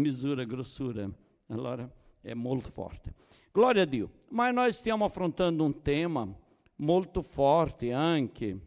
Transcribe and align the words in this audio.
misura, 0.00 0.44
grossura. 0.44 1.08
Allora 1.48 1.88
è 2.20 2.34
molto 2.34 2.70
forte. 2.70 3.14
Glória 3.52 3.82
a 3.82 3.86
Dio. 3.86 4.10
Mas 4.30 4.54
nós 4.54 4.76
stiamo 4.76 5.04
affrontando 5.04 5.64
um 5.64 5.72
tema 5.72 6.28
molto 6.76 7.22
forte 7.22 7.92
anche. 7.92 8.58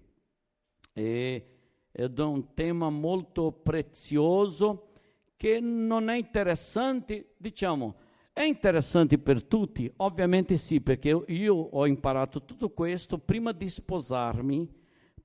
E 0.94 1.46
è 1.92 2.06
un 2.20 2.54
tema 2.54 2.90
molto 2.90 3.52
prezioso 3.52 4.90
che 5.36 5.60
non 5.60 6.10
è 6.10 6.16
interessante, 6.16 7.34
diciamo, 7.38 7.96
è 8.32 8.42
interessante 8.44 9.20
per 9.20 9.44
tutti? 9.44 9.92
Ovviamente 9.98 10.58
sì, 10.58 10.82
perché 10.82 11.24
io 11.28 11.56
ho 11.56 11.86
imparato 11.86 12.44
tutto 12.44 12.70
questo 12.72 13.20
prima 13.20 13.52
di 13.52 13.70
sposarmi, 13.70 14.68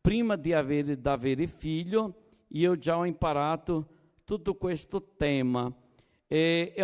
prima 0.00 0.36
di 0.36 0.52
avere, 0.52 1.00
di 1.00 1.08
avere 1.08 1.46
figlio, 1.46 2.14
io 2.48 2.76
già 2.76 2.98
ho 2.98 3.06
imparato 3.06 3.88
tutto 4.24 4.56
questo 4.56 5.14
tema. 5.16 5.74
E, 6.28 6.74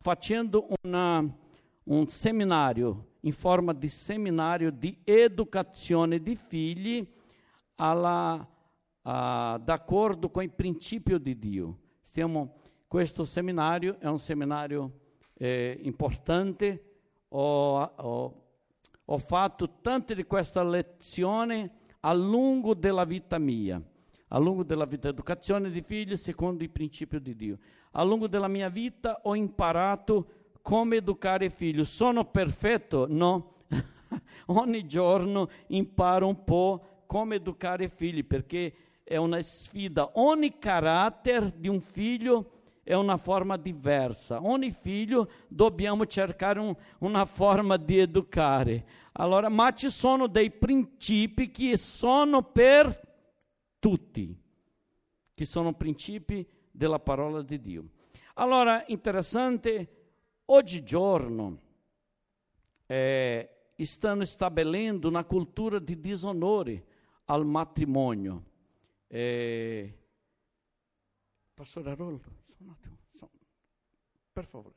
facendo 0.00 0.68
una, 0.82 1.36
un 1.84 2.06
seminario 2.06 3.08
in 3.20 3.32
forma 3.32 3.74
di 3.74 3.88
seminario 3.88 4.70
di 4.70 4.98
educazione 5.04 6.22
di 6.22 6.36
figli 6.36 7.06
alla, 7.74 8.48
d'accordo 9.02 10.28
com 10.28 10.44
o 10.44 10.48
princípio 10.48 11.18
de 11.18 11.34
Dio. 11.34 11.78
Stiamo, 12.02 12.56
questo 12.86 13.24
seminario 13.24 13.98
è 13.98 14.06
un 14.06 14.18
eh, 15.34 15.78
importante, 15.82 16.84
ho, 17.28 17.80
ho, 17.80 18.44
ho, 19.04 19.18
fatto 19.18 19.80
tante 19.80 20.14
di 20.14 20.24
queste 20.24 20.62
lezioni 20.62 21.70
a 22.00 22.12
lungo 22.12 22.74
della 22.74 23.04
vita 23.04 23.38
mia, 23.38 23.82
a 24.28 24.38
lungo 24.38 24.64
della 24.64 24.84
vita, 24.84 25.08
educazione 25.08 25.70
di 25.70 25.82
figli 25.82 26.16
secondo 26.16 26.62
il 26.62 26.70
principio 26.70 27.20
di 27.20 27.34
Dio. 27.34 27.58
A 27.92 28.02
lungo 28.04 28.28
della 28.28 28.48
mia 28.48 28.68
vita 28.68 29.20
ho 29.24 29.34
imparato 29.34 30.26
come 30.62 30.96
educare 30.96 31.50
figli. 31.50 31.84
Sono 31.84 32.24
perfetto? 32.24 33.06
No. 33.08 33.64
Ogni 34.46 34.86
giorno 34.86 35.48
imparo 35.68 36.28
un 36.28 36.44
po' 36.44 37.02
come 37.06 37.36
educare 37.36 37.88
figli, 37.88 38.24
perché 38.24 38.74
è 39.02 39.16
una 39.16 39.42
sfida. 39.42 40.10
Ogni 40.14 40.58
carattere 40.58 41.52
di 41.56 41.66
un 41.66 41.80
figlio 41.80 42.52
è 42.84 42.94
una 42.94 43.16
forma 43.16 43.56
diversa. 43.56 44.40
Ogni 44.40 44.70
figlio 44.70 45.30
dobbiamo 45.48 46.06
cercare 46.06 46.60
un, 46.60 46.74
una 47.00 47.24
forma 47.24 47.76
di 47.76 47.98
educare. 47.98 48.86
Allora, 49.12 49.48
ma 49.48 49.72
ci 49.72 49.90
sono 49.90 50.28
dei 50.28 50.52
principi 50.52 51.50
che 51.50 51.76
sono 51.76 52.42
per 52.42 53.00
tutti, 53.80 54.36
che 55.34 55.44
sono 55.44 55.72
principi 55.72 56.46
della 56.80 56.98
parola 56.98 57.42
di 57.42 57.60
Dio. 57.60 57.84
Allora, 58.36 58.82
interessante, 58.86 60.12
oggigiorno 60.46 61.60
eh, 62.86 63.74
stanno 63.76 64.24
stabilendo 64.24 65.06
una 65.06 65.24
cultura 65.24 65.78
di 65.78 66.00
disonore 66.00 66.86
al 67.26 67.44
matrimonio. 67.44 68.44
Eh, 69.08 69.98
Pastore 71.52 71.90
Aroldo, 71.90 72.28
un 72.60 72.70
attimo, 72.70 72.96
per 74.32 74.46
favore. 74.46 74.76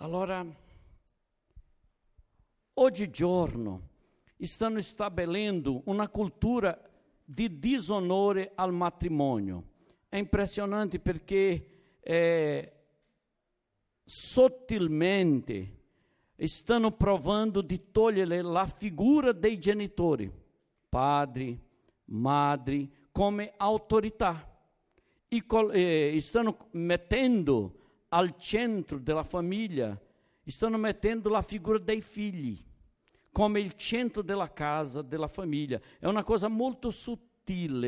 Allora, 0.00 0.46
oggigiorno 2.74 3.88
stanno 4.38 4.80
stabilendo 4.80 5.82
una 5.86 6.08
cultura 6.08 6.80
di 7.24 7.58
disonore 7.58 8.52
al 8.54 8.72
matrimonio 8.72 9.76
è 10.08 10.16
impressionante 10.16 10.98
perché 10.98 11.98
eh, 12.00 12.72
sottilmente 14.04 15.76
stanno 16.36 16.92
provando 16.92 17.60
di 17.60 17.90
togliere 17.90 18.40
la 18.40 18.66
figura 18.66 19.32
dei 19.32 19.58
genitori, 19.58 20.32
padri, 20.88 21.60
madri, 22.06 22.90
come 23.10 23.52
autorità. 23.56 24.46
E, 25.26 25.44
eh, 25.72 26.20
stanno 26.20 26.56
mettendo 26.70 27.77
al 28.08 28.36
centro 28.36 28.98
della 28.98 29.24
famiglia, 29.24 29.98
stanno 30.44 30.78
mettendo 30.78 31.28
la 31.28 31.42
figura 31.42 31.78
dei 31.78 32.00
figli 32.00 32.58
come 33.30 33.60
il 33.60 33.74
centro 33.74 34.22
della 34.22 34.52
casa, 34.52 35.02
della 35.02 35.28
famiglia. 35.28 35.80
È 35.98 36.06
una 36.06 36.24
cosa 36.24 36.48
molto 36.48 36.90
sottile 36.90 37.26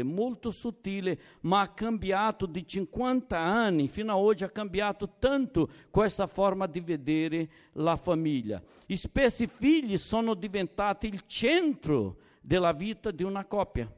molto 0.02 0.50
sottile, 0.50 1.20
ma 1.42 1.60
ha 1.60 1.68
cambiato 1.74 2.46
di 2.46 2.66
50 2.66 3.36
anni 3.36 3.88
fino 3.88 4.12
a 4.12 4.16
oggi, 4.16 4.44
ha 4.44 4.48
cambiato 4.48 5.16
tanto 5.18 5.68
questa 5.90 6.26
forma 6.26 6.66
di 6.66 6.80
vedere 6.80 7.50
la 7.72 7.96
famiglia. 7.96 8.62
Spessi 8.86 9.46
figli 9.46 9.98
sono 9.98 10.34
diventati 10.34 11.08
il 11.08 11.24
centro 11.26 12.16
della 12.40 12.72
vita 12.72 13.10
di 13.10 13.22
una 13.22 13.44
coppia. 13.44 13.92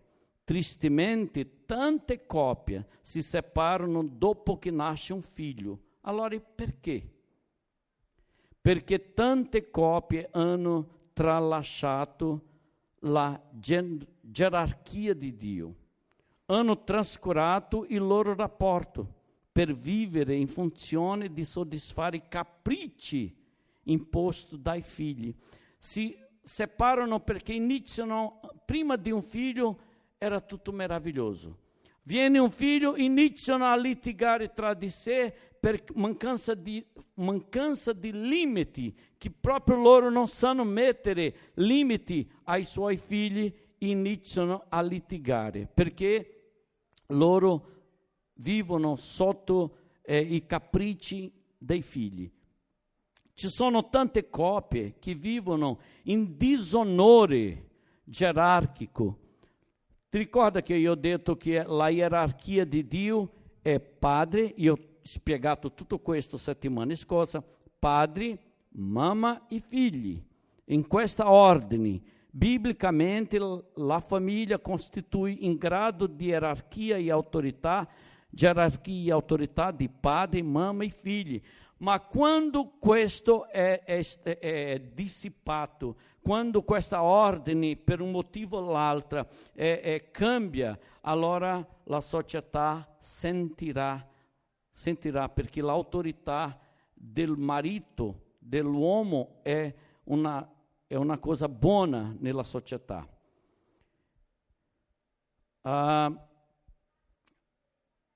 Tristemente, 0.44 1.64
tante 1.64 2.26
coppie 2.26 2.88
si 3.00 3.22
separano 3.22 4.02
dopo 4.04 4.58
che 4.58 4.70
nasce 4.70 5.12
un 5.12 5.22
figlio. 5.22 5.78
Allora 6.02 6.38
perché? 6.38 7.10
Perché 8.60 9.12
tante 9.12 9.70
coppie 9.70 10.28
hanno 10.32 11.00
tralasciato 11.12 12.50
la 13.00 13.40
gerarchia 13.50 15.14
di 15.14 15.36
Dio. 15.36 15.74
Hanno 16.46 16.82
trascurato 16.84 17.86
il 17.88 18.00
loro 18.00 18.34
rapporto 18.34 19.20
per 19.52 19.74
vivere 19.74 20.34
in 20.34 20.48
funzione 20.48 21.32
di 21.32 21.44
soddisfare 21.44 22.16
i 22.16 22.28
capricci 22.28 23.34
imposti 23.84 24.60
dai 24.60 24.82
figli. 24.82 25.34
Si 25.78 26.16
separano 26.42 27.20
perché 27.20 27.52
iniziano, 27.52 28.40
prima 28.64 28.96
di 28.96 29.10
un 29.10 29.22
figlio 29.22 29.78
era 30.18 30.40
tutto 30.40 30.72
meraviglioso. 30.72 31.58
Viene 32.04 32.38
un 32.38 32.50
figlio, 32.50 32.96
iniziano 32.96 33.64
a 33.66 33.76
litigare 33.76 34.52
tra 34.52 34.74
di 34.74 34.90
sé 34.90 35.51
per 35.62 35.84
mancanza 35.94 36.54
di, 36.54 36.84
mancanza 37.14 37.92
di 37.92 38.10
limiti, 38.10 38.92
che 39.16 39.30
proprio 39.30 39.76
loro 39.76 40.10
non 40.10 40.26
sanno 40.26 40.64
mettere 40.64 41.52
limiti 41.54 42.28
ai 42.46 42.64
suoi 42.64 42.96
figli, 42.96 43.54
iniziano 43.78 44.64
a 44.68 44.82
litigare 44.82 45.68
perché 45.72 46.50
loro 47.06 47.68
vivono 48.34 48.96
sotto 48.96 49.76
eh, 50.02 50.18
i 50.18 50.44
capricci 50.46 51.32
dei 51.56 51.80
figli. 51.80 52.28
Ci 53.32 53.46
sono 53.46 53.88
tante 53.88 54.30
coppie 54.30 54.96
che 54.98 55.14
vivono 55.14 55.78
in 56.06 56.36
disonore 56.36 57.68
gerarchico. 58.02 59.18
Ti 60.08 60.18
ricorda 60.18 60.60
che 60.60 60.74
io 60.74 60.90
ho 60.90 60.96
detto 60.96 61.36
che 61.36 61.62
la 61.62 61.88
gerarchia 61.88 62.64
di 62.64 62.84
Dio 62.84 63.32
è 63.62 63.78
padre, 63.78 64.52
io 64.56 64.90
spiegato 65.02 65.72
tutto 65.72 65.98
questo 65.98 66.38
settimana 66.38 66.94
scorsa, 66.94 67.42
padre, 67.78 68.38
mamma 68.70 69.46
e 69.48 69.60
figli, 69.60 70.22
in 70.66 70.86
questa 70.86 71.30
ordine. 71.30 72.00
Biblicamente, 72.30 73.38
la 73.74 74.00
famiglia 74.00 74.58
costitui 74.58 75.44
in 75.44 75.56
grado 75.56 76.06
di 76.06 76.28
gerarchia 76.28 76.96
e 76.96 77.10
autorità, 77.10 77.86
gerarchia 78.30 79.10
e 79.10 79.12
autorità 79.12 79.70
di 79.70 79.88
padre, 79.88 80.42
mamma 80.42 80.84
e 80.84 80.88
figli. 80.88 81.42
Ma 81.78 82.00
quando 82.00 82.74
questo 82.78 83.48
è, 83.48 83.82
è, 83.82 84.00
è 84.22 84.80
dissipato, 84.94 85.96
quando 86.22 86.62
questa 86.62 87.02
ordine, 87.02 87.76
per 87.76 88.00
un 88.00 88.12
motivo 88.12 88.58
o 88.58 88.70
l'altro, 88.70 89.26
cambia, 90.12 90.78
allora 91.00 91.66
la 91.84 92.00
società 92.00 92.96
sentirà 93.00 94.08
sentirà 94.72 95.28
perché 95.28 95.60
l'autorità 95.60 96.58
del 96.92 97.36
marito, 97.36 98.30
dell'uomo 98.38 99.38
è 99.42 99.72
una, 100.04 100.48
è 100.86 100.94
una 100.94 101.18
cosa 101.18 101.48
buona 101.48 102.14
nella 102.18 102.42
società. 102.42 103.06
Uh, 105.62 106.18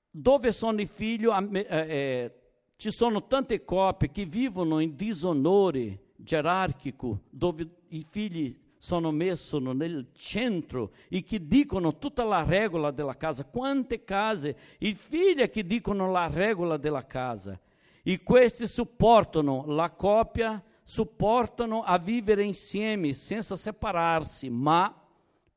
dove 0.09 0.51
sono 0.51 0.81
i 0.81 0.85
figli, 0.85 1.27
eh, 1.27 1.65
eh, 1.69 2.41
ci 2.75 2.91
sono 2.91 3.27
tante 3.27 3.63
coppie 3.63 4.11
che 4.11 4.25
vivono 4.25 4.79
in 4.79 4.95
disonore 4.95 6.11
gerarchico, 6.15 7.21
dove 7.29 7.67
i 7.89 8.03
figli 8.09 8.66
sono 8.77 9.11
messi 9.11 9.57
nel 9.59 10.07
centro 10.13 10.91
e 11.09 11.23
che 11.23 11.45
dicono 11.47 11.97
tutta 11.97 12.23
la 12.23 12.43
regola 12.43 12.91
della 12.91 13.17
casa. 13.17 13.45
Quante 13.45 14.03
case, 14.03 14.55
i 14.79 14.93
figli 14.93 15.49
che 15.49 15.65
dicono 15.65 16.11
la 16.11 16.27
regola 16.27 16.77
della 16.77 17.05
casa. 17.05 17.59
E 18.03 18.23
questi 18.23 18.67
supportano 18.67 19.65
la 19.67 19.91
coppia 19.91 20.63
supportano 20.83 21.81
a 21.83 21.97
vivere 21.97 22.43
insieme 22.43 23.11
senza 23.13 23.57
separarsi, 23.57 24.49
ma 24.49 24.95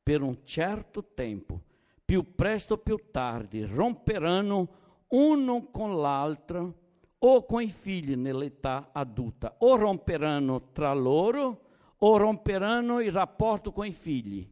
per 0.03 0.21
un 0.21 0.39
certo 0.43 1.05
tempo, 1.13 1.61
più 2.03 2.35
presto 2.35 2.73
o 2.73 2.77
più 2.77 2.99
tardi, 3.11 3.63
romperanno 3.63 4.69
uno 5.07 5.69
con 5.71 6.01
l'altro 6.01 6.75
o 7.19 7.45
con 7.45 7.61
i 7.61 7.69
figli 7.69 8.15
nell'età 8.15 8.89
adulta, 8.91 9.55
o 9.59 9.77
romperanno 9.77 10.71
tra 10.73 10.93
loro 10.93 11.61
o 12.03 12.17
romperanno 12.17 12.99
il 12.99 13.11
rapporto 13.11 13.71
con 13.71 13.85
i 13.85 13.91
figli. 13.91 14.47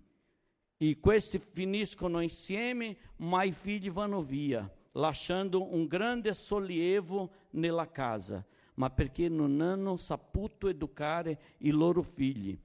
E 0.78 1.00
questi 1.00 1.40
finiscono 1.40 2.22
insieme, 2.22 2.96
ma 3.18 3.44
i 3.44 3.52
figli 3.52 3.92
vanno 3.92 4.22
via, 4.22 4.72
lasciando 4.94 5.74
un 5.74 5.88
grande 5.88 6.34
sollievo 6.34 7.32
nella 7.52 7.90
casa, 7.90 8.46
ma 8.76 8.90
perché 8.90 9.28
non 9.28 9.60
hanno 9.62 9.98
saputo 9.98 10.68
educare 10.68 11.40
i 11.60 11.72
loro 11.72 12.02
figli. 12.02 12.58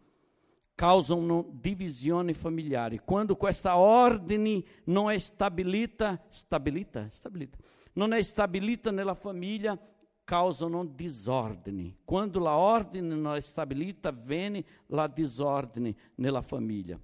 Causano 0.77 1.49
divisioni 1.51 2.33
familiari. 2.33 3.01
Quando 3.05 3.37
questa 3.37 3.77
ordine 3.79 4.63
non 4.85 5.11
è 5.11 5.19
stabilita, 5.19 6.21
stabilita, 6.29 7.09
stabilita, 7.11 7.59
non 7.95 8.13
è 8.13 8.23
stabilita 8.23 8.91
nella 8.91 9.15
famiglia, 9.15 9.79
causano 10.25 10.85
disordine. 10.85 11.99
Quando 12.05 12.39
la 12.39 12.57
ordine 12.57 13.15
non 13.15 13.37
è 13.37 13.41
stabilita, 13.41 14.11
viene 14.11 14.65
la 14.87 15.07
disordine 15.07 15.95
nella 16.17 16.43
famiglia. 16.43 16.99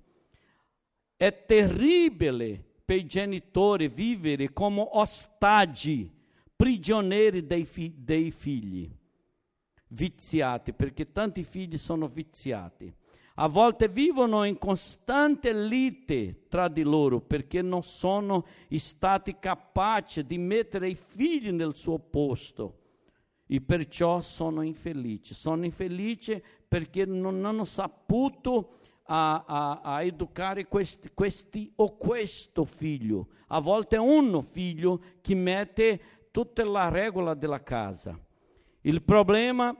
È 1.16 1.44
terribile 1.44 2.64
per 2.84 2.96
i 2.96 3.06
genitori 3.06 3.88
vivere 3.88 4.52
come 4.52 4.86
ostaggi, 4.92 6.10
prigionieri 6.56 7.46
dei, 7.46 7.64
fi- 7.66 7.94
dei 7.94 8.30
figli, 8.30 8.90
viziati, 9.88 10.72
perché 10.72 11.12
tanti 11.12 11.44
figli 11.44 11.76
sono 11.76 12.08
viziati. 12.08 12.92
A 13.34 13.48
volte 13.48 13.88
vivono 13.88 14.44
in 14.44 14.58
costante 14.58 15.52
lite 15.52 16.46
tra 16.48 16.68
di 16.68 16.82
loro 16.82 17.20
perché 17.20 17.62
non 17.62 17.82
sono 17.82 18.44
stati 18.68 19.38
capaci 19.38 20.26
di 20.26 20.36
mettere 20.36 20.90
i 20.90 20.94
figli 20.94 21.50
nel 21.50 21.74
suo 21.74 21.98
posto 21.98 22.79
e 23.52 23.60
perciò 23.60 24.20
sono 24.20 24.62
infelici. 24.62 25.34
Sono 25.34 25.64
infelici 25.64 26.40
perché 26.68 27.04
non 27.04 27.44
hanno 27.44 27.64
saputo 27.64 28.78
a, 29.06 29.44
a, 29.44 29.80
a 29.80 30.02
educare 30.04 30.68
questi, 30.68 31.10
questi, 31.12 31.72
o 31.74 31.96
questo 31.96 32.64
figlio. 32.64 33.26
A 33.48 33.58
volte 33.58 33.96
è 33.96 33.98
uno 33.98 34.40
figlio 34.40 35.00
che 35.20 35.34
mette 35.34 36.00
tutta 36.30 36.64
la 36.64 36.90
regola 36.90 37.34
della 37.34 37.60
casa. 37.60 38.16
Il 38.82 39.02
problema 39.02 39.76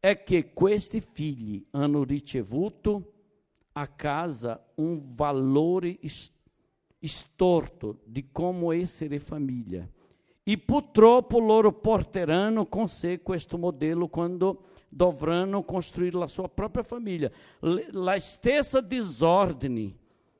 è 0.00 0.24
che 0.24 0.52
questi 0.52 1.00
figli 1.00 1.64
hanno 1.70 2.02
ricevuto 2.02 3.12
a 3.74 3.86
casa 3.86 4.72
un 4.76 5.12
valore 5.12 5.98
storto 7.00 8.00
di 8.04 8.28
come 8.32 8.78
essere 8.78 9.20
famiglia 9.20 9.88
e 10.48 10.58
purtroppo 10.58 11.40
loro 11.40 11.72
porteranno 11.72 12.66
con 12.66 12.88
sé 12.88 13.20
questo 13.20 13.58
modello 13.58 14.06
quando 14.06 14.66
dovranno 14.88 15.64
costruire 15.64 16.16
la 16.16 16.28
sua 16.28 16.48
propria 16.48 16.84
famiglia. 16.84 17.28
La 17.58 18.16
stessa 18.20 18.80
disordine 18.80 19.92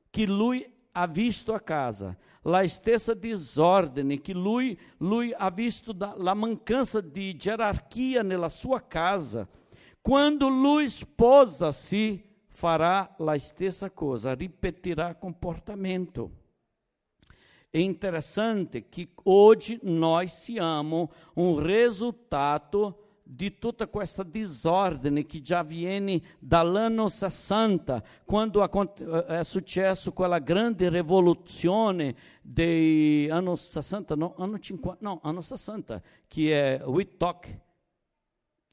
che 0.09 0.25
lui 0.25 0.65
ha 0.93 1.07
visto 1.07 1.53
a 1.53 1.59
casa, 1.59 2.15
la 2.43 2.65
stessa 2.69 3.13
disordine 3.13 4.21
che 4.21 4.31
lui, 4.31 4.79
lui 4.99 5.33
ha 5.35 5.51
visto 5.51 5.91
da, 5.91 6.13
la 6.15 6.33
mancanza 6.33 7.01
di 7.01 7.35
gerarchia 7.35 8.23
nella 8.23 8.47
sua 8.47 8.87
casa, 8.87 9.45
quando 10.01 10.47
lui 10.47 10.87
sposa-se, 10.87 12.23
farà 12.47 13.13
la 13.17 13.37
stessa 13.37 13.91
cosa, 13.91 14.33
ripetirà 14.33 15.15
comportamento. 15.15 16.45
È 17.69 17.77
interessante 17.77 18.87
che 18.87 19.09
oggi 19.23 19.77
noi 19.83 20.27
siamo 20.29 21.11
un 21.35 21.59
risultato 21.59 23.07
di 23.29 23.57
tutta 23.59 23.87
questa 23.87 24.23
disordine 24.23 25.25
che 25.25 25.41
già 25.41 25.61
viene 25.61 26.21
dall'anno 26.39 27.09
60, 27.09 28.01
quando 28.23 28.63
eh, 28.63 29.25
è 29.25 29.43
successo 29.43 30.13
quella 30.13 30.39
grande 30.39 30.89
rivoluzione 30.89 32.15
dei 32.41 33.29
anni 33.29 33.57
60, 33.57 34.15
no, 34.15 34.33
anno 34.37 34.57
50, 34.57 34.97
no, 35.01 35.19
anno 35.23 35.41
60, 35.41 36.01
che 36.25 36.77
è 36.77 36.85
Whitlock, 36.85 37.59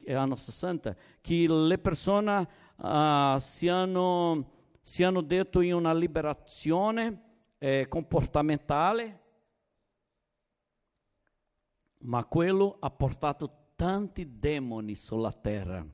è 0.04 0.12
anno 0.12 0.36
60, 0.36 0.94
che 1.20 1.46
le 1.48 1.78
persone 1.78 2.48
uh, 2.76 3.38
si, 3.38 3.68
hanno, 3.68 4.50
si 4.84 5.02
hanno 5.02 5.20
detto 5.20 5.60
in 5.62 5.74
una 5.74 5.92
liberazione 5.92 7.33
eh, 7.58 7.86
comportamentale, 7.88 9.20
ma 12.00 12.24
quello 12.24 12.76
ha 12.80 12.90
portato 12.90 13.70
tanti 13.74 14.38
demoni 14.38 14.94
sulla 14.94 15.32
terra. 15.32 15.86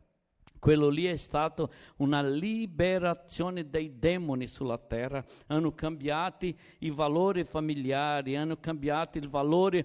Quello 0.59 0.89
lì 0.89 1.07
è 1.07 1.17
stato 1.17 1.73
una 1.97 2.23
liberazione 2.23 3.71
dei 3.71 3.99
demoni 3.99 4.47
sulla 4.47 4.77
terra, 4.77 5.25
hanno 5.47 5.73
cambiato 5.73 6.47
i 6.81 6.91
valori 6.91 7.45
familiari, 7.45 8.37
hanno 8.37 8.59
cambiato 8.59 9.17
il 9.17 9.29
valore 9.29 9.79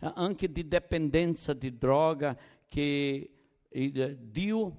eh, 0.00 0.10
anche 0.14 0.50
di 0.50 0.66
dipendenza 0.66 1.52
di 1.52 1.76
droga 1.76 2.36
che 2.66 3.30
Dio 3.70 4.76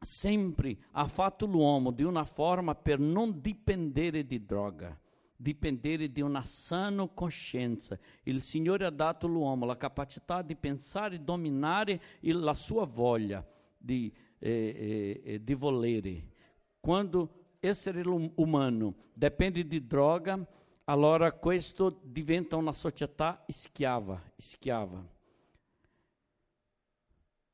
sempre 0.00 0.76
ha 0.92 1.06
fatto 1.06 1.46
l'uomo 1.46 1.92
di 1.92 2.02
una 2.02 2.24
forma 2.24 2.74
per 2.74 2.98
non 2.98 3.40
dipendere 3.40 4.26
di 4.26 4.44
droga 4.44 4.98
dipendere 5.42 6.12
di 6.12 6.20
una 6.20 6.44
sana 6.44 7.06
coscienza. 7.08 7.98
Il 8.22 8.40
Signore 8.40 8.86
ha 8.86 8.90
dato 8.90 9.26
all'uomo 9.26 9.66
la 9.66 9.76
capacità 9.76 10.40
di 10.40 10.54
pensare 10.54 11.16
e 11.16 11.20
dominare 11.20 12.00
la 12.20 12.54
sua 12.54 12.86
voglia 12.86 13.44
di, 13.76 14.12
eh, 14.38 15.20
eh, 15.24 15.42
di 15.42 15.54
volere. 15.54 16.30
Quando 16.78 17.56
essere 17.58 18.02
umano 18.36 18.94
dipende 19.12 19.66
di 19.66 19.84
droga, 19.84 20.46
allora 20.84 21.32
questo 21.32 22.00
diventa 22.04 22.56
una 22.56 22.72
società 22.72 23.44
schiava, 23.48 24.22
schiava. 24.36 25.04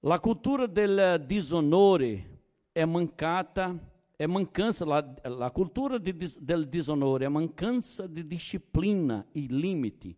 La 0.01 0.21
cultura 0.21 0.67
del 0.67 1.25
disonore 1.27 2.37
è 2.71 2.85
mancata 2.85 3.77
é 4.19 4.27
mancança, 4.27 4.85
a 4.85 5.51
cultura 5.51 5.99
de, 5.99 6.13
del 6.13 6.65
desonore 6.65 7.25
é 7.25 7.29
mancança 7.29 8.09
de 8.09 8.25
disciplina 8.25 9.25
e 9.33 9.47
limite. 9.47 10.17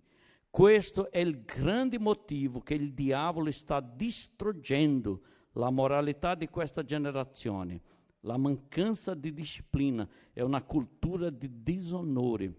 Questo 0.51 1.11
è 1.13 1.19
il 1.19 1.45
grande 1.45 1.99
motivo 1.99 2.61
che 2.61 2.75
il 2.75 2.93
diavolo 2.93 3.51
sta 3.53 3.79
distruggendo 3.81 5.21
la 5.53 5.71
moralità 5.71 6.35
di 6.35 6.49
questa 6.49 6.83
generazione. 6.83 7.83
La 8.21 8.37
mancanza 8.37 9.15
di 9.15 9.33
disciplina 9.33 10.09
è 10.33 10.41
una 10.41 10.63
cultura 10.63 11.31
di 11.31 11.63
disonore. 11.63 12.55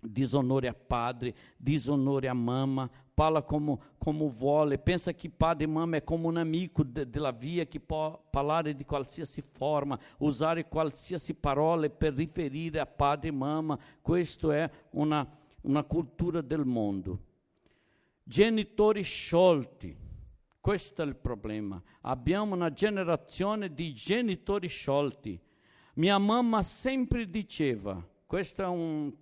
Disonore 0.00 0.66
a 0.66 0.74
padre, 0.74 1.34
disonore 1.58 2.26
a 2.26 2.34
mamma, 2.34 2.90
fala 3.20 3.42
como, 3.42 3.78
como 3.98 4.30
vuole, 4.30 4.78
pensa 4.78 5.12
que 5.12 5.28
padre 5.28 5.64
e 5.64 5.66
mamma 5.66 5.98
é 5.98 6.00
como 6.00 6.32
um 6.32 6.38
amigo 6.38 6.82
della 6.82 7.30
via 7.30 7.66
que 7.66 7.78
falar 8.32 8.72
de 8.72 8.82
qualsiasi 8.82 9.42
forma, 9.42 10.00
usare 10.18 10.64
qualsiasi 10.64 11.34
parole 11.34 11.90
per 11.90 12.14
riferire 12.14 12.80
a 12.80 12.86
padre 12.86 13.28
e 13.28 13.30
mamma. 13.30 13.78
Questo 14.00 14.50
è 14.50 14.70
una, 14.92 15.30
una 15.60 15.82
cultura 15.82 16.40
del 16.40 16.64
mondo. 16.64 17.20
Genitori 18.24 19.02
sciolti. 19.02 19.94
Questo 20.58 21.02
è 21.02 21.04
il 21.04 21.16
problema. 21.16 21.78
Abbiamo 22.00 22.54
una 22.54 22.72
generazione 22.72 23.74
di 23.74 23.92
genitori 23.92 24.68
sciolti. 24.68 25.38
Mia 25.96 26.16
mamma 26.16 26.62
sempre 26.62 27.28
diceva, 27.28 28.02
questo 28.24 28.62
è 28.62 28.66
un, 28.66 29.12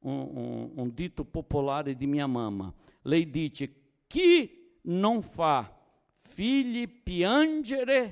un, 0.00 0.70
un 0.74 0.90
dito 0.92 1.24
popolare 1.24 1.94
di 1.94 2.08
mia 2.08 2.26
mamma, 2.26 2.74
lei 3.10 3.28
dice, 3.28 3.74
chi 4.06 4.78
non 4.82 5.20
fa 5.20 5.76
figli 6.20 6.88
piangere, 6.88 8.04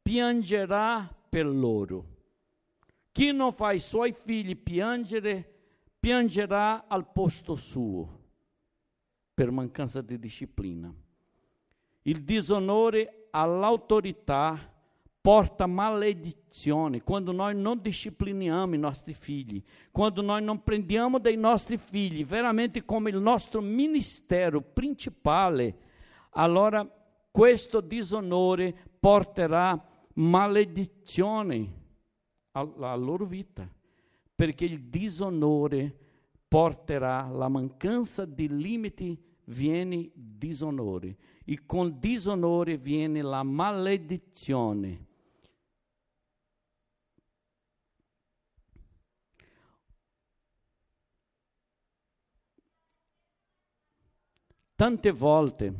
piangerà 0.00 1.12
per 1.28 1.46
loro. 1.46 2.14
Chi 3.10 3.32
non 3.32 3.52
fa 3.52 3.76
suoi 3.78 4.12
figli 4.12 4.56
piangere, 4.56 5.52
piangerà 5.98 6.86
al 6.86 7.10
posto 7.10 7.56
suo, 7.56 8.20
per 9.34 9.50
mancanza 9.50 10.00
di 10.00 10.16
disciplina. 10.18 10.94
Il 12.02 12.22
disonore 12.22 13.26
all'autorità 13.30 14.75
porta 15.26 15.66
maledizione 15.66 17.02
quando 17.02 17.32
noi 17.32 17.52
non 17.56 17.80
discipliniamo 17.80 18.76
i 18.76 18.78
nostri 18.78 19.12
figli, 19.12 19.60
quando 19.90 20.22
noi 20.22 20.40
non 20.40 20.62
prendiamo 20.62 21.18
dei 21.18 21.36
nostri 21.36 21.78
figli 21.78 22.24
veramente 22.24 22.84
come 22.84 23.10
il 23.10 23.16
nostro 23.16 23.60
ministero 23.60 24.60
principale, 24.60 25.78
allora 26.30 26.88
questo 27.28 27.80
disonore 27.80 28.72
porterà 29.00 29.84
maledizione 30.14 31.72
alla 32.52 32.94
loro 32.94 33.24
vita, 33.24 33.68
perché 34.32 34.64
il 34.64 34.82
disonore 34.82 35.92
porterà 36.46 37.26
la 37.32 37.48
mancanza 37.48 38.24
di 38.24 38.46
limiti, 38.48 39.20
viene 39.46 40.08
disonore, 40.14 41.16
e 41.44 41.66
con 41.66 41.98
disonore 41.98 42.76
viene 42.76 43.22
la 43.22 43.42
maledizione. 43.42 45.05
Tante 54.76 55.10
volte 55.10 55.72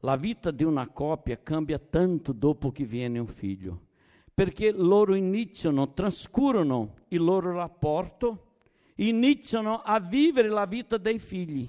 la 0.00 0.16
vita 0.16 0.50
di 0.50 0.62
una 0.62 0.88
coppia 0.88 1.40
cambia 1.42 1.78
tanto 1.78 2.32
dopo 2.32 2.70
che 2.70 2.84
viene 2.84 3.18
un 3.18 3.26
figlio, 3.26 3.86
perché 4.34 4.72
loro 4.72 5.14
iniziano, 5.14 5.94
trascurano 5.94 6.96
il 7.08 7.24
loro 7.24 7.54
rapporto, 7.54 8.56
iniziano 8.96 9.80
a 9.80 10.00
vivere 10.00 10.50
la 10.50 10.66
vita 10.66 10.98
dei 10.98 11.18
figli. 11.18 11.66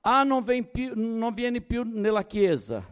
Ah, 0.00 0.22
non, 0.22 0.42
più, 0.72 0.92
non 0.94 1.34
viene 1.34 1.60
più 1.60 1.82
nella 1.82 2.24
chiesa, 2.24 2.82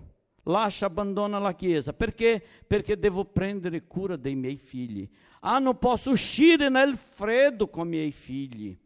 lascia, 0.43 0.85
abbandona 0.85 1.39
la 1.39 1.55
chiesa, 1.55 1.95
perché? 1.95 2.45
Perché 2.67 2.99
devo 2.99 3.25
prendere 3.25 3.87
cura 3.87 4.17
dei 4.17 4.35
miei 4.35 4.59
figli. 4.59 5.09
Ah, 5.41 5.59
non 5.59 5.79
posso 5.79 6.11
uscire 6.11 6.69
nel 6.69 6.97
freddo 6.97 7.71
con 7.71 7.87
i 7.87 7.91
miei 7.91 8.13
figli 8.13 8.79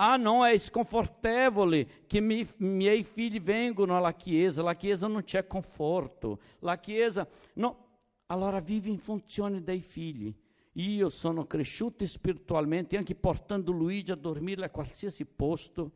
ah, 0.00 0.16
não, 0.16 0.44
é 0.44 0.56
sconfortevole 0.56 2.04
che 2.06 2.20
mi, 2.20 2.46
miei 2.58 3.02
figli 3.02 3.40
vengono 3.40 3.96
alla 3.96 4.14
chiesa, 4.14 4.62
la 4.62 4.76
chiesa 4.76 5.08
non 5.08 5.24
c'è 5.24 5.46
conforto, 5.46 6.38
la 6.60 6.78
chiesa... 6.78 7.26
No. 7.54 7.86
Allora 8.26 8.60
vive 8.60 8.90
in 8.90 8.98
funzione 8.98 9.62
dei 9.62 9.80
figli. 9.80 10.32
Io 10.72 11.08
sono 11.08 11.46
cresciuto 11.46 12.06
spiritualmente, 12.06 12.96
anche 12.96 13.14
portando 13.14 13.72
Luigi 13.72 14.12
a 14.12 14.16
dormire 14.16 14.64
a 14.64 14.70
qualsiasi 14.70 15.24
posto, 15.24 15.92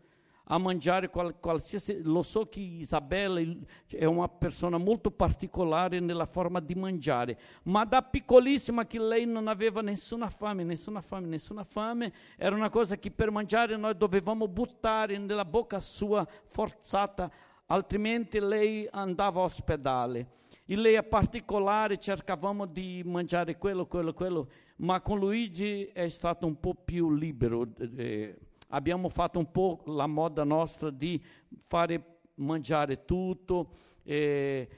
a 0.53 0.59
mangiare 0.59 1.09
qual, 1.09 1.39
qualsiasi. 1.41 2.03
Lo 2.03 2.23
so 2.23 2.47
che 2.47 2.61
Isabella 2.61 3.41
è 3.89 4.05
una 4.05 4.29
persona 4.29 4.77
molto 4.77 5.11
particolare 5.11 5.99
nella 5.99 6.27
forma 6.27 6.61
di 6.61 6.75
mangiare, 6.75 7.39
ma 7.65 7.85
da 7.85 8.03
piccolissima 8.03 8.87
che 8.87 8.99
lei 8.99 9.25
non 9.25 9.49
aveva 9.49 9.81
nessuna 9.81 10.29
fame, 10.29 10.63
nessuna 10.63 11.01
fame, 11.01 11.27
nessuna 11.27 11.65
fame, 11.65 12.13
era 12.37 12.55
una 12.55 12.69
cosa 12.69 12.97
che 12.99 13.11
per 13.11 13.31
mangiare 13.31 13.77
noi 13.77 13.97
dovevamo 13.97 14.47
buttare 14.47 15.17
nella 15.17 15.47
bocca 15.47 15.81
sua 15.81 16.27
forzata, 16.45 17.31
altrimenti 17.67 18.39
lei 18.39 18.87
andava 18.91 19.41
all'ospedale. 19.41 20.41
E 20.67 20.77
lei 20.77 20.95
è 20.95 21.03
particolare, 21.03 21.99
cercavamo 21.99 22.67
di 22.67 23.03
mangiare 23.05 23.57
quello, 23.57 23.87
quello, 23.87 24.13
quello, 24.13 24.49
ma 24.77 25.01
con 25.01 25.19
Luigi 25.19 25.87
è 25.87 26.09
stato 26.09 26.47
un 26.47 26.61
po' 26.61 26.75
più 26.75 27.11
libero. 27.11 27.67
Eh, 27.97 28.37
abbiamo 28.73 29.09
fatto 29.09 29.39
un 29.39 29.51
po' 29.51 29.83
la 29.87 30.07
moda 30.07 30.45
nostra 30.45 30.91
di 30.91 31.23
fare 31.67 32.21
mangiare 32.37 33.05
tutto. 33.05 33.71
Eh, 34.03 34.69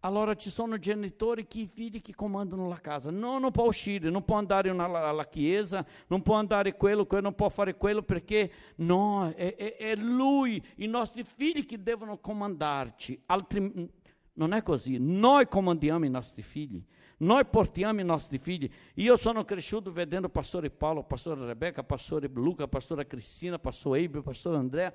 allora 0.00 0.34
ci 0.34 0.50
sono 0.50 0.78
genitori 0.78 1.46
che 1.46 1.60
i 1.60 1.66
figli 1.66 2.00
che 2.00 2.14
comandano 2.14 2.68
la 2.68 2.80
casa. 2.80 3.10
No, 3.10 3.38
non 3.38 3.50
può 3.52 3.66
uscire, 3.66 4.10
non 4.10 4.24
può 4.24 4.36
andare 4.36 4.70
alla, 4.70 5.28
chiesa, 5.28 5.84
non 6.08 6.22
può 6.22 6.34
andare 6.34 6.76
quello, 6.76 7.06
quello, 7.06 7.24
non 7.24 7.34
può 7.34 7.48
fare 7.48 7.76
quello 7.76 8.02
perché 8.02 8.50
no, 8.76 9.30
è, 9.30 9.54
è, 9.54 9.76
è 9.76 9.94
lui, 9.96 10.62
i 10.76 10.86
nostri 10.86 11.22
figli 11.22 11.64
che 11.64 11.80
devono 11.82 12.18
comandarci. 12.18 13.22
Altri, 13.26 13.90
non 14.34 14.52
è 14.52 14.62
così, 14.62 14.98
noi 14.98 15.46
comandiamo 15.46 16.04
i 16.04 16.10
nostri 16.10 16.42
figli. 16.42 16.84
Noi 17.22 17.44
portiamo 17.44 18.00
i 18.00 18.04
nostri 18.04 18.38
figli. 18.38 18.68
Io 18.94 19.16
sono 19.16 19.44
cresciuto 19.44 19.92
vedendo 19.92 20.28
pastore 20.28 20.70
Paolo, 20.70 21.04
pastore 21.04 21.46
Rebecca, 21.46 21.84
pastore 21.84 22.28
Luca, 22.32 22.66
pastora 22.66 23.04
Cristina, 23.06 23.60
pastore 23.60 24.00
Eibe, 24.00 24.22
pastore 24.22 24.56
Andrea, 24.56 24.92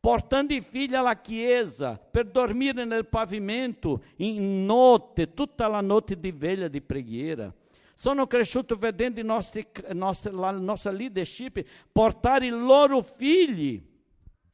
portando 0.00 0.54
i 0.54 0.62
figli 0.62 0.94
alla 0.94 1.20
chiesa 1.20 1.98
per 1.98 2.24
dormire 2.30 2.86
nel 2.86 3.06
pavimento 3.06 4.02
in 4.16 4.64
notte, 4.64 5.34
tutta 5.34 5.68
la 5.68 5.82
notte 5.82 6.18
di 6.18 6.32
veglia 6.32 6.68
di 6.68 6.80
preghiera. 6.80 7.54
Sono 7.94 8.26
cresciuto 8.26 8.76
vedendo 8.76 9.20
i 9.20 9.24
nostri, 9.24 9.66
nostri, 9.92 10.32
la 10.32 10.52
nostra 10.52 10.90
leadership 10.90 11.62
portare 11.92 12.46
i 12.46 12.50
loro 12.50 13.02
figli. 13.02 13.86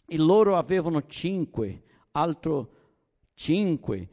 E 0.06 0.18
loro 0.18 0.56
avevano 0.56 1.06
cinque, 1.06 1.82
altro 2.10 2.70
cinque. 3.34 4.08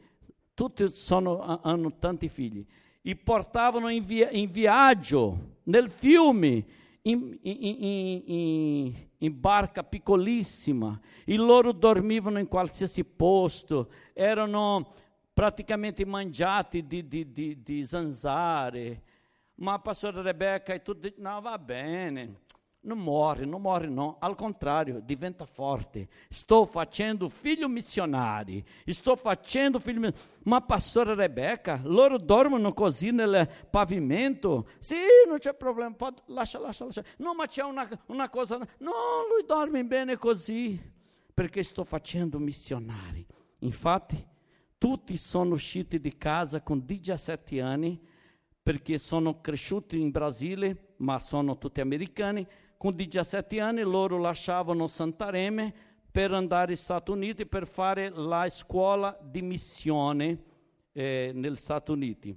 Tutti 0.54 0.88
sono, 0.92 1.60
hanno 1.62 1.98
tanti 1.98 2.28
figli 2.28 2.64
e 3.02 3.16
portavano 3.16 3.88
in, 3.88 4.04
via, 4.04 4.30
in 4.30 4.50
viaggio 4.50 5.56
nel 5.64 5.90
fiume, 5.90 6.64
in, 7.02 7.36
in, 7.42 8.94
in, 9.18 9.40
barca 9.40 9.82
piccolissima, 9.82 10.98
e 11.24 11.36
loro 11.36 11.72
dormivano 11.72 12.38
in 12.38 12.46
qualsiasi 12.46 13.04
posto, 13.04 13.90
erano 14.12 14.94
praticamente 15.32 16.04
mangiati 16.06 16.86
di, 16.86 17.06
di, 17.06 17.32
di, 17.32 17.60
di 17.62 17.84
zanzare. 17.84 19.02
Ma 19.56 19.74
a 19.74 19.78
pastora 19.80 20.22
Rebecca 20.22 20.72
e 20.72 20.82
tutti, 20.82 21.12
no, 21.18 21.40
va 21.40 21.58
bene, 21.58 22.40
non 22.82 22.98
muore, 22.98 23.44
non 23.44 23.60
muore 23.60 23.88
no, 23.88 24.16
al 24.18 24.34
contrario, 24.34 25.00
diventa 25.00 25.44
forte. 25.44 26.08
Sto 26.28 26.66
facendo 26.66 27.28
figlio 27.28 27.68
missionari, 27.68 28.64
sto 28.86 29.14
facendo 29.14 29.78
figlio 29.78 30.12
Ma 30.44 30.60
pastora 30.62 31.14
Rebecca, 31.14 31.80
loro 31.84 32.18
dormono 32.18 32.72
così 32.72 33.10
nel 33.10 33.48
pavimento? 33.70 34.68
Sì, 34.78 34.96
non 35.28 35.38
c'è 35.38 35.54
problema, 35.54 35.94
pode, 35.94 36.22
lascia, 36.26 36.58
lascia, 36.58 36.84
lascia. 36.84 37.04
No, 37.18 37.34
ma 37.34 37.46
c'è 37.46 37.62
una, 37.62 37.88
una 38.06 38.28
cosa, 38.28 38.56
no, 38.56 38.92
lui 39.30 39.44
dorme 39.46 39.84
bene 39.84 40.16
così, 40.16 40.80
perché 41.32 41.62
sto 41.62 41.84
facendo 41.84 42.38
missionari. 42.38 43.24
Infatti, 43.60 44.26
tutti 44.76 45.16
sono 45.16 45.54
usciti 45.54 46.00
di 46.00 46.16
casa 46.18 46.62
con 46.62 46.84
17 46.84 47.60
anni, 47.60 48.00
perché 48.60 48.98
sono 48.98 49.40
cresciuti 49.40 50.00
in 50.00 50.10
Brasile, 50.10 50.94
ma 50.98 51.18
sono 51.18 51.58
tutti 51.58 51.80
americani, 51.80 52.46
con 52.82 52.96
17 52.96 53.60
anni 53.60 53.82
loro 53.82 54.18
lasciavano 54.18 54.88
Santareme 54.88 55.72
per 56.10 56.32
andare 56.32 56.72
agli 56.72 56.76
Stati 56.76 57.12
Uniti 57.12 57.46
per 57.46 57.68
fare 57.68 58.08
la 58.08 58.48
scuola 58.50 59.16
di 59.22 59.40
missione 59.40 60.42
eh, 60.90 61.30
negli 61.32 61.54
Stati 61.54 61.92
Uniti. 61.92 62.36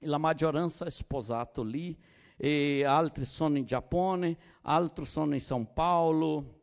La 0.00 0.18
maggioranza 0.18 0.86
è 0.86 0.90
sposato 0.90 1.62
lì, 1.62 1.96
altri 2.84 3.24
sono 3.24 3.58
in 3.58 3.64
Giappone, 3.64 4.36
altri 4.62 5.04
sono 5.04 5.34
in 5.34 5.40
São 5.40 5.64
Paulo, 5.72 6.58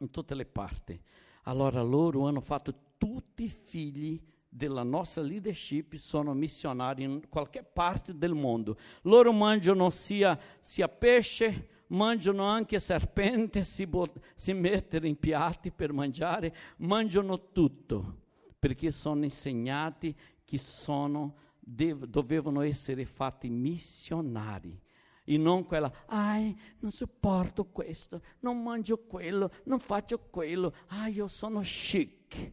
in 0.00 0.10
tutte 0.10 0.34
le 0.34 0.44
parti. 0.44 1.00
Allora 1.44 1.80
loro 1.80 2.26
hanno 2.26 2.40
fatto 2.40 2.74
tutti 2.98 3.44
i 3.44 3.48
figli 3.48 4.20
della 4.48 4.82
nostra 4.82 5.22
leadership 5.22 5.94
sono 5.94 6.34
missionari 6.34 7.04
in 7.04 7.28
qualche 7.28 7.62
parte 7.62 8.18
del 8.18 8.34
mondo. 8.34 8.76
Loro 9.02 9.32
mangiano 9.32 9.90
sia, 9.90 10.36
sia 10.60 10.88
pesce, 10.88 11.68
mangiano 11.92 12.44
anche 12.44 12.80
serpente, 12.80 13.64
si, 13.64 13.88
si 14.34 14.52
mettono 14.52 15.06
in 15.06 15.18
piatti 15.18 15.70
per 15.70 15.92
mangiare, 15.92 16.54
mangiano 16.78 17.50
tutto, 17.52 18.20
perché 18.58 18.90
sono 18.90 19.24
insegnati 19.24 20.14
che 20.44 20.58
sono, 20.58 21.36
dev, 21.58 22.04
dovevano 22.04 22.60
essere 22.60 23.04
fatti 23.04 23.48
missionari. 23.48 24.80
E 25.24 25.36
non 25.36 25.64
quella, 25.64 25.90
ai, 26.06 26.54
non 26.80 26.90
sopporto 26.90 27.66
questo, 27.66 28.22
non 28.40 28.60
mangio 28.60 29.04
quello, 29.04 29.52
non 29.64 29.78
faccio 29.78 30.18
quello, 30.18 30.74
ah, 30.88 31.06
io 31.06 31.28
sono 31.28 31.60
chic. 31.60 32.52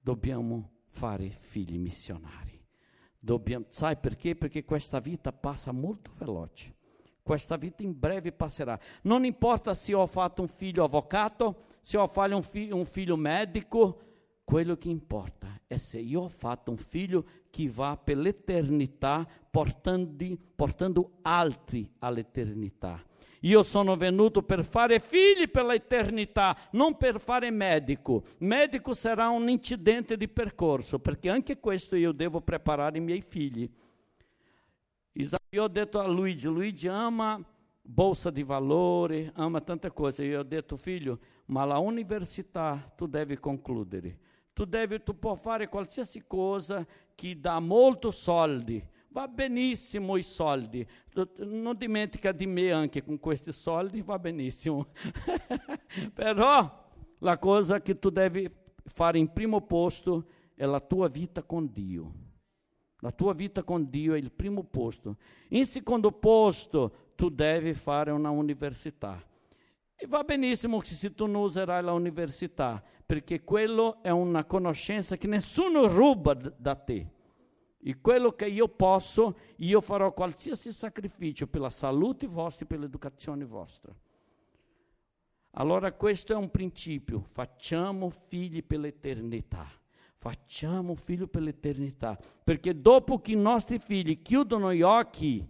Dobbiamo 0.00 0.70
fare 0.88 1.28
figli 1.28 1.78
missionari. 1.78 2.60
Dobbiamo, 3.18 3.66
sai 3.68 3.98
perché? 3.98 4.34
Perché 4.34 4.64
questa 4.64 4.98
vita 5.00 5.32
passa 5.32 5.70
molto 5.70 6.12
veloce. 6.16 6.74
Questa 7.22 7.56
vita 7.56 7.82
in 7.82 7.98
breve 7.98 8.32
passerà. 8.32 8.78
Non 9.02 9.24
importa 9.24 9.74
se 9.74 9.94
ho 9.94 10.06
fatto 10.06 10.42
un 10.42 10.48
figlio 10.48 10.84
avvocato, 10.84 11.64
se 11.80 11.96
ho 11.96 12.06
fatto 12.08 12.34
un, 12.34 12.42
fi- 12.42 12.70
un 12.72 12.84
figlio 12.84 13.16
medico, 13.16 14.00
quello 14.44 14.76
che 14.76 14.88
importa 14.88 15.60
è 15.66 15.76
se 15.76 15.98
io 15.98 16.22
ho 16.22 16.28
fatto 16.28 16.70
un 16.70 16.76
figlio 16.76 17.24
che 17.48 17.70
va 17.70 17.96
per 17.96 18.16
l'eternità 18.16 19.26
portando, 19.50 20.36
portando 20.54 21.12
altri 21.22 21.90
all'eternità. 22.00 23.02
Io 23.44 23.62
sono 23.62 23.96
venuto 23.96 24.42
per 24.42 24.64
fare 24.64 25.00
figli 25.00 25.48
per 25.50 25.64
l'eternità, 25.64 26.56
non 26.72 26.96
per 26.96 27.20
fare 27.20 27.50
medico. 27.50 28.24
Medico 28.38 28.94
sarà 28.94 29.28
un 29.28 29.48
incidente 29.48 30.16
di 30.16 30.28
percorso, 30.28 30.98
perché 30.98 31.28
anche 31.28 31.58
questo 31.58 31.96
io 31.96 32.12
devo 32.12 32.40
preparare 32.40 32.98
i 32.98 33.00
miei 33.00 33.22
figli. 33.22 33.68
Ho 35.54 35.68
detto 35.68 36.00
a 36.00 36.06
Luigi, 36.06 36.46
Luigi 36.46 36.88
ama 36.88 37.38
bolsa 37.82 38.30
di 38.30 38.42
valori, 38.42 39.30
ama 39.34 39.60
tanta 39.60 39.90
coisa. 39.90 40.22
E 40.22 40.28
eu 40.28 40.42
detto, 40.42 40.78
figlio, 40.78 41.18
ma 41.46 41.66
la 41.66 41.76
università 41.76 42.90
tu 42.96 43.06
devi 43.06 43.36
concludere. 43.36 44.18
Tu 44.54 44.64
devi, 44.64 45.02
tu 45.02 45.18
puoi 45.18 45.36
fare 45.36 45.68
qualsiasi 45.68 46.24
cosa 46.26 46.86
che 47.14 47.38
dà 47.38 47.60
molto 47.60 48.10
soldi. 48.10 48.82
Va 49.08 49.28
benissimo 49.28 50.16
i 50.16 50.22
soldi. 50.22 50.86
Non 51.36 51.76
dimentica 51.76 52.32
di 52.32 52.46
me 52.46 52.72
anche 52.72 53.04
con 53.04 53.18
questi 53.18 53.52
soldi, 53.52 54.00
va 54.00 54.18
benissimo. 54.18 54.86
Però 56.14 56.88
la 57.18 57.38
cosa 57.38 57.82
che 57.82 57.98
tu 57.98 58.08
devi 58.08 58.50
fare 58.86 59.18
in 59.18 59.30
primo 59.30 59.60
posto 59.60 60.28
è 60.54 60.64
la 60.64 60.80
tua 60.80 61.08
vita 61.08 61.42
con 61.42 61.70
Dio. 61.70 62.30
La 63.02 63.10
tua 63.10 63.34
vita 63.34 63.64
con 63.64 63.90
Dio 63.90 64.14
è 64.14 64.16
il 64.16 64.30
primo 64.30 64.62
posto. 64.62 65.16
In 65.48 65.66
secondo 65.66 66.12
posto, 66.12 67.10
tu 67.16 67.30
devi 67.30 67.74
fare 67.74 68.12
una 68.12 68.30
università. 68.30 69.20
E 69.96 70.06
va 70.06 70.22
benissimo 70.22 70.80
se 70.84 71.12
tu 71.12 71.26
non 71.26 71.42
userai 71.42 71.82
la 71.82 71.92
università, 71.92 72.80
perché 73.04 73.42
quello 73.42 74.00
è 74.02 74.10
una 74.10 74.44
conoscenza 74.44 75.16
che 75.16 75.26
nessuno 75.26 75.88
ruba 75.88 76.34
da 76.34 76.76
te. 76.76 77.10
E 77.82 78.00
quello 78.00 78.30
che 78.30 78.46
io 78.46 78.68
posso, 78.68 79.36
io 79.56 79.80
farò 79.80 80.12
qualsiasi 80.12 80.70
sacrificio 80.70 81.48
per 81.48 81.60
la 81.60 81.70
salute 81.70 82.28
vostra 82.28 82.64
e 82.64 82.68
per 82.68 82.78
l'educazione 82.78 83.44
vostra. 83.44 83.92
Allora 85.54 85.90
questo 85.92 86.34
è 86.34 86.36
un 86.36 86.52
principio, 86.52 87.20
facciamo 87.32 88.10
figli 88.10 88.62
per 88.62 88.78
l'eternità. 88.78 89.68
Facciamo 90.22 90.94
figlio 90.94 91.26
per 91.26 91.42
l'eternità, 91.42 92.16
perché 92.44 92.80
dopo 92.80 93.20
che 93.20 93.32
i 93.32 93.36
nostri 93.36 93.80
figli 93.80 94.22
chiudono 94.22 94.72
gli 94.72 94.80
occhi, 94.80 95.44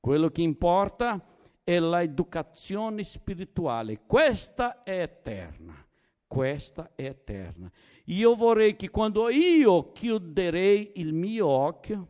quello 0.00 0.30
che 0.30 0.42
importa 0.42 1.24
è 1.62 1.78
l'educazione 1.78 3.04
spirituale. 3.04 4.00
Questa 4.04 4.82
è 4.82 5.02
eterna. 5.02 5.86
Questa 6.26 6.90
è 6.96 7.04
eterna. 7.04 7.70
Io 8.06 8.34
vorrei 8.34 8.74
che 8.74 8.90
quando 8.90 9.28
io 9.28 9.92
chiuderei 9.92 10.90
il 10.96 11.12
mio 11.12 11.46
occhio, 11.46 12.08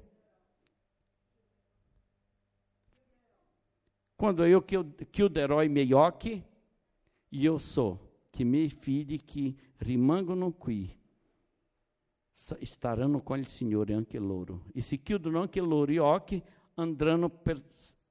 quando 4.17 4.47
io 4.47 4.65
chiuderò 4.65 5.63
i 5.63 5.69
miei 5.69 5.93
occhi, 5.93 6.43
io 7.29 7.59
so 7.59 8.21
che 8.31 8.41
i 8.41 8.47
miei 8.47 8.71
figli 8.71 9.23
che 9.23 9.55
rimangono 9.77 10.53
qui 10.53 10.97
staranno 12.63 13.23
con 13.23 13.39
il 13.39 13.49
Signore 13.49 13.93
anche 13.95 14.19
loro. 14.19 14.65
E 14.73 14.81
se 14.81 15.03
chiudono 15.03 15.41
anche 15.41 15.61
loro 15.61 15.91
gli 15.91 15.99
occhi, 15.99 16.43
andranno 16.75 17.29
per 17.29 17.63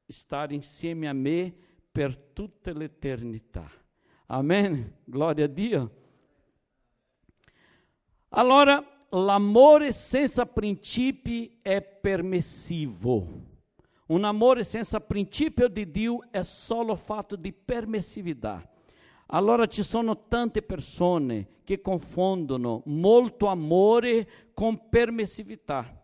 stare 0.05 0.53
insieme 0.53 1.07
a 1.07 1.13
me 1.13 1.53
per 1.91 2.15
tutta 2.33 2.71
l'eternità. 2.71 3.69
Amen. 4.27 4.97
Glória 5.03 5.45
a 5.45 5.47
Dio. 5.47 5.93
Allora, 8.29 8.83
l'amore 9.09 9.91
senza 9.91 10.45
principi 10.45 11.59
è 11.63 11.81
permissivo. 11.81 13.47
Un 14.07 14.23
amore 14.23 14.63
senza 14.63 14.99
principio 14.99 15.67
di 15.67 15.89
Dio 15.89 16.31
è 16.31 16.43
solo 16.43 16.95
fatto 16.95 17.35
di 17.35 17.51
permissività. 17.51 18.67
Allora 19.31 19.67
ci 19.67 19.83
sono 19.83 20.25
tante 20.27 20.63
persone 20.63 21.59
che 21.63 21.81
confondono 21.81 22.81
molto 22.85 23.45
amore 23.47 24.49
con 24.53 24.89
permissività 24.89 26.03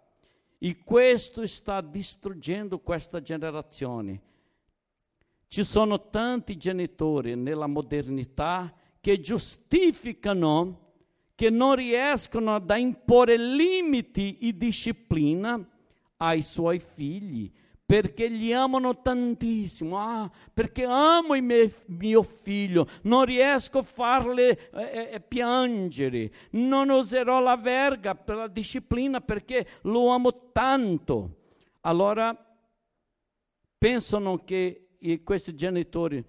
e 0.59 0.83
questo 0.83 1.45
sta 1.47 1.81
distruggendo 1.81 2.79
questa 2.79 3.21
generazione. 3.21 4.21
Ci 5.47 5.63
sono 5.63 6.09
tanti 6.09 6.55
genitori 6.57 7.35
nella 7.35 7.67
modernità 7.67 8.71
che 9.01 9.19
giustificano 9.19 10.93
che 11.33 11.49
non 11.49 11.75
riescono 11.75 12.53
ad 12.53 12.71
imporre 12.77 13.37
limiti 13.37 14.37
e 14.37 14.55
disciplina 14.55 15.67
ai 16.17 16.43
suoi 16.43 16.79
figli 16.79 17.51
perché 17.85 18.27
li 18.27 18.51
amano 18.51 18.99
tantissimo, 18.99 19.99
ah, 19.99 20.29
perché 20.51 20.85
amo 20.85 21.39
mie, 21.39 21.71
mio 21.85 22.23
figlio, 22.23 22.87
non 23.03 23.25
riesco 23.25 23.79
a 23.79 23.83
farle 23.83 24.71
eh, 24.71 24.81
eh, 24.81 25.09
eh, 25.13 25.21
piangere, 25.21 26.31
non 26.51 26.89
userò 26.89 27.39
la 27.39 27.55
verga 27.55 28.15
per 28.15 28.37
la 28.37 28.47
disciplina 28.47 29.21
perché 29.21 29.67
lo 29.83 30.09
amo 30.09 30.51
tanto. 30.51 31.43
Allora 31.81 32.35
pensano 33.77 34.43
che 34.43 34.87
questi 35.23 35.53
genitori 35.53 36.25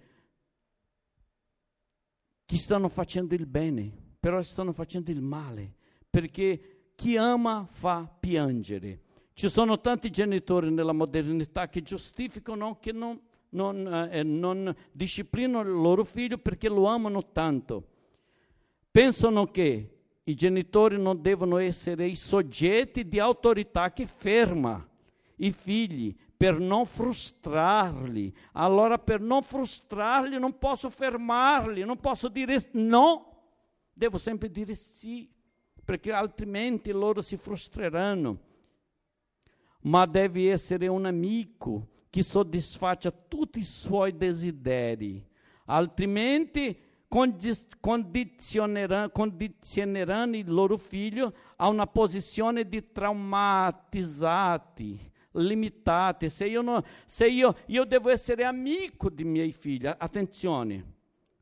che 2.44 2.56
stanno 2.58 2.90
facendo 2.90 3.34
il 3.34 3.46
bene, 3.46 3.90
però 4.20 4.42
stanno 4.42 4.74
facendo 4.74 5.10
il 5.10 5.22
male, 5.22 5.74
perché 6.10 6.90
chi 6.94 7.16
ama 7.16 7.64
fa 7.66 8.06
piangere 8.20 9.04
ci 9.36 9.50
sono 9.50 9.78
tanti 9.82 10.08
genitori 10.08 10.70
nella 10.70 10.92
modernità 10.92 11.68
che 11.68 11.82
giustificano 11.82 12.78
che 12.80 12.90
non, 12.90 13.20
non, 13.50 14.08
eh, 14.10 14.22
non 14.22 14.74
disciplinano 14.92 15.68
il 15.68 15.76
loro 15.76 16.04
figlio 16.04 16.38
perché 16.38 16.70
lo 16.70 16.86
amano 16.86 17.32
tanto. 17.32 17.86
Pensano 18.90 19.44
che 19.50 19.98
i 20.24 20.34
genitori 20.34 20.98
non 20.98 21.20
devono 21.20 21.58
essere 21.58 22.06
i 22.06 22.16
soggetti 22.16 23.06
di 23.06 23.18
autorità 23.18 23.92
che 23.92 24.06
ferma 24.06 24.88
i 25.36 25.50
figli 25.50 26.16
per 26.34 26.58
non 26.58 26.86
frustrarli. 26.86 28.34
Allora, 28.52 28.98
per 28.98 29.20
non 29.20 29.42
frustrarli, 29.42 30.38
non 30.38 30.56
posso 30.56 30.88
fermarli, 30.88 31.84
non 31.84 32.00
posso 32.00 32.28
dire 32.28 32.56
no, 32.72 33.42
devo 33.92 34.16
sempre 34.16 34.50
dire 34.50 34.74
sì, 34.74 35.30
perché 35.84 36.10
altrimenti 36.10 36.90
loro 36.90 37.20
si 37.20 37.36
frustreranno 37.36 38.45
ma 39.82 40.06
deve 40.06 40.50
essere 40.50 40.88
un 40.88 41.06
amico 41.06 41.88
che 42.10 42.22
soddisfaça 42.22 43.10
tutti 43.10 43.58
i 43.58 43.64
suoi 43.64 44.16
desideri, 44.16 45.24
altrimenti 45.66 46.84
condizioneranno, 47.08 49.10
condizioneranno 49.10 50.36
il 50.36 50.52
loro 50.52 50.76
figlio 50.76 51.32
a 51.56 51.68
una 51.68 51.86
posizione 51.86 52.68
di 52.68 52.90
traumatizzati, 52.90 54.98
limitati. 55.32 56.28
Se 56.28 56.46
io, 56.46 56.62
non, 56.62 56.82
se 57.04 57.28
io, 57.28 57.54
io 57.66 57.84
devo 57.84 58.10
essere 58.10 58.42
amico 58.44 59.08
di 59.08 59.22
miei 59.24 59.52
figli, 59.52 59.86
attenzione, 59.86 60.94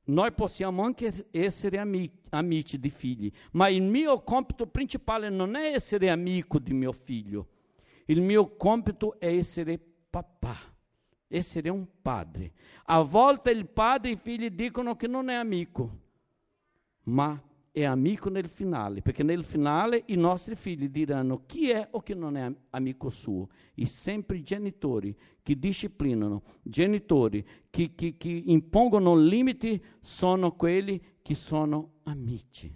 noi 0.07 0.33
possiamo 0.33 0.83
anche 0.83 1.29
essere 1.31 1.79
amici, 1.79 2.12
amici 2.31 2.79
di 2.79 2.90
figli, 2.90 3.33
ma 3.53 3.68
il 3.68 3.81
mio 3.83 4.20
compito 4.23 4.66
principale 4.66 5.31
non 5.31 5.55
è 5.55 5.73
essere 5.73 6.11
amico 6.11 6.59
di 6.59 6.75
mio 6.75 6.92
figlio, 6.92 7.49
il 8.07 8.21
mio 8.21 8.57
compito 8.57 9.19
è 9.19 9.27
essere 9.27 9.79
papà, 10.11 10.57
essere 11.29 11.69
un 11.69 11.87
padre. 12.03 12.53
A 12.85 13.03
volte 13.03 13.51
il 13.51 13.67
padre 13.67 14.11
e 14.11 14.12
i 14.14 14.17
figli 14.17 14.51
dicono 14.51 14.97
che 14.97 15.07
non 15.07 15.29
è 15.29 15.35
amico, 15.35 15.99
ma 17.05 17.40
è 17.75 17.83
amico 17.83 18.29
nel 18.29 18.47
finale, 18.47 19.03
perché 19.03 19.25
nel 19.25 19.43
finale 19.43 20.05
i 20.07 20.14
nostri 20.14 20.55
figli 20.55 20.88
diranno 20.88 21.45
chi 21.45 21.71
è 21.71 21.88
o 21.90 22.03
chi 22.03 22.14
non 22.14 22.37
è 22.37 22.49
amico 22.71 23.11
suo. 23.11 23.49
E 23.75 23.85
sempre 23.87 24.37
i 24.37 24.43
genitori 24.43 25.17
che 25.43 25.59
disciplinano, 25.59 26.43
genitori 26.62 27.45
che, 27.71 27.95
che, 27.97 28.17
che 28.17 28.29
impongono 28.29 29.17
limiti, 29.17 29.83
sono 30.01 30.53
quelli 30.53 31.03
che 31.21 31.35
sono 31.35 31.95
amici. 32.05 32.73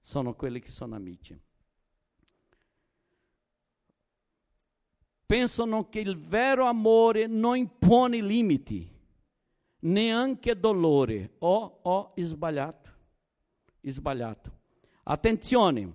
Sono 0.00 0.34
quelli 0.34 0.60
che 0.60 0.70
sono 0.70 0.94
amici. 0.94 1.38
Pensano 5.32 5.88
che 5.88 5.98
il 5.98 6.18
vero 6.18 6.66
amore 6.66 7.26
non 7.26 7.56
impone 7.56 8.20
limiti, 8.20 8.86
neanche 9.78 10.60
dolore. 10.60 11.36
Ho, 11.38 11.78
ho 11.80 12.12
sbagliato, 12.16 12.90
sbagliato. 13.80 14.58
Attenzione, 15.04 15.90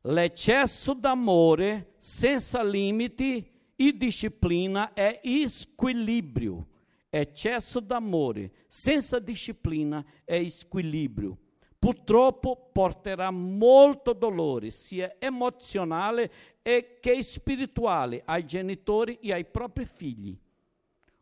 l'eccesso 0.00 0.94
d'amore 0.94 1.96
senza 1.98 2.62
limiti 2.62 3.46
e 3.76 3.94
disciplina 3.94 4.94
è 4.94 5.20
squilibrio. 5.48 6.68
Eccesso 7.10 7.80
d'amore 7.80 8.52
senza 8.68 9.18
disciplina 9.18 10.02
è 10.24 10.48
squilibrio 10.48 11.36
purtroppo 11.78 12.70
porterà 12.72 13.30
molto 13.30 14.12
dolore, 14.12 14.70
sia 14.70 15.16
emozionale 15.18 16.30
che 16.62 17.22
spirituale, 17.22 18.22
ai 18.24 18.44
genitori 18.44 19.18
e 19.20 19.32
ai 19.32 19.44
propri 19.44 19.86
figli. 19.86 20.38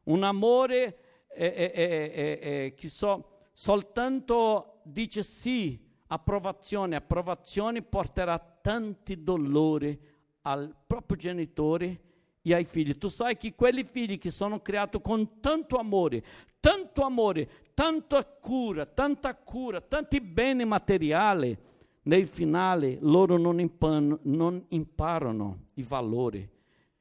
Un 0.04 0.22
amore 0.24 0.98
eh, 1.28 1.72
eh, 1.74 2.38
eh, 2.40 2.74
che 2.74 2.88
so, 2.88 3.48
soltanto 3.52 4.80
dice 4.84 5.22
sì, 5.22 5.78
approvazione, 6.08 6.96
approvazione 6.96 7.82
porterà 7.82 8.38
tanti 8.38 9.22
dolori 9.22 9.98
al 10.42 10.74
proprio 10.86 11.16
genitore 11.16 12.00
e 12.42 12.54
ai 12.54 12.64
figli. 12.64 12.96
Tu 12.96 13.08
sai 13.08 13.36
che 13.36 13.54
quelli 13.54 13.84
figli 13.84 14.18
che 14.18 14.30
sono 14.30 14.60
creati 14.60 15.00
con 15.00 15.40
tanto 15.40 15.76
amore, 15.76 16.24
tanto 16.66 17.02
amore, 17.02 17.48
tanta 17.74 18.24
cura, 18.24 18.86
tanta 18.86 19.36
cura, 19.36 19.80
tanti 19.80 20.20
beni 20.20 20.64
materiali, 20.64 21.56
nel 22.02 22.26
finale 22.26 22.98
loro 23.02 23.36
non, 23.36 23.60
impan- 23.60 24.18
non 24.22 24.64
imparano 24.70 25.66
i 25.74 25.84
valori. 25.84 26.50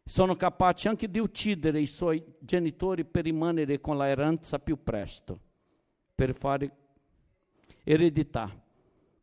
Sono 0.06 0.36
capaci 0.36 0.88
anche 0.88 1.10
di 1.10 1.18
uccidere 1.18 1.82
i 1.82 1.88
suoi 1.88 2.24
genitori 2.38 3.06
per 3.06 3.24
rimanere 3.24 3.80
con 3.80 3.98
l'eranza 3.98 4.60
più 4.60 4.84
presto, 4.84 5.40
per 6.14 6.36
fare 6.36 6.72
eredità. 7.84 8.56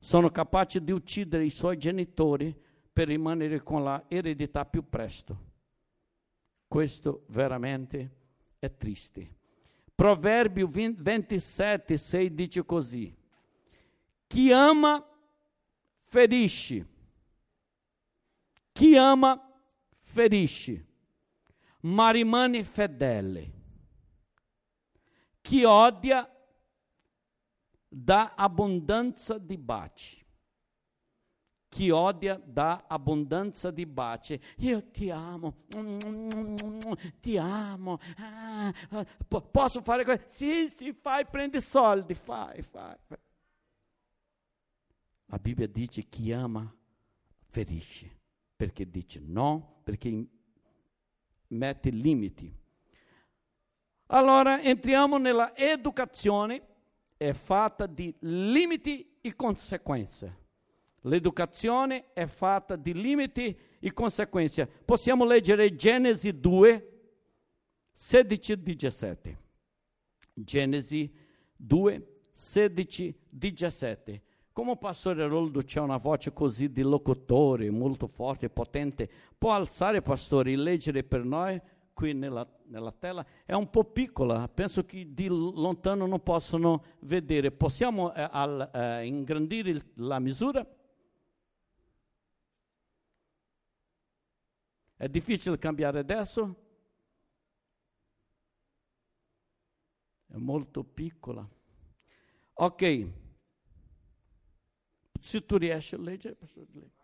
Sono 0.00 0.28
capaci 0.31 0.83
di 0.83 0.90
uccidere 0.90 1.44
i 1.44 1.50
suoi 1.50 1.78
genitori 1.78 2.52
per 2.92 3.07
rimanere 3.07 3.62
con 3.62 3.85
l'eredità 3.85 4.64
più 4.64 4.88
presto. 4.88 5.38
Questo 6.66 7.26
veramente 7.28 8.11
è 8.59 8.76
triste. 8.76 9.37
Provérbio 10.03 10.67
27, 10.67 11.97
6 11.97 12.35
dice 12.35 12.65
così: 12.65 13.17
Chi 14.27 14.51
ama 14.51 15.01
ferisce, 16.03 16.85
chi 18.73 18.97
ama 18.97 19.41
ferisce, 20.01 20.87
ma 21.83 22.11
rimane 22.11 22.65
fedele. 22.65 23.53
Chi 25.41 25.62
odia 25.62 26.29
dà 27.88 28.33
abbondanza 28.35 29.38
di 29.38 29.57
baci. 29.57 30.22
Chi 31.73 31.89
odia 31.89 32.39
dà 32.45 32.85
abbondanza 32.87 33.71
di 33.71 33.87
baci. 33.87 34.39
Io 34.59 34.91
ti 34.91 35.09
amo, 35.09 35.55
ti 37.19 37.39
amo. 37.39 37.99
Ah, 38.19 38.71
posso 39.51 39.81
fare 39.81 40.05
questo? 40.05 40.29
Sì, 40.29 40.69
sì, 40.69 40.93
fai, 40.93 41.25
prendi 41.25 41.63
soldi, 41.63 42.13
fai, 42.13 42.61
fai. 42.61 42.95
La 45.25 45.39
Bibbia 45.39 45.67
dice 45.67 46.03
chi 46.11 46.31
ama 46.31 46.71
ferisce, 47.49 48.21
perché 48.55 48.91
dice 48.91 49.19
no, 49.25 49.81
perché 49.83 50.27
mette 51.47 51.89
limiti. 51.89 52.55
Allora 54.09 54.61
entriamo 54.61 55.17
nella 55.17 55.57
educazione, 55.57 56.67
è 57.17 57.33
fatta 57.33 57.87
di 57.87 58.15
limiti 58.19 59.17
e 59.23 59.35
conseguenze. 59.35 60.41
L'educazione 61.03 62.12
è 62.12 62.27
fatta 62.27 62.77
di 62.77 62.95
limiti 62.95 63.57
e 63.81 63.93
conseguenze. 63.93 64.67
Possiamo 64.67 65.25
leggere 65.25 65.75
Genesi 65.75 66.38
2, 66.38 66.91
16 67.91 68.53
e 68.53 68.62
17. 68.62 69.38
Genesi 70.35 71.12
2, 71.57 72.07
16 72.33 73.09
e 73.09 73.15
17. 73.29 74.23
Come 74.53 74.77
pastore 74.77 75.27
Roldo 75.27 75.62
c'è 75.62 75.81
una 75.81 75.97
voce 75.97 76.33
così 76.33 76.71
di 76.71 76.83
locutore, 76.83 77.71
molto 77.71 78.07
forte 78.07 78.47
e 78.47 78.51
potente, 78.51 79.09
può 79.38 79.53
alzare, 79.53 80.03
pastore, 80.03 80.53
e 80.53 80.57
leggere 80.57 81.03
per 81.03 81.25
noi 81.25 81.61
qui 81.95 82.12
nella, 82.12 82.47
nella, 82.67 82.93
tela? 82.93 83.25
È 83.47 83.55
un 83.55 83.71
po' 83.71 83.85
piccola, 83.85 84.47
penso 84.49 84.85
che 84.85 85.09
di 85.12 85.27
lontano 85.27 86.07
non 86.07 86.23
possono 86.23 86.85
vedere. 87.01 87.51
Possiamo 87.51 88.12
eh, 88.12 88.29
al, 88.31 88.71
eh, 88.73 89.07
ingrandire 89.07 89.71
il, 89.71 89.83
la 89.95 90.19
misura? 90.19 90.67
È 95.03 95.09
difficile 95.09 95.59
cambiare 95.59 95.99
adesso? 95.99 96.55
È 100.29 100.37
molto 100.37 100.85
piccola. 100.85 101.45
Ok. 102.53 103.11
Se 105.21 105.45
tu 105.45 105.57
riesci 105.57 105.97
a 105.97 105.99
leggere, 105.99 106.37
pastor, 106.37 106.69
legge. 106.71 107.01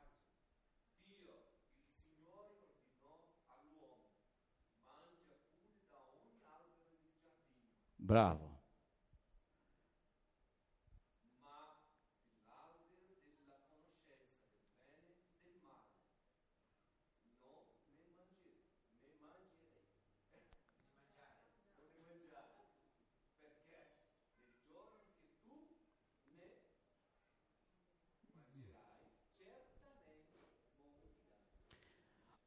Bravo. 7.97 8.48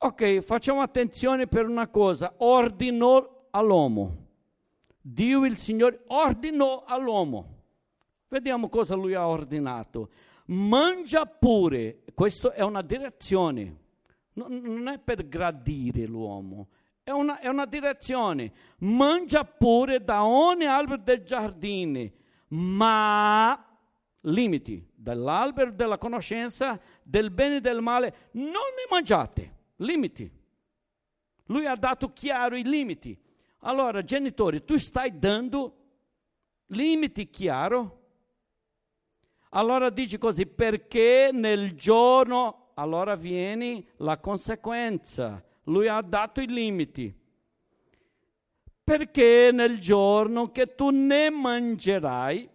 Ok, 0.04 0.40
facciamo 0.40 0.82
attenzione 0.82 1.46
per 1.46 1.68
una 1.68 1.88
cosa, 1.88 2.34
ordinò 2.38 3.50
all'uomo. 3.52 4.30
Dio 5.00 5.46
il 5.46 5.58
Signore 5.58 6.02
ordinò 6.08 6.84
all'uomo. 6.88 7.60
Vediamo 8.28 8.68
cosa 8.68 8.96
lui 8.96 9.14
ha 9.14 9.28
ordinato. 9.28 10.10
Mangia 10.46 11.28
pure, 11.28 12.02
questa 12.16 12.52
è 12.52 12.64
una 12.64 12.82
direzione, 12.82 13.78
non 14.34 14.88
è 14.88 14.98
per 14.98 15.28
gradire 15.28 16.08
l'uomo, 16.08 16.70
è 17.04 17.12
una, 17.12 17.38
è 17.38 17.48
una 17.48 17.68
direzione. 17.68 18.52
Mangia 18.80 19.46
pure 19.46 20.04
da 20.04 20.26
ogni 20.26 20.66
albero 20.66 21.04
del 21.04 21.22
giardino, 21.22 22.10
ma 22.48 23.78
limiti 24.22 24.84
dall'albero 24.96 25.72
della 25.72 26.00
conoscenza 26.00 26.82
del 27.04 27.30
bene 27.30 27.58
e 27.58 27.62
del 27.62 27.82
male 27.82 28.30
non 28.32 28.50
ne 28.50 28.88
mangiate 28.90 29.60
limiti. 29.82 30.30
Lui 31.46 31.65
ha 31.65 31.76
dato 31.76 32.12
chiaro 32.13 32.56
i 32.56 32.63
limiti. 32.63 33.17
Allora, 33.60 34.04
genitori, 34.04 34.63
tu 34.63 34.78
stai 34.78 35.17
dando 35.20 35.76
limiti 36.67 37.30
chiaro? 37.30 38.00
Allora 39.50 39.89
dici 39.89 40.17
così, 40.17 40.46
perché 40.46 41.30
nel 41.34 41.74
giorno, 41.74 42.72
allora 42.76 43.15
viene 43.15 43.84
la 43.98 44.17
conseguenza. 44.17 45.44
Lui 45.63 45.88
ha 45.88 46.02
dato 46.02 46.41
i 46.41 46.48
limiti. 46.48 47.13
Perché 48.84 49.52
nel 49.52 49.80
giorno 49.80 50.52
che 50.52 50.74
tu 50.74 50.89
ne 50.89 51.30
mangerai, 51.30 52.50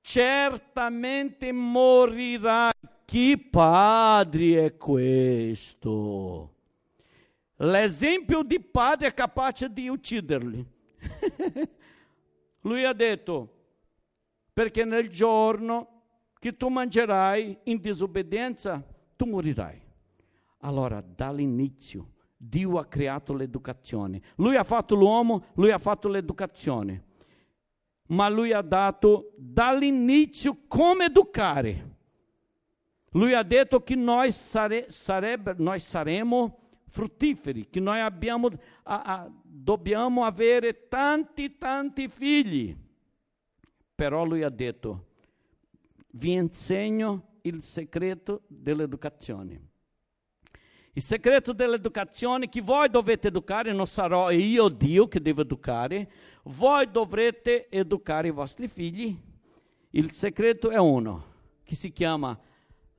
certamente 0.00 1.52
morirai. 1.52 2.70
Che 3.04 3.48
padre 3.50 4.64
è 4.64 4.76
questo? 4.76 6.54
L'esempio 7.56 8.42
di 8.42 8.60
padre 8.60 9.08
è 9.08 9.14
capace 9.14 9.72
di 9.72 9.88
ucciderli. 9.88 10.66
Lui 12.62 12.84
ha 12.84 12.92
detto, 12.92 13.54
perché 14.52 14.84
nel 14.84 15.08
giorno 15.08 15.88
che 16.38 16.56
tu 16.56 16.68
mangerai 16.68 17.58
in 17.64 17.80
disobbedienza, 17.80 18.84
tu 19.16 19.26
morirai. 19.26 19.80
Allora, 20.58 21.00
dall'inizio, 21.00 22.10
Dio 22.36 22.78
ha 22.78 22.86
creato 22.86 23.34
l'educazione. 23.34 24.20
Lui 24.36 24.56
ha 24.56 24.64
fatto 24.64 24.96
l'uomo, 24.96 25.44
lui 25.54 25.70
ha 25.70 25.78
fatto 25.78 26.08
l'educazione. 26.08 27.04
Ma 28.08 28.28
lui 28.28 28.52
ha 28.52 28.62
dato 28.62 29.32
dall'inizio 29.36 30.58
come 30.66 31.04
educare. 31.04 31.91
Lui 33.12 33.34
ha 33.34 33.42
detto 33.42 33.82
che 33.82 33.94
noi, 33.94 34.32
sare, 34.32 34.86
sarebbe, 34.88 35.54
noi 35.58 35.80
saremo 35.80 36.58
fruttiferi, 36.88 37.68
che 37.68 37.80
noi 37.80 38.00
abbiamo, 38.00 38.48
a, 38.84 39.02
a, 39.02 39.30
dobbiamo 39.42 40.24
avere 40.24 40.88
tanti, 40.88 41.56
tanti 41.56 42.08
figli. 42.08 42.76
Però 43.94 44.24
lui 44.24 44.42
ha 44.42 44.48
detto, 44.48 45.06
vi 46.12 46.32
insegno 46.32 47.38
il 47.42 47.62
segreto 47.62 48.42
dell'educazione. 48.46 49.68
Il 50.94 51.02
segreto 51.02 51.52
dell'educazione 51.52 52.48
che 52.48 52.60
voi 52.60 52.88
dovete 52.90 53.28
educare, 53.28 53.72
non 53.72 53.86
sarò 53.86 54.30
io 54.30 54.68
Dio 54.68 55.08
che 55.08 55.20
devo 55.20 55.40
educare, 55.42 56.10
voi 56.44 56.90
dovrete 56.90 57.68
educare 57.70 58.28
i 58.28 58.32
vostri 58.32 58.68
figli. 58.68 59.18
Il 59.90 60.10
segreto 60.10 60.70
è 60.70 60.78
uno, 60.78 61.24
che 61.62 61.74
si 61.74 61.92
chiama 61.92 62.38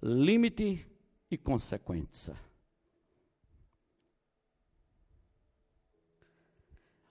limiti 0.05 0.83
e 1.27 1.41
conseguenza. 1.41 2.37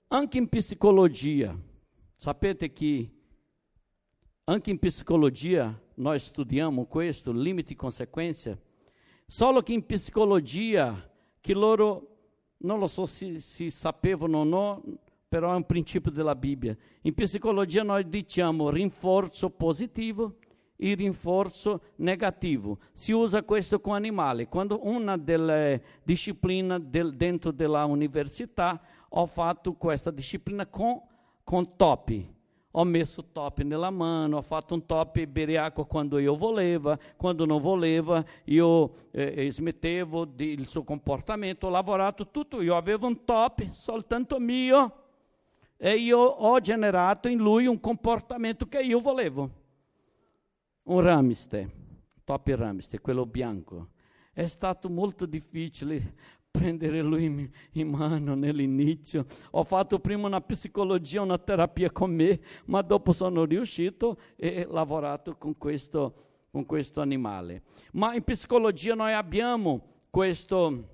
Anche 0.09 0.38
in 0.38 0.48
psicologia, 0.48 1.57
sapete 2.16 2.72
che 2.72 3.11
anche 4.44 4.70
in 4.70 4.78
psicologia 4.78 5.81
nós 5.94 6.26
studiamo 6.26 6.85
questo, 6.85 7.33
limiti 7.33 7.72
e 7.72 7.76
conseguenze, 7.76 8.62
solo 9.26 9.62
che 9.62 9.72
in 9.72 9.87
psicologia, 9.87 11.11
che 11.40 11.55
loro, 11.55 12.09
non 12.59 12.78
lo 12.78 12.88
so 12.88 13.07
se, 13.07 13.40
se 13.40 13.70
sapevano 13.70 14.38
o 14.38 14.44
no, 14.44 14.83
però 15.26 15.52
è 15.52 15.57
un 15.57 15.64
principio 15.64 16.11
della 16.11 16.35
Bibbia. 16.35 16.76
In 17.02 17.14
psicologia 17.14 17.83
noi 17.83 18.07
diciamo 18.07 18.68
rinforzo 18.68 19.48
positivo 19.48 20.37
il 20.83 20.97
rinforzo 20.97 21.81
negativo. 21.97 22.79
Si 22.92 23.12
usa 23.12 23.42
questo 23.42 23.81
con 23.81 23.95
animali. 23.95 24.47
Quando 24.47 24.81
una 24.87 25.16
delle 25.16 25.83
discipline 26.03 26.88
del, 26.88 27.14
dentro 27.14 27.51
della 27.51 27.85
università 27.85 28.81
ho 29.09 29.27
fatto 29.27 29.75
questa 29.75 30.11
disciplina 30.11 30.66
con, 30.66 31.01
con 31.45 31.77
topi. 31.77 32.40
Ho 32.75 32.85
messo 32.85 33.27
top 33.31 33.61
nella 33.61 33.90
mano, 33.90 34.38
ho 34.38 34.42
fatto 34.42 34.73
un 34.73 34.87
top 34.87 35.29
acqua 35.59 35.85
quando 35.85 36.18
io 36.18 36.35
volevo, 36.35 36.97
quando 37.18 37.45
non 37.45 37.61
volevo 37.61 38.25
io 38.45 38.95
eh, 39.11 39.53
smettevo 39.53 40.25
di, 40.25 40.53
il 40.53 40.66
suo 40.66 40.83
comportamento, 40.83 41.66
ho 41.66 41.71
lavorato 41.71 42.31
tutto, 42.31 42.62
io 42.62 42.75
avevo 42.75 43.07
un 43.07 43.27
top 43.27 43.73
soltanto 43.73 44.38
mio 44.38 45.01
e 45.77 45.97
io 45.97 46.18
ho 46.18 46.59
generato 46.61 47.29
in 47.29 47.37
lui 47.37 47.66
un 47.66 47.79
comportamento 47.79 48.66
che 48.66 48.81
io 48.81 49.01
volevo. 49.01 49.62
Un 50.85 51.01
ramiste, 51.01 51.71
top 52.25 52.49
ramiste, 52.49 53.01
quello 53.01 53.25
bianco. 53.27 53.90
È 54.33 54.47
stato 54.47 54.88
molto 54.90 55.27
difficile 55.27 56.14
prendere 56.51 57.01
lui 57.03 57.51
in 57.73 57.88
mano 57.88 58.35
nell'inizio. 58.35 59.27
Ho 59.53 59.64
fatto 59.64 59.99
prima 60.01 60.27
una 60.27 60.40
psicologia, 60.40 61.23
una 61.23 61.38
terapia 61.38 61.90
con 61.90 62.14
me, 62.14 62.40
ma 62.66 62.83
dopo 62.83 63.12
sono 63.12 63.45
riuscito 63.45 64.18
e 64.37 64.66
ho 64.68 64.73
lavorato 64.73 65.37
con 65.37 65.57
questo, 65.57 66.47
con 66.51 66.66
questo 66.66 67.01
animale. 67.01 67.62
Ma 67.92 68.14
in 68.14 68.23
psicologia 68.23 68.95
noi 68.95 69.12
abbiamo 69.12 69.81
questo 70.11 70.92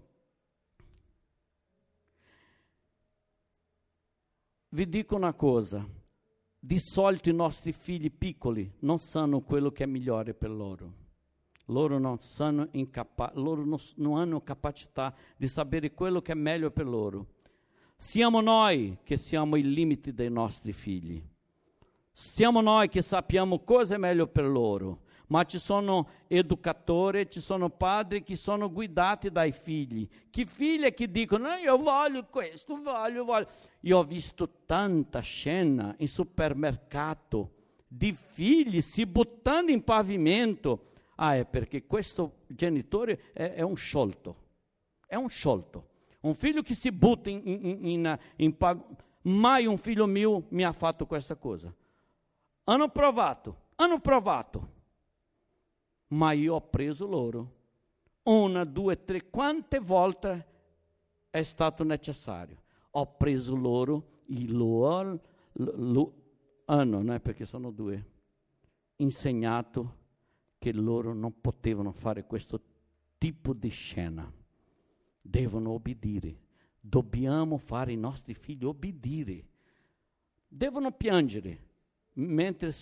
Vi 4.71 4.87
dico 4.87 5.17
una 5.17 5.33
cosa, 5.33 5.83
di 6.69 6.79
solito 6.79 7.31
i 7.31 7.35
nostri 7.35 7.73
figli 7.73 8.13
piccoli 8.13 8.71
non 8.81 8.99
sanno 8.99 9.41
quello 9.41 9.71
che 9.71 9.85
è 9.85 9.87
migliore 9.87 10.35
per 10.35 10.51
loro. 10.51 10.93
Loro 11.69 11.99
non, 11.99 12.19
incapa- 12.73 13.33
loro 13.37 13.65
non, 13.65 13.79
non 13.95 14.19
hanno 14.19 14.43
capacità 14.43 15.15
di 15.39 15.49
sapere 15.49 15.95
quello 15.95 16.21
che 16.21 16.33
è 16.33 16.35
meglio 16.35 16.71
per 16.71 16.87
loro. 16.87 17.37
Siamo 17.97 18.43
noi 18.43 18.99
che 19.03 19.17
siamo 19.17 19.57
i 19.57 19.63
limiti 19.63 20.13
dei 20.13 20.29
nostri 20.29 20.75
figli. 20.75 21.25
Siamo 22.13 22.61
noi 22.61 22.91
che 22.91 23.01
sappiamo 23.01 23.61
cosa 23.61 23.95
è 23.95 23.99
meglio 23.99 24.27
per 24.27 24.45
loro 24.45 25.07
ma 25.29 25.45
ci 25.45 25.59
sono 25.59 26.09
educatori, 26.27 27.31
ci 27.31 27.41
sono 27.41 27.71
padri 27.71 28.23
che 28.23 28.37
sono 28.37 28.71
guidati 28.71 29.31
dai 29.31 29.53
figli. 29.53 30.09
Che 30.31 30.47
figli 30.47 30.93
che 30.93 31.11
dicono, 31.11 31.55
io 31.55 31.77
voglio 31.77 32.27
questo, 32.27 32.81
voglio, 32.81 33.25
voglio. 33.25 33.49
Io 33.81 33.99
ho 33.99 34.05
visto 34.05 34.49
tanta 34.65 35.21
scena 35.21 35.95
in 35.99 36.09
supermercato 36.09 37.53
di 37.87 38.13
figli 38.15 38.81
si 38.81 39.07
buttando 39.07 39.71
in 39.71 39.83
pavimento. 39.83 40.87
Ah, 41.17 41.37
è 41.37 41.45
perché 41.45 41.87
questo 41.87 42.43
genitore 42.47 43.33
è, 43.33 43.53
è 43.55 43.63
un 43.63 43.77
sciolto, 43.77 44.37
è 45.07 45.17
un 45.17 45.29
sciolto. 45.29 45.87
Un 46.21 46.35
figlio 46.35 46.63
che 46.63 46.75
si 46.75 46.91
butta 46.91 47.31
in, 47.31 47.43
in, 47.45 47.87
in, 47.87 48.19
in 48.37 48.57
pavimento. 48.57 49.05
Mai 49.23 49.67
un 49.67 49.77
figlio 49.77 50.07
mio 50.07 50.47
mi 50.51 50.65
ha 50.65 50.73
fatto 50.73 51.07
questa 51.07 51.35
cosa. 51.37 51.73
Hanno 52.65 52.89
provato, 52.89 53.67
hanno 53.77 53.99
provato 53.99 54.77
ma 56.09 56.33
io 56.33 56.55
ho 56.55 56.61
preso 56.61 57.07
loro. 57.07 57.57
Una, 58.25 58.65
due, 58.65 59.05
tre, 59.05 59.29
quante 59.31 59.79
volte 59.79 60.47
è 61.31 61.43
stato 61.43 61.85
necessario? 61.85 62.63
Ho 62.93 63.17
preso 63.17 63.55
loro, 63.55 64.23
il 64.27 64.55
loro, 64.55 65.21
lo, 65.53 66.15
ah 66.67 66.85
no, 66.85 66.99
non 66.99 67.11
è 67.11 67.21
perché 67.21 67.47
sono 67.47 67.71
due, 67.71 68.05
insegnato 68.97 69.97
che 70.59 70.73
loro 70.73 71.15
non 71.15 71.41
potevano 71.41 71.93
fare 71.93 72.25
questo 72.25 72.61
tipo 73.17 73.53
di 73.55 73.69
scena. 73.69 74.31
Devono 75.21 75.71
obbedire. 75.71 76.47
Dobbiamo 76.81 77.59
fare 77.59 77.93
i 77.93 77.97
nostri 77.97 78.35
figli 78.35 78.65
obbedire. 78.65 79.47
Devono 80.47 80.91
piangere 80.93 81.68
mentre 82.19 82.73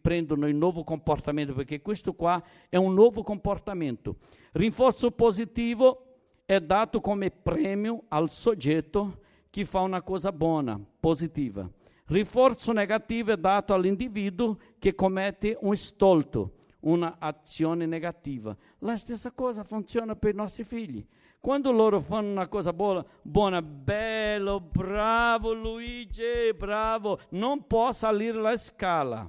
prendono 0.00 0.48
il 0.48 0.54
nuovo 0.54 0.84
comportamento, 0.84 1.54
perché 1.54 1.80
questo 1.80 2.12
qua 2.14 2.42
è 2.68 2.76
un 2.76 2.94
nuovo 2.94 3.22
comportamento. 3.22 4.16
Rinforzo 4.52 5.10
positivo 5.12 6.04
è 6.44 6.60
dato 6.60 7.00
come 7.00 7.30
premio 7.30 8.04
al 8.08 8.30
soggetto 8.30 9.20
che 9.50 9.64
fa 9.64 9.80
una 9.80 10.02
cosa 10.02 10.32
buona, 10.32 10.80
positiva. 10.98 11.68
Rinforzo 12.06 12.72
negativo 12.72 13.32
è 13.32 13.36
dato 13.36 13.72
all'individuo 13.72 14.58
che 14.78 14.96
commette 14.96 15.56
un 15.60 15.76
stolto, 15.76 16.54
un'azione 16.80 17.86
negativa. 17.86 18.56
La 18.78 18.96
stessa 18.96 19.30
cosa 19.30 19.62
funziona 19.62 20.16
per 20.16 20.32
i 20.32 20.36
nostri 20.36 20.64
figli. 20.64 21.04
Quando 21.40 21.72
loro 21.72 22.00
fanno 22.00 22.30
una 22.30 22.48
cosa 22.48 22.74
buona, 22.74 23.02
buona, 23.22 23.62
bello, 23.62 24.60
bravo 24.60 25.54
Luigi, 25.54 26.52
bravo, 26.54 27.18
non 27.30 27.66
può 27.66 27.92
salire 27.92 28.38
la 28.38 28.58
scala. 28.58 29.28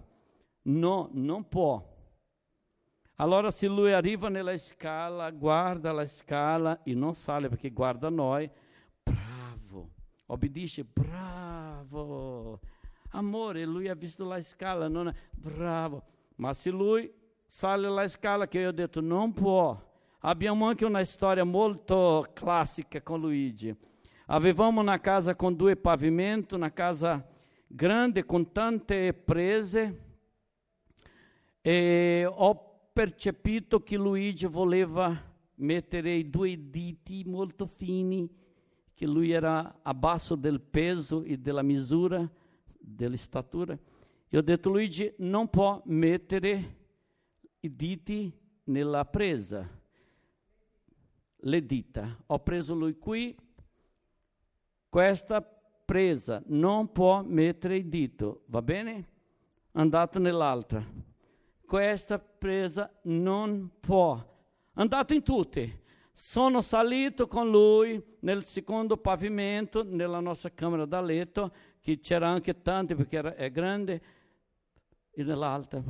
No, 0.64 1.10
non 1.14 1.48
può. 1.48 1.82
Allora 3.16 3.50
se 3.50 3.68
lui 3.68 3.94
arriva 3.94 4.28
nella 4.28 4.58
scala, 4.58 5.32
guarda 5.32 5.94
la 5.94 6.06
scala 6.06 6.84
e 6.84 6.94
non 6.94 7.14
sale 7.14 7.48
perché 7.48 7.70
guarda 7.70 8.10
noi, 8.10 8.50
bravo, 9.02 9.92
obbedisce, 10.26 10.84
bravo. 10.84 12.60
Amore, 13.12 13.64
lui 13.64 13.88
ha 13.88 13.96
visto 13.96 14.26
la 14.26 14.42
scala, 14.42 14.90
non 14.90 15.08
è 15.08 15.14
bravo. 15.32 16.04
Ma 16.36 16.54
se 16.54 16.72
lui 16.72 17.10
sale 17.48 17.88
la 17.88 18.08
scala 18.10 18.50
che 18.50 18.60
io 18.60 18.68
ho 18.68 18.74
detto 18.74 19.00
non 19.00 19.32
può, 19.32 19.80
Abbiamo 20.24 20.68
anche 20.68 20.86
una 20.86 21.04
storia 21.04 21.44
molto 21.44 22.28
classica 22.34 23.02
con 23.02 23.22
Luigi. 23.22 23.76
Avevamo 24.28 24.80
una 24.80 25.00
casa 25.00 25.36
con 25.36 25.56
due 25.56 25.76
pavimenti, 25.76 26.54
una 26.54 26.72
casa 26.72 27.28
grande 27.66 28.24
con 28.24 28.52
tante 28.52 29.14
prese 29.14 30.04
e 31.60 32.30
ho 32.32 32.90
percepito 32.94 33.82
che 33.82 33.98
Luigi 33.98 34.46
voleva 34.46 35.20
mettere 35.56 36.30
due 36.30 36.70
diti 36.70 37.24
molto 37.26 37.66
fini, 37.66 38.30
che 38.94 39.08
lui 39.08 39.32
era 39.32 39.80
abbasso 39.82 40.36
del 40.36 40.62
peso 40.62 41.24
e 41.24 41.38
della 41.38 41.64
misura, 41.64 42.30
della 42.78 43.18
statura. 43.18 43.76
E 44.30 44.38
ho 44.38 44.42
detto, 44.42 44.70
Luigi, 44.70 45.12
non 45.18 45.50
può 45.50 45.82
mettere 45.86 46.78
i 47.62 47.76
diti 47.76 48.32
nella 48.66 49.04
presa 49.06 49.80
le 51.42 51.66
dita. 51.66 52.18
Ho 52.28 52.40
preso 52.40 52.74
lui 52.74 52.98
qui, 52.98 53.36
questa 54.90 55.42
presa 55.42 56.42
non 56.48 56.92
può 56.92 57.24
mettere 57.24 57.78
il 57.78 57.88
dito, 57.88 58.44
va 58.48 58.62
bene? 58.62 59.10
Andato 59.74 60.20
nell'altra. 60.20 60.86
Questa 61.66 62.20
presa 62.20 62.94
non 63.04 63.72
può. 63.80 64.22
Andato 64.74 65.14
in 65.14 65.24
tutte. 65.24 65.80
Sono 66.14 66.62
salito 66.62 67.28
con 67.28 67.50
lui 67.50 68.02
nel 68.20 68.44
secondo 68.44 68.98
pavimento, 68.98 69.84
nella 69.84 70.20
nostra 70.20 70.52
camera 70.52 70.86
da 70.86 71.02
letto, 71.02 71.54
che 71.80 72.00
c'era 72.00 72.28
anche 72.28 72.62
tanti 72.62 72.94
perché 72.94 73.18
era, 73.18 73.36
è 73.36 73.50
grande, 73.50 74.02
e 75.12 75.24
nell'altra. 75.24 75.82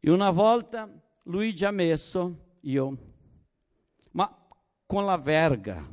E 0.00 0.10
una 0.10 0.30
volta 0.30 0.90
lui 1.24 1.54
già 1.54 1.70
messo 1.70 2.46
io, 2.60 2.96
ma 4.12 4.48
con 4.86 5.04
la 5.04 5.16
verga, 5.16 5.86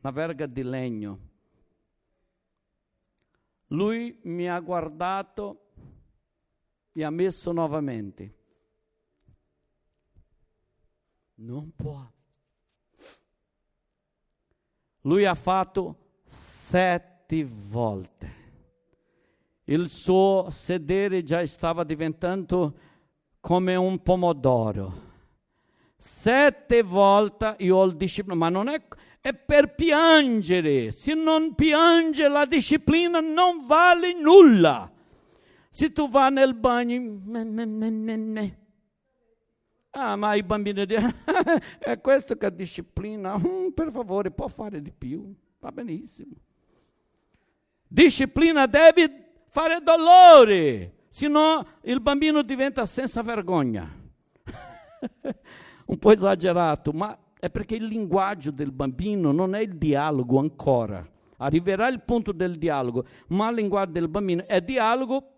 la 0.00 0.10
verga 0.10 0.46
di 0.46 0.62
legno. 0.62 1.30
Lui 3.68 4.18
mi 4.22 4.48
ha 4.48 4.58
guardato 4.60 5.68
e 6.92 7.04
ha 7.04 7.10
messo 7.10 7.52
nuovamente. 7.52 8.34
Non 11.36 11.72
può. 11.74 12.10
Lui 15.02 15.24
ha 15.24 15.34
fatto 15.34 16.20
sette 16.24 17.44
volte. 17.44 18.40
Il 19.64 19.88
suo 19.88 20.48
sedere 20.50 21.22
già 21.22 21.44
stava 21.46 21.84
diventando 21.84 22.78
come 23.40 23.74
un 23.74 24.02
pomodoro 24.02 25.10
Sette 26.04 26.82
volte 26.82 27.54
io 27.58 27.76
ho 27.76 27.84
il 27.84 27.94
disciplina, 27.94 28.34
ma 28.36 28.48
non 28.48 28.66
è, 28.66 28.82
è 29.20 29.32
per 29.32 29.72
piangere. 29.76 30.90
Se 30.90 31.14
non 31.14 31.54
piange 31.54 32.26
la 32.26 32.44
disciplina 32.44 33.20
non 33.20 33.64
vale 33.64 34.12
nulla. 34.12 34.90
Se 35.70 35.92
tu 35.92 36.08
vai 36.08 36.32
nel 36.32 36.54
bagno, 36.54 37.20
ne, 37.24 37.44
ne, 37.44 38.16
ne, 38.16 38.58
ah, 39.90 40.16
ma 40.16 40.34
i 40.34 40.42
bambini 40.42 40.86
dicono, 40.86 41.12
è 41.78 42.00
questo 42.00 42.36
che 42.36 42.52
disciplina, 42.52 43.38
mm, 43.38 43.68
per 43.68 43.92
favore, 43.92 44.32
può 44.32 44.48
fare 44.48 44.82
di 44.82 44.90
più, 44.90 45.32
va 45.60 45.70
benissimo. 45.70 46.34
Disciplina 47.86 48.66
deve 48.66 49.34
fare 49.50 49.80
dolore, 49.80 50.94
senão 51.10 51.64
il 51.82 52.00
bambino 52.00 52.42
diventa 52.42 52.86
senza 52.86 53.22
vergogna. 53.22 53.88
un 55.86 55.98
po' 55.98 56.12
esagerato, 56.12 56.92
ma 56.92 57.16
è 57.38 57.50
perché 57.50 57.74
il 57.74 57.84
linguaggio 57.84 58.50
del 58.50 58.70
bambino 58.70 59.32
non 59.32 59.54
è 59.54 59.60
il 59.60 59.76
dialogo 59.76 60.38
ancora. 60.38 61.04
Arriverà 61.38 61.88
il 61.88 62.00
punto 62.02 62.30
del 62.30 62.56
dialogo, 62.56 63.04
ma 63.28 63.48
il 63.48 63.56
linguaggio 63.56 63.92
del 63.92 64.08
bambino 64.08 64.46
è 64.46 64.60
dialogo, 64.60 65.36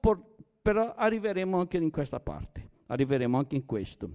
però 0.61 0.95
arriveremo 0.95 1.59
anche 1.59 1.79
in 1.79 1.91
questa 1.91 2.21
parte, 2.21 2.69
arriveremo 2.87 3.39
anche 3.39 3.57
in 3.57 3.65
questo. 3.65 4.11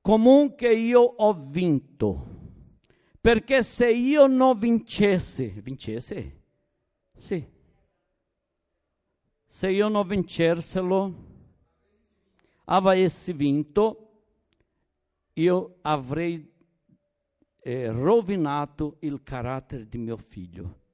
Comunque 0.00 0.74
io 0.74 1.00
ho 1.00 1.46
vinto, 1.48 2.26
perché 3.20 3.62
se 3.62 3.90
io 3.90 4.26
non 4.26 4.58
vincessi, 4.58 5.60
vincesse? 5.60 6.42
Sì. 7.16 7.46
Se 9.46 9.70
io 9.70 9.88
non 9.88 10.06
vincesselo, 10.06 11.26
avessi 12.64 13.32
vinto, 13.32 14.07
io 15.38 15.78
avrei 15.82 16.52
eh, 17.60 17.90
rovinato 17.90 18.96
il 19.00 19.22
carattere 19.22 19.88
di 19.88 19.98
mio 19.98 20.16
figlio. 20.16 20.86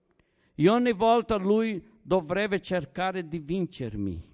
E 0.55 0.69
ogni 0.69 0.93
volta 0.93 1.37
lui 1.37 1.83
dovrebbe 2.03 2.61
cercare 2.61 3.27
di 3.27 3.39
vincermi. 3.39 4.33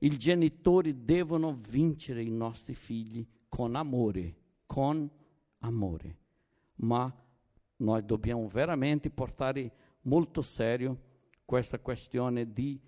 I 0.00 0.08
genitori 0.16 1.04
devono 1.04 1.58
vincere 1.68 2.22
i 2.22 2.30
nostri 2.30 2.74
figli 2.74 3.26
con 3.48 3.74
amore, 3.74 4.36
con 4.66 5.10
amore. 5.60 6.18
Ma 6.76 7.12
noi 7.76 8.04
dobbiamo 8.04 8.46
veramente 8.46 9.10
portare 9.10 9.72
molto 10.02 10.42
serio 10.42 11.06
questa 11.44 11.78
questione 11.80 12.52
di 12.52 12.78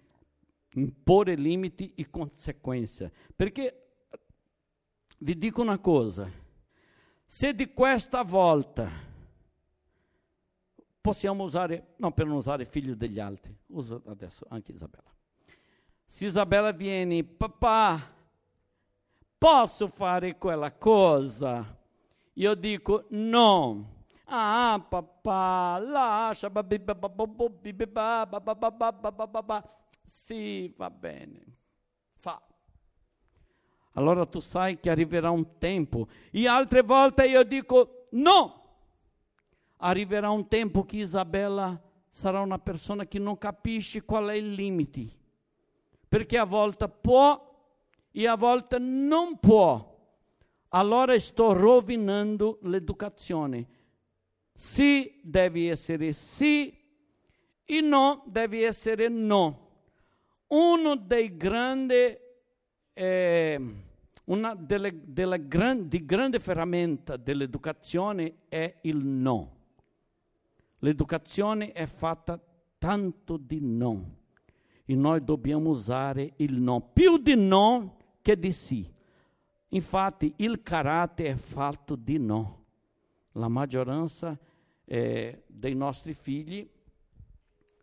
imporre 0.74 1.34
limiti 1.34 1.94
e 1.94 2.10
conseguenze. 2.10 3.10
Perché 3.34 3.89
vi 5.22 5.36
dico 5.36 5.60
una 5.60 5.78
cosa, 5.78 6.30
se 7.24 7.54
di 7.54 7.72
questa 7.72 8.22
volta 8.22 8.90
possiamo 11.00 11.44
usare, 11.44 11.94
no 11.96 12.12
per 12.12 12.26
non 12.26 12.36
usare 12.36 12.64
figli 12.64 12.92
degli 12.92 13.18
altri, 13.18 13.56
uso 13.66 14.02
adesso 14.06 14.46
anche 14.48 14.72
Isabella. 14.72 15.12
Se 16.06 16.26
Isabella 16.26 16.72
viene, 16.72 17.22
papà, 17.22 18.14
posso 19.36 19.88
fare 19.88 20.36
quella 20.38 20.72
cosa? 20.72 21.78
Io 22.34 22.54
dico 22.54 23.06
no. 23.10 23.98
Ah, 24.24 24.84
papà, 24.88 25.78
lascia. 25.78 26.50
Sì, 30.04 30.72
va 30.76 30.90
bene. 30.90 31.44
Fa 32.14 32.40
allora 33.92 34.24
tu 34.26 34.40
sai 34.40 34.78
che 34.78 34.90
arriverà 34.90 35.30
un 35.30 35.58
tempo. 35.58 36.08
E 36.30 36.46
altre 36.46 36.82
volte 36.82 37.26
io 37.26 37.42
dico 37.42 38.06
no. 38.10 38.56
Arriverà 39.78 40.30
un 40.30 40.46
tempo 40.46 40.84
che 40.84 40.96
Isabella 40.96 41.80
sarà 42.10 42.40
una 42.40 42.58
persona 42.58 43.06
che 43.06 43.18
non 43.18 43.38
capisce 43.38 44.04
qual 44.04 44.28
è 44.28 44.34
il 44.34 44.52
limite. 44.52 45.18
Perché 46.08 46.38
a 46.38 46.44
volte 46.44 46.88
può 46.88 47.48
e 48.12 48.26
a 48.26 48.36
volte 48.36 48.78
non 48.78 49.38
può. 49.38 49.88
Allora 50.68 51.18
sto 51.18 51.52
rovinando 51.52 52.58
l'educazione. 52.62 53.68
Sì 54.52 55.20
deve 55.22 55.70
essere 55.70 56.12
sì 56.12 56.76
e 57.64 57.80
no 57.80 58.22
deve 58.26 58.66
essere 58.66 59.08
no. 59.08 59.68
Uno 60.48 60.96
dei 60.96 61.36
grandi 61.36 62.28
eh, 62.92 63.74
una 64.24 64.54
delle, 64.54 65.00
delle 65.04 65.46
gran, 65.46 65.88
di 65.88 66.04
grande 66.04 66.38
ferramenta 66.38 67.16
dell'educazione 67.16 68.34
è 68.48 68.78
il 68.82 69.04
no. 69.04 69.56
L'educazione 70.78 71.72
è 71.72 71.86
fatta 71.86 72.40
tanto 72.78 73.36
di 73.36 73.60
no 73.60 74.18
e 74.84 74.94
noi 74.94 75.22
dobbiamo 75.22 75.70
usare 75.70 76.32
il 76.36 76.60
no, 76.60 76.80
più 76.80 77.18
di 77.18 77.34
no 77.36 77.96
che 78.22 78.38
di 78.38 78.52
sì. 78.52 78.90
Infatti 79.68 80.32
il 80.36 80.62
carattere 80.62 81.30
è 81.30 81.34
fatto 81.34 81.94
di 81.94 82.18
no. 82.18 82.64
La 83.32 83.48
maggioranza 83.48 84.38
eh, 84.84 85.44
dei 85.46 85.74
nostri 85.74 86.14
figli 86.14 86.68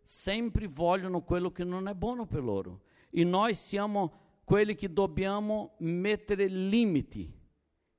sempre 0.02 0.66
vogliono 0.66 1.22
quello 1.22 1.50
che 1.50 1.64
non 1.64 1.88
è 1.88 1.94
buono 1.94 2.26
per 2.26 2.42
loro 2.42 2.80
e 3.10 3.24
noi 3.24 3.54
siamo 3.54 4.27
quelli 4.48 4.74
che 4.74 4.90
dobbiamo 4.90 5.74
mettere 5.80 6.46
limiti 6.46 7.30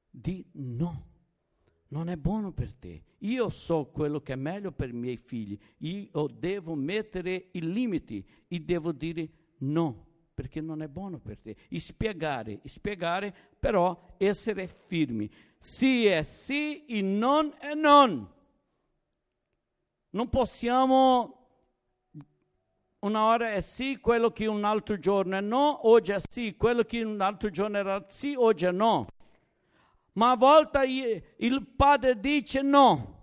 di 0.09 0.43
no. 0.53 1.05
Non 1.89 2.09
è 2.09 2.17
buono 2.17 2.51
per 2.51 2.73
te. 2.73 3.03
Io 3.19 3.49
so 3.49 3.91
quello 3.93 4.19
che 4.19 4.33
è 4.33 4.35
meglio 4.35 4.71
per 4.71 4.89
i 4.89 4.93
miei 4.93 5.17
figli. 5.17 5.55
Io 5.77 6.25
devo 6.25 6.73
mettere 6.73 7.49
i 7.51 7.71
limiti 7.71 8.27
e 8.47 8.59
devo 8.61 8.91
dire 8.91 9.29
no, 9.59 10.07
perché 10.33 10.59
non 10.59 10.81
è 10.81 10.87
buono 10.87 11.19
per 11.19 11.37
te. 11.37 11.55
E 11.69 11.79
spiegare, 11.79 12.61
spiegare, 12.65 13.31
però 13.59 14.15
essere 14.17 14.65
firmi. 14.65 15.29
Sì 15.59 16.07
è 16.07 16.23
sì 16.23 16.83
e 16.87 16.99
non 17.03 17.53
è 17.59 17.75
non. 17.75 18.27
Non 20.09 20.29
possiamo 20.29 21.38
una 22.99 23.23
ora 23.23 23.53
è 23.53 23.61
sì, 23.61 23.99
quello 24.01 24.31
che 24.31 24.45
un 24.45 24.63
altro 24.63 24.97
giorno 24.97 25.37
è 25.37 25.41
no, 25.41 25.87
oggi 25.87 26.11
è 26.11 26.19
sì, 26.29 26.55
quello 26.57 26.83
che 26.83 27.01
un 27.01 27.21
altro 27.21 27.49
giorno 27.49 27.77
era 27.77 28.03
sì, 28.07 28.35
oggi 28.37 28.65
è 28.65 28.71
no. 28.71 29.05
Ma 30.13 30.31
a 30.31 30.35
volte 30.35 31.35
il 31.37 31.65
padre 31.65 32.19
dice 32.19 32.61
no. 32.61 33.17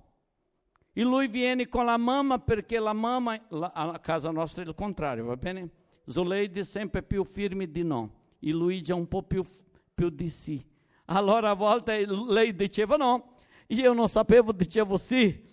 E 0.92 1.02
lui 1.02 1.28
viene 1.28 1.68
con 1.68 1.84
la 1.84 1.98
mamma 1.98 2.38
perché 2.38 2.78
la 2.78 2.94
mamma, 2.94 3.38
a 3.50 3.98
casa 3.98 4.30
nostra 4.30 4.62
è 4.62 4.66
il 4.66 4.74
contrario, 4.74 5.26
va 5.26 5.36
bene? 5.36 5.68
Zuleide 6.06 6.64
sempre 6.64 7.02
più 7.02 7.22
firme 7.24 7.70
di 7.70 7.82
no 7.82 8.24
e 8.38 8.50
Luigi 8.50 8.92
è 8.92 8.94
un 8.94 9.06
po' 9.06 9.22
più, 9.22 9.44
più 9.92 10.08
di 10.08 10.30
sì. 10.30 10.64
Allora 11.06 11.50
a 11.50 11.54
volte 11.54 12.06
lei 12.06 12.54
diceva 12.54 12.96
no 12.96 13.34
e 13.66 13.74
io 13.74 13.92
non 13.92 14.08
sapevo, 14.08 14.52
dicevo 14.52 14.96
sì. 14.96 15.44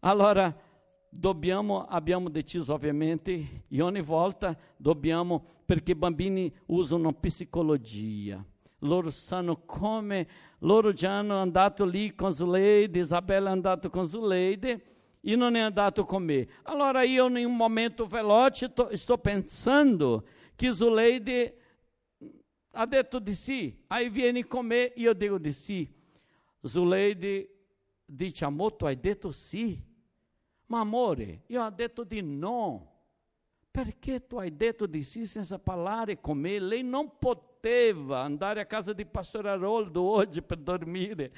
Allora 0.00 0.54
dobbiamo, 1.14 1.84
abbiamo 1.84 2.30
deciso 2.30 2.72
ovviamente, 2.72 3.64
e 3.68 3.82
ogni 3.82 4.00
volta 4.00 4.56
dobbiamo, 4.78 5.44
perché 5.66 5.92
i 5.92 5.94
bambini 5.94 6.50
usano 6.66 7.12
psicologia, 7.12 8.42
loro 8.78 9.10
sanno 9.10 9.62
come, 9.66 10.26
loro 10.60 10.92
già 10.92 11.18
hanno 11.18 11.36
andato 11.36 11.84
lì 11.84 12.14
con 12.14 12.32
Zuleide, 12.32 12.98
Isabella 12.98 13.50
è 13.50 13.52
andato 13.52 13.90
con 13.90 14.08
Zuleide, 14.08 14.84
e 15.20 15.36
non 15.36 15.54
è 15.54 15.60
andato 15.60 16.04
con 16.04 16.24
me. 16.24 16.48
Allora 16.62 17.02
io 17.02 17.26
in 17.26 17.46
un 17.46 17.56
momento 17.56 18.06
veloce 18.06 18.72
to, 18.72 18.88
sto 18.96 19.18
pensando 19.18 20.26
che 20.56 20.72
Zuleide 20.72 21.56
ha 22.72 22.86
detto 22.86 23.18
di 23.18 23.34
sì, 23.34 23.84
aí 23.88 24.08
vieni 24.08 24.44
con 24.46 24.64
me, 24.64 24.92
io 24.96 25.12
dico 25.12 25.36
di 25.36 25.52
sì. 25.52 25.88
Zuleide 26.62 27.50
dice, 28.06 28.46
amor, 28.46 28.72
tu 28.72 28.86
hai 28.86 28.98
detto 28.98 29.30
sì. 29.30 29.90
Ma 30.72 30.80
amore, 30.80 31.42
io 31.48 31.62
ho 31.62 31.68
detto 31.68 32.02
di 32.02 32.22
no. 32.22 32.88
Perché 33.70 34.26
tu 34.26 34.38
hai 34.38 34.56
detto 34.56 34.86
di 34.86 35.02
sì 35.02 35.26
senza 35.26 35.58
parlare 35.58 36.18
con 36.18 36.38
me? 36.38 36.58
Lei 36.58 36.82
non 36.82 37.18
poteva 37.18 38.20
andare 38.20 38.62
a 38.62 38.64
casa 38.64 38.94
di 38.94 39.04
Pastore 39.04 39.50
Haroldo 39.50 40.02
oggi 40.02 40.40
per 40.40 40.56
dormire. 40.56 41.30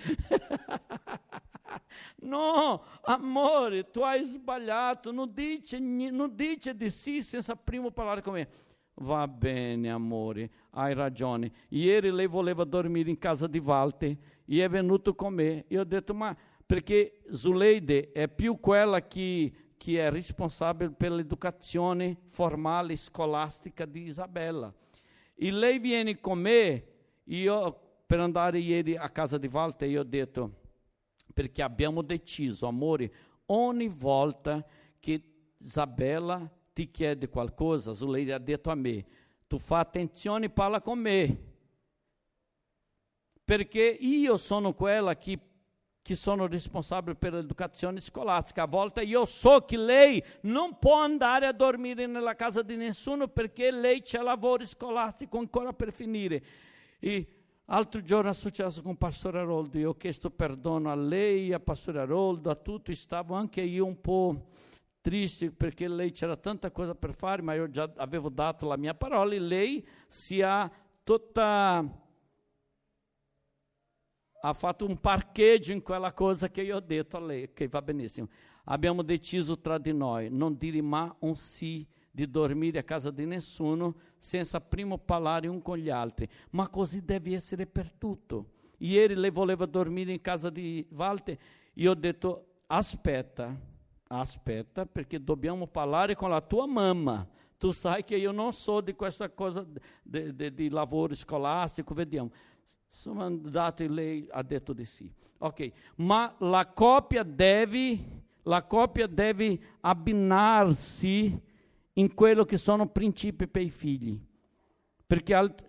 no, 2.22 2.84
amore, 3.02 3.90
tu 3.90 4.02
hai 4.02 4.22
sbagliato, 4.22 5.10
non 5.10 5.32
dice, 5.34 5.80
non 5.80 6.30
dice 6.36 6.76
di 6.76 6.88
sì 6.88 7.20
senza 7.20 7.56
prima 7.56 7.90
parlare 7.90 8.22
con 8.22 8.34
me. 8.34 8.48
Va 8.98 9.26
bene, 9.26 9.90
amore, 9.90 10.50
hai 10.70 10.94
ragione. 10.94 11.50
Ieri 11.70 12.12
lei 12.12 12.28
voleva 12.28 12.62
dormire 12.62 13.10
in 13.10 13.18
casa 13.18 13.48
di 13.48 13.58
Walter 13.58 14.16
e 14.46 14.62
è 14.62 14.68
venuto 14.68 15.16
con 15.16 15.34
me. 15.34 15.64
Io 15.68 15.80
ho 15.80 15.84
detto, 15.84 16.14
ma 16.14 16.36
perché 16.66 17.22
Zuleide 17.30 18.12
è 18.12 18.28
più 18.28 18.58
quella 18.58 19.06
che, 19.06 19.52
che 19.76 20.06
è 20.06 20.10
responsabile 20.10 20.90
per 20.90 21.12
l'educazione 21.12 22.16
formale 22.28 22.96
scolastica 22.96 23.84
di 23.84 24.04
Isabella. 24.04 24.72
E 25.34 25.50
lei 25.50 25.78
viene 25.78 26.20
con 26.20 26.38
me, 26.38 26.86
io 27.24 27.80
per 28.06 28.20
andare 28.20 28.58
ieri 28.58 28.96
a 28.96 29.10
casa 29.10 29.36
di 29.38 29.48
Walter, 29.48 29.88
io 29.88 30.00
ho 30.00 30.04
detto, 30.04 30.62
perché 31.32 31.62
abbiamo 31.62 32.02
deciso, 32.02 32.66
amore, 32.66 33.12
ogni 33.46 33.88
volta 33.88 34.64
che 35.00 35.22
Isabella 35.58 36.50
ti 36.72 36.90
chiede 36.90 37.28
qualcosa, 37.28 37.94
Zuleide 37.94 38.32
ha 38.32 38.38
detto 38.38 38.70
a 38.70 38.74
me, 38.74 39.04
tu 39.46 39.58
fa 39.58 39.80
attenzione 39.80 40.46
e 40.46 40.50
parla 40.50 40.80
con 40.80 40.98
me, 40.98 41.52
perché 43.44 43.82
io 43.82 44.36
sono 44.38 44.72
quella 44.72 45.18
che 45.18 45.38
che 46.04 46.16
sono 46.16 46.46
responsabili 46.46 47.16
per 47.16 47.32
l'educazione 47.32 47.98
scolastica. 47.98 48.64
A 48.64 48.66
volte 48.66 49.00
io 49.00 49.24
so 49.24 49.64
che 49.64 49.78
lei 49.78 50.22
non 50.42 50.78
può 50.78 50.96
andare 51.00 51.46
a 51.46 51.52
dormire 51.52 52.06
nella 52.06 52.34
casa 52.34 52.60
di 52.60 52.76
nessuno 52.76 53.26
perché 53.26 53.70
lei 53.70 54.02
c'è 54.02 54.20
lavoro 54.20 54.66
scolastico 54.66 55.38
ancora 55.38 55.72
per 55.72 55.92
finire. 55.92 56.42
E 56.98 57.28
Altro 57.68 58.02
giorno 58.02 58.28
è 58.28 58.34
successo 58.34 58.82
con 58.82 58.98
Pastore 58.98 59.38
Aroldo, 59.38 59.78
io 59.78 59.88
ho 59.88 59.96
chiesto 59.96 60.28
perdono 60.28 60.90
a 60.90 60.94
lei, 60.94 61.50
a 61.54 61.58
Pastore 61.58 62.00
Aroldo, 62.00 62.50
a 62.50 62.54
tutti, 62.54 62.94
stavo 62.94 63.34
anche 63.34 63.62
io 63.62 63.86
un 63.86 63.98
po' 64.02 64.48
triste 65.00 65.50
perché 65.50 65.88
lei 65.88 66.12
c'era 66.12 66.36
tanta 66.36 66.70
cosa 66.70 66.94
per 66.94 67.14
fare, 67.14 67.40
ma 67.40 67.54
io 67.54 67.70
già 67.70 67.90
avevo 67.96 68.28
dato 68.28 68.66
la 68.66 68.76
mia 68.76 68.92
parola 68.92 69.32
e 69.32 69.38
lei 69.38 69.86
si 70.06 70.40
è 70.40 70.70
tutta 71.02 72.03
ha 74.46 74.52
fatto 74.52 74.84
un 74.86 75.00
parcheggio 75.00 75.72
in 75.72 75.80
quella 75.80 76.12
cosa 76.12 76.50
che 76.50 76.60
io 76.60 76.76
ho 76.76 76.80
detto 76.80 77.16
a 77.16 77.20
lei, 77.20 77.54
che 77.54 77.66
va 77.66 77.80
benissimo. 77.80 78.28
Abbiamo 78.64 79.02
deciso 79.02 79.58
tra 79.58 79.78
di 79.78 79.92
noi 79.94 80.28
non 80.30 80.58
dire 80.58 80.82
mai 80.82 81.10
un 81.20 81.34
sì 81.34 81.86
di 82.10 82.28
dormire 82.30 82.78
a 82.78 82.82
casa 82.82 83.10
di 83.10 83.24
nessuno 83.24 83.94
senza 84.18 84.60
prima 84.60 84.98
parlare 84.98 85.48
un 85.48 85.62
con 85.62 85.78
gli 85.78 85.88
altri, 85.88 86.28
ma 86.50 86.68
così 86.68 87.02
deve 87.02 87.34
essere 87.34 87.66
per 87.66 87.90
tutto. 87.96 88.50
Ieri 88.78 89.14
lei 89.14 89.30
voleva 89.30 89.64
dormire 89.64 90.12
in 90.12 90.20
casa 90.20 90.50
di 90.50 90.86
Walter, 90.90 91.38
io 91.72 91.92
ho 91.92 91.94
detto 91.94 92.48
aspetta, 92.66 93.58
aspetta 94.08 94.84
perché 94.84 95.24
dobbiamo 95.24 95.66
parlare 95.66 96.14
con 96.14 96.28
la 96.28 96.42
tua 96.42 96.66
mamma. 96.66 97.26
Tu 97.56 97.70
sai 97.70 98.04
che 98.04 98.16
io 98.16 98.30
non 98.30 98.52
so 98.52 98.82
di 98.82 98.92
questa 98.92 99.30
cosa 99.30 99.66
di 100.02 100.68
lavoro 100.68 101.14
scolastico, 101.14 101.94
vediamo. 101.94 102.30
Sono 102.94 103.24
andato 103.24 103.82
e 103.82 103.88
lei 103.88 104.28
ha 104.30 104.44
detto 104.44 104.72
di 104.72 104.84
sì. 104.84 105.12
Ok, 105.38 105.72
ma 105.96 106.32
la 106.38 106.64
coppia 106.68 107.24
deve, 107.24 107.98
la 108.42 108.62
coppia 108.62 109.08
deve 109.08 109.58
abbinarsi 109.80 111.36
in 111.94 112.14
quello 112.14 112.44
che 112.44 112.56
sono 112.56 112.86
principi 112.86 113.48
per 113.48 113.62
i 113.62 113.70
figli. 113.70 114.16
Perché 115.04 115.34
alt- 115.34 115.64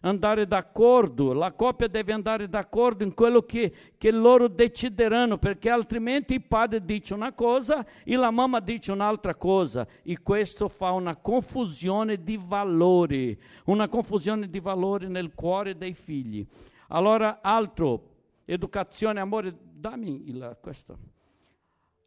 andare 0.00 0.46
d'accordo, 0.46 1.32
la 1.32 1.52
coppia 1.52 1.88
deve 1.88 2.12
andare 2.12 2.48
d'accordo 2.48 3.04
in 3.04 3.14
quello 3.14 3.42
che, 3.42 3.72
che 3.96 4.10
loro 4.10 4.48
decideranno, 4.48 5.38
perché 5.38 5.70
altrimenti 5.70 6.34
il 6.34 6.42
padre 6.42 6.84
dice 6.84 7.14
una 7.14 7.32
cosa 7.32 7.84
e 8.04 8.16
la 8.16 8.30
mamma 8.30 8.60
dice 8.60 8.92
un'altra 8.92 9.34
cosa 9.34 9.86
e 10.02 10.20
questo 10.22 10.68
fa 10.68 10.90
una 10.92 11.16
confusione 11.16 12.22
di 12.22 12.38
valori, 12.40 13.38
una 13.66 13.88
confusione 13.88 14.48
di 14.48 14.60
valori 14.60 15.08
nel 15.08 15.34
cuore 15.34 15.76
dei 15.76 15.94
figli. 15.94 16.46
Allora, 16.88 17.40
altro, 17.42 18.14
educazione, 18.44 19.20
amore, 19.20 19.56
dammi 19.60 20.28
il, 20.28 20.56
questo. 20.60 20.98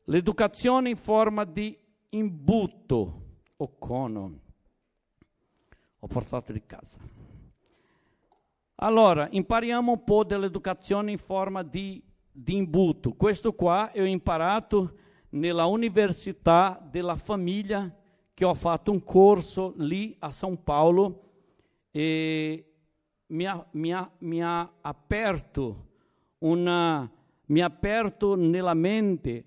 L'educazione 0.06 0.90
in 0.90 0.98
forma 0.98 1.44
di 1.44 1.78
imbuto 2.10 3.22
o 3.58 3.78
cono. 3.78 4.40
Ho 6.00 6.08
portato 6.08 6.54
di 6.54 6.66
casa. 6.66 6.98
Allora, 8.82 9.28
impariamo 9.30 9.92
un 9.92 10.04
po' 10.06 10.24
dell'educazione 10.24 11.12
in 11.12 11.18
forma 11.18 11.64
di, 11.64 12.02
di 12.32 12.56
imbuto. 12.56 13.12
Questo 13.12 13.52
qua 13.52 13.92
ho 13.94 14.06
imparato 14.06 14.94
nella 15.32 15.66
Università 15.66 16.80
della 16.90 17.18
Famiglia, 17.18 17.94
che 18.34 18.46
ho 18.46 18.54
fatto 18.54 18.92
un 18.92 19.04
corso 19.04 19.74
lì 19.80 20.16
a 20.20 20.30
São 20.30 20.58
Paulo 20.64 21.24
e 21.92 22.72
mi 23.28 23.46
ha, 23.46 23.68
mi 23.72 23.94
ha, 23.94 24.10
mi 24.20 24.42
ha 24.42 24.72
aperto 24.80 25.88
una, 26.38 27.12
mi 27.48 27.60
ha 27.60 27.66
aperto 27.66 28.36
nella 28.36 28.74
mente 28.76 29.46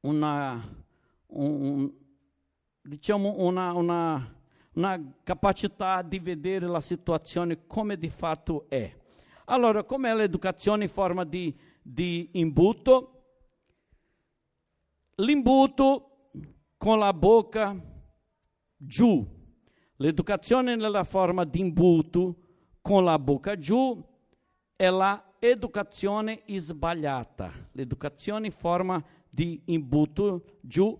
una, 0.00 0.60
un, 1.26 1.88
diciamo 2.82 3.36
una, 3.38 3.72
una, 3.74 4.37
una 4.78 5.00
capacità 5.24 6.02
di 6.02 6.20
vedere 6.20 6.66
la 6.66 6.80
situazione 6.80 7.66
come 7.66 7.98
di 7.98 8.08
fatto 8.08 8.66
è. 8.68 8.96
Allora, 9.46 9.82
com'è 9.82 10.14
l'educazione 10.14 10.84
in 10.84 10.88
forma 10.88 11.24
di, 11.24 11.54
di 11.82 12.30
imbuto? 12.34 13.14
L'imbuto 15.16 16.30
con 16.76 17.00
la 17.00 17.12
bocca 17.12 17.76
giù. 18.76 19.26
L'educazione 19.96 20.76
nella 20.76 21.02
forma 21.02 21.44
di 21.44 21.58
imbuto 21.58 22.36
con 22.80 23.02
la 23.02 23.18
bocca 23.18 23.56
giù 23.56 24.00
è 24.76 24.88
la 24.88 25.34
educazione 25.40 26.44
sbagliata. 26.46 27.52
L'educazione 27.72 28.46
in 28.46 28.52
forma 28.52 29.04
di 29.28 29.60
imbuto 29.64 30.58
giù 30.60 30.96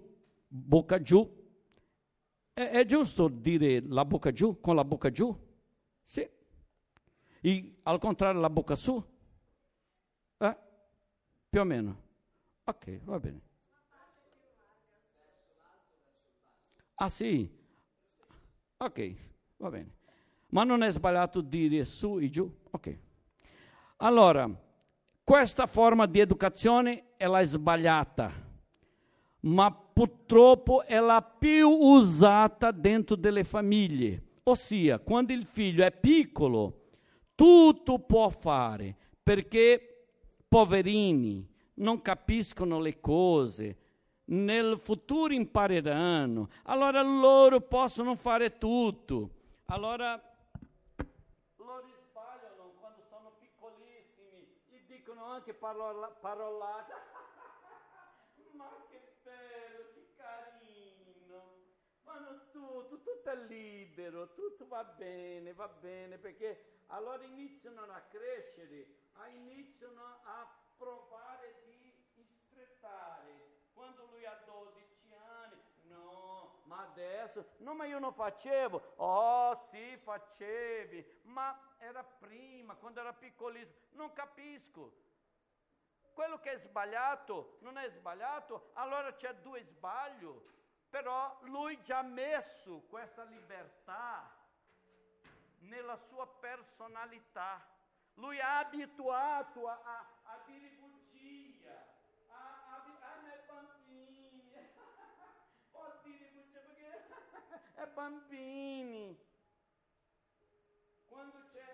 bocca 0.49 1.01
giù. 1.01 1.38
È, 2.59 2.71
è, 2.71 2.85
giusto 2.85 3.29
dire 3.29 3.81
la 3.87 4.05
bocca 4.05 4.33
giù 4.33 4.59
con 4.59 4.75
la 4.75 4.83
bocca 4.83 5.13
giù? 5.13 5.33
Sì. 6.03 6.29
E 7.41 7.79
al 7.85 8.01
contrario 8.01 8.41
la 8.41 8.51
bocca 8.51 8.75
su? 8.75 9.01
Eh? 10.39 10.57
Più 11.49 11.61
o 11.61 11.63
meno. 11.63 12.03
Ok, 12.65 13.05
va 13.05 13.21
bene. 13.21 13.41
Ah 16.97 17.09
sì? 17.09 17.49
Ok, 18.79 19.15
va 19.59 19.71
bene. 19.71 19.95
Ma 20.49 20.65
non 20.65 20.83
è 20.83 20.91
sbagliato 20.91 21.41
dire 21.41 21.85
su 21.85 22.19
e 22.19 22.29
giù? 22.29 22.53
Ok. 22.73 22.99
Allora, 23.99 24.51
questa 25.23 25.67
forma 25.67 26.07
di 26.07 26.19
educazione 26.19 27.15
è 27.17 27.27
la 27.29 27.45
sbagliata 27.45 28.47
ma 29.41 29.71
purtroppo 29.99 30.85
è 30.85 31.01
la 31.01 31.21
più 31.21 31.69
usata 31.69 32.71
dentro 32.71 33.17
delle 33.17 33.43
famiglie. 33.43 34.23
Ossia, 34.45 35.01
quando 35.01 35.33
il 35.33 35.45
figlio 35.45 35.85
è 35.85 35.91
piccolo, 35.91 36.85
tutto 37.35 37.99
può 37.99 38.29
fare, 38.29 38.97
perché 39.21 40.07
poverini 40.47 41.45
non 41.75 42.01
capiscono 42.01 42.79
le 42.79 43.01
cose, 43.01 43.77
nel 44.27 44.79
futuro 44.79 45.35
impareranno, 45.35 46.49
allora 46.67 47.03
loro 47.03 47.61
possono 47.61 48.15
fare 48.15 48.57
tutto. 48.57 49.31
Allora 49.65 50.13
loro 51.57 51.87
sbagliano 52.09 52.73
quando 52.79 53.03
sono 53.09 53.33
piccolissimi 53.41 54.47
e 54.71 54.85
dicono 54.87 55.25
anche 55.25 55.55
parolate. 62.29 62.51
tutto, 62.51 62.87
tutto 62.89 63.31
è 63.31 63.37
libero, 63.37 64.33
tutto 64.33 64.67
va 64.67 64.85
bene, 64.85 65.53
va 65.55 65.69
bene, 65.69 66.19
perché 66.19 66.83
allora 66.89 67.23
iniziano 67.25 67.83
a 67.83 68.01
crescere, 68.01 68.87
iniziano 69.33 70.21
a 70.23 70.47
provare 70.77 71.63
di 71.65 71.93
strettare. 72.59 73.57
Quando 73.73 74.07
lui 74.07 74.25
ha 74.27 74.41
12 74.45 75.15
anni, 75.15 75.63
no, 75.85 76.63
ma 76.65 76.83
adesso, 76.83 77.53
no, 77.59 77.75
ma 77.75 77.87
io 77.87 77.99
non 77.99 78.13
facevo, 78.13 78.95
oh 78.97 79.69
sì, 79.71 79.97
facevi, 79.99 81.21
ma 81.25 81.77
era 81.79 82.03
prima, 82.03 82.75
quando 82.75 83.01
era 83.01 83.13
piccolissimo, 83.13 83.87
non 83.93 84.13
capisco. 84.13 85.07
Quello 86.13 86.41
che 86.41 86.51
è 86.51 86.59
sbagliato 86.59 87.59
non 87.61 87.77
è 87.77 87.89
sbagliato, 87.91 88.71
allora 88.73 89.15
c'è 89.15 89.33
due 89.37 89.63
sbaglio 89.63 90.57
però 90.91 91.39
lui 91.43 91.81
già 91.83 92.03
messo 92.03 92.81
questa 92.89 93.25
libertà 93.25 94.31
nella 95.61 95.97
sua 95.97 96.27
personalità. 96.27 97.65
Lui 98.15 98.37
è 98.37 98.43
abituato 98.43 99.69
a, 99.69 99.81
a, 99.85 100.07
a 100.25 100.43
dire 100.47 100.77
a, 102.29 102.45
a, 102.71 102.85
a 103.01 103.21
me 103.23 103.43
bambini, 103.47 104.51
può 105.71 106.01
dire 106.03 106.27
perché 106.53 107.09
è 107.75 107.87
bambini. 107.87 109.27
Quando 111.09 111.37
arriva 111.37 111.68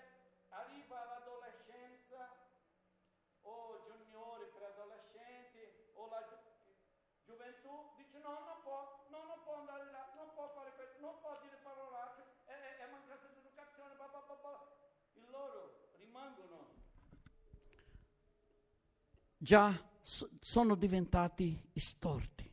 Già 19.44 19.78
so, 20.00 20.30
sono 20.40 20.74
diventati 20.74 21.62
storti, 21.74 22.50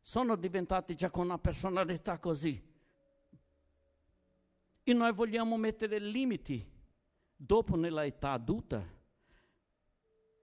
sono 0.00 0.36
diventati 0.36 0.94
già 0.96 1.10
con 1.10 1.26
una 1.26 1.36
personalità 1.36 2.18
così. 2.18 2.58
E 4.82 4.92
noi 4.94 5.12
vogliamo 5.12 5.58
mettere 5.58 5.98
limiti 5.98 6.66
dopo 7.36 7.76
nella 7.76 8.06
età 8.06 8.32
adulta. 8.32 8.82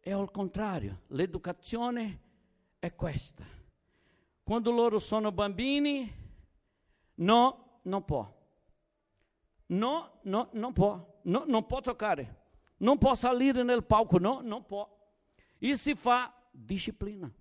è 0.02 0.12
al 0.12 0.30
contrario, 0.30 1.02
l'educazione 1.08 2.22
è 2.78 2.94
questa. 2.94 3.44
Quando 4.44 4.70
loro 4.70 5.00
sono 5.00 5.32
bambini, 5.32 6.14
no, 7.16 7.80
non 7.82 8.06
può. 8.06 8.32
No, 9.66 10.20
no, 10.22 10.50
non 10.52 10.74
può. 10.74 11.20
No, 11.24 11.44
non 11.48 11.66
può 11.66 11.82
toccare. 11.82 12.50
Non 12.78 13.00
può 13.00 13.16
salire 13.16 13.64
nel 13.64 13.84
palco, 13.84 14.20
no, 14.20 14.42
non 14.42 14.64
può. 14.64 15.00
E 15.64 15.78
si 15.78 15.94
fa 15.94 16.34
disciplina. 16.50 17.32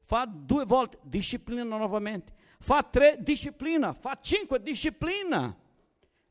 Fa 0.00 0.24
due 0.24 0.64
volte, 0.64 0.98
disciplina 1.02 1.62
novamente. 1.62 2.32
Fa 2.58 2.82
tre, 2.82 3.18
disciplina. 3.20 3.92
Fa 3.92 4.18
cinque, 4.20 4.62
disciplina. 4.62 5.54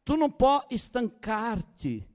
Tu 0.02 0.16
non 0.16 0.36
puoi 0.36 0.76
stancarti 0.76 2.08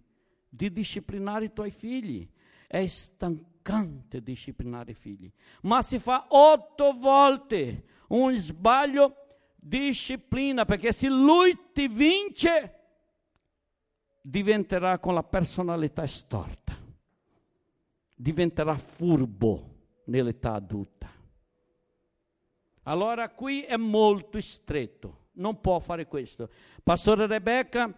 di 0.49 0.73
disciplinare 0.73 1.45
i 1.47 1.53
tuoi 1.53 1.71
figli. 1.71 2.29
È 2.67 2.85
stancante 2.87 4.21
disciplinare 4.21 4.91
i 4.91 4.95
figli. 4.95 5.31
Ma 5.63 5.83
si 5.83 6.01
fa 6.01 6.27
otto 6.31 6.93
volte 6.93 7.85
un 8.09 8.35
sbaglio, 8.35 9.15
disciplina, 9.55 10.65
perché 10.65 10.93
se 10.93 11.09
lui 11.09 11.57
ti 11.73 11.87
vince, 11.87 12.75
diventerà 14.21 14.99
con 14.99 15.15
la 15.15 15.23
personalità 15.23 16.07
storta, 16.07 16.68
diventerà 18.19 18.77
furbo 18.77 19.77
nell'età 20.07 20.55
adulta. 20.55 21.09
Allora 22.83 23.29
qui 23.31 23.63
è 23.63 23.77
molto 23.77 24.41
stretto 24.41 25.27
non 25.39 25.61
può 25.61 25.79
fare 25.79 26.07
questo. 26.07 26.51
Pastore 26.83 27.27
Rebecca 27.27 27.93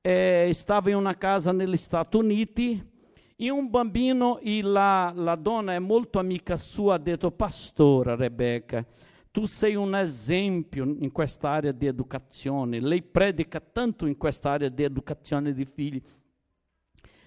eh, 0.00 0.50
stava 0.52 0.90
in 0.90 0.96
una 0.96 1.16
casa 1.16 1.52
negli 1.52 1.76
Stati 1.76 2.16
Uniti 2.16 2.88
e 3.36 3.50
un 3.50 3.70
bambino 3.70 4.38
e 4.38 4.60
la, 4.62 5.12
la 5.14 5.34
donna 5.34 5.74
è 5.74 5.78
molto 5.78 6.18
amica 6.18 6.56
sua 6.56 6.94
ha 6.94 6.98
detto, 6.98 7.30
pastore 7.30 8.14
Rebecca, 8.16 8.84
tu 9.30 9.46
sei 9.46 9.76
un 9.76 9.94
esempio 9.94 10.84
in 10.84 11.10
quest'area 11.10 11.72
di 11.72 11.86
educazione, 11.86 12.80
lei 12.80 13.02
predica 13.02 13.60
tanto 13.60 14.04
in 14.06 14.16
quest'area 14.16 14.68
di 14.68 14.82
educazione 14.82 15.52
di 15.52 15.64
figli 15.64 16.02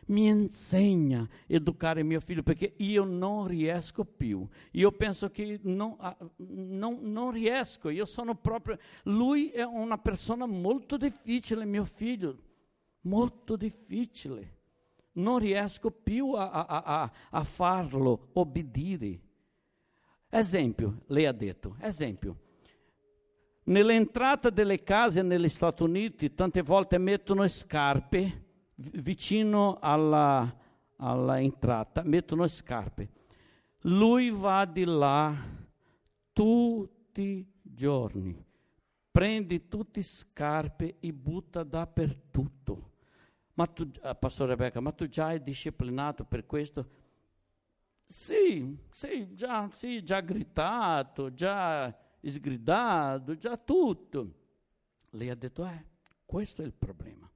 mi 0.07 0.27
insegna 0.27 1.21
a 1.21 1.27
educare 1.47 2.03
mio 2.03 2.19
figlio 2.19 2.43
perché 2.43 2.73
io 2.77 3.03
non 3.03 3.47
riesco 3.47 4.03
più. 4.03 4.47
Io 4.71 4.91
penso 4.91 5.29
che 5.29 5.59
non, 5.63 5.95
non, 6.37 6.99
non, 7.01 7.31
riesco, 7.31 7.89
io 7.89 8.05
sono 8.05 8.35
proprio... 8.35 8.77
Lui 9.03 9.49
è 9.49 9.63
una 9.63 9.97
persona 9.97 10.45
molto 10.45 10.97
difficile, 10.97 11.65
mio 11.65 11.85
figlio, 11.85 12.37
molto 13.01 13.55
difficile. 13.55 14.59
Non 15.13 15.39
riesco 15.39 15.91
più 15.91 16.31
a, 16.33 16.49
a, 16.49 16.65
a, 16.65 17.11
a 17.31 17.43
farlo 17.43 18.29
obbedire. 18.33 19.19
Esempio, 20.29 21.03
lei 21.07 21.25
ha 21.25 21.31
detto, 21.31 21.75
esempio. 21.79 22.37
Nell'entrata 23.65 24.49
delle 24.49 24.83
case 24.83 25.21
negli 25.21 25.47
Stati 25.47 25.83
Uniti 25.83 26.33
tante 26.33 26.61
volte 26.61 26.97
mettono 26.97 27.47
scarpe 27.47 28.42
vicino 28.91 29.77
alla, 29.79 30.55
alla 30.97 31.39
entrata, 31.39 32.03
mettono 32.03 32.47
scarpe. 32.47 33.09
Lui 33.81 34.29
va 34.29 34.65
di 34.65 34.85
là 34.85 35.35
tutti 36.31 37.21
i 37.21 37.47
giorni, 37.61 38.43
prende 39.11 39.67
tutte 39.67 39.99
le 39.99 40.05
scarpe 40.05 40.95
e 40.99 41.13
butta 41.13 41.63
dappertutto. 41.63 42.91
Ma 43.55 43.67
tu, 43.67 43.89
eh, 44.01 44.15
Pastore 44.15 44.51
Rebecca, 44.51 44.79
ma 44.79 44.91
tu 44.91 45.07
già 45.07 45.27
hai 45.27 45.43
disciplinato 45.43 46.23
per 46.23 46.45
questo? 46.45 47.01
Sì, 48.05 48.77
sì, 48.89 49.33
già, 49.33 49.69
sì, 49.71 50.03
già 50.03 50.21
gritato, 50.21 51.33
già 51.33 51.95
sgridato, 52.21 53.35
già 53.35 53.57
tutto. 53.57 54.33
Lei 55.11 55.29
ha 55.29 55.35
detto, 55.35 55.65
eh, 55.65 55.85
questo 56.25 56.61
è 56.63 56.65
il 56.65 56.73
problema 56.73 57.32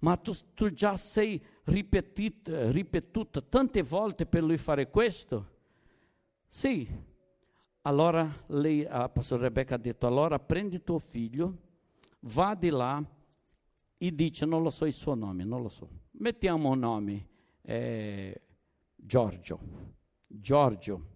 ma 0.00 0.16
tu, 0.16 0.32
tu 0.54 0.70
già 0.70 0.96
sei 0.96 1.42
ripetuta, 1.64 2.70
ripetuta 2.70 3.40
tante 3.40 3.82
volte 3.82 4.26
per 4.26 4.42
lui 4.42 4.56
fare 4.56 4.88
questo? 4.88 5.56
Sì. 6.48 7.06
Allora 7.82 8.44
lei, 8.48 8.84
a 8.84 9.08
pastor 9.08 9.40
Rebecca 9.40 9.76
ha 9.76 9.78
detto, 9.78 10.06
allora 10.06 10.38
prendi 10.38 10.82
tuo 10.82 10.98
figlio, 10.98 11.56
va 12.20 12.54
di 12.54 12.68
là 12.68 13.02
e 13.96 14.14
dice, 14.14 14.44
non 14.44 14.62
lo 14.62 14.70
so 14.70 14.84
il 14.84 14.92
suo 14.92 15.14
nome, 15.14 15.44
non 15.44 15.62
lo 15.62 15.68
so. 15.68 15.88
Mettiamo 16.12 16.70
un 16.70 16.78
nome, 16.78 17.28
eh, 17.62 18.40
Giorgio. 18.94 19.58
Giorgio 20.26 21.06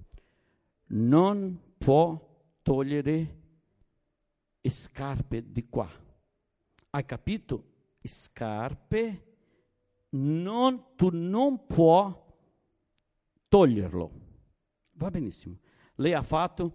non 0.87 1.61
può 1.77 2.19
togliere 2.63 3.41
scarpe 4.63 5.51
di 5.51 5.69
qua. 5.69 5.89
Hai 6.91 7.05
capito? 7.05 7.72
Scarpe, 8.03 9.27
non, 10.11 10.95
tu 10.97 11.09
non 11.13 11.67
puoi 11.67 12.15
toglierlo. 13.49 14.11
Va 14.95 15.11
benissimo. 15.11 15.59
Lei 15.97 16.13
ha 16.13 16.23
fatto, 16.23 16.75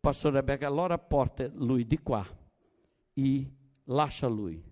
Pastore 0.00 0.36
Rebecca, 0.36 0.66
allora 0.66 0.98
porta 0.98 1.48
lui 1.54 1.86
di 1.86 1.98
qua 1.98 2.26
e 3.14 3.52
lascia 3.84 4.26
lui. 4.26 4.62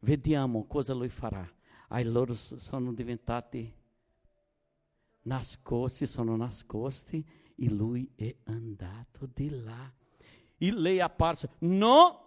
Vediamo 0.00 0.66
cosa 0.66 0.94
lui 0.94 1.08
farà. 1.08 1.48
Ai 1.88 2.04
loro 2.04 2.34
sono 2.34 2.92
diventati 2.92 3.72
nascosti, 5.22 6.06
sono 6.06 6.36
nascosti 6.36 7.24
e 7.54 7.70
lui 7.70 8.10
è 8.14 8.34
andato 8.44 9.28
di 9.32 9.50
là. 9.50 9.92
E 10.56 10.72
lei 10.72 11.00
ha 11.00 11.06
apparso, 11.06 11.50
no, 11.60 12.21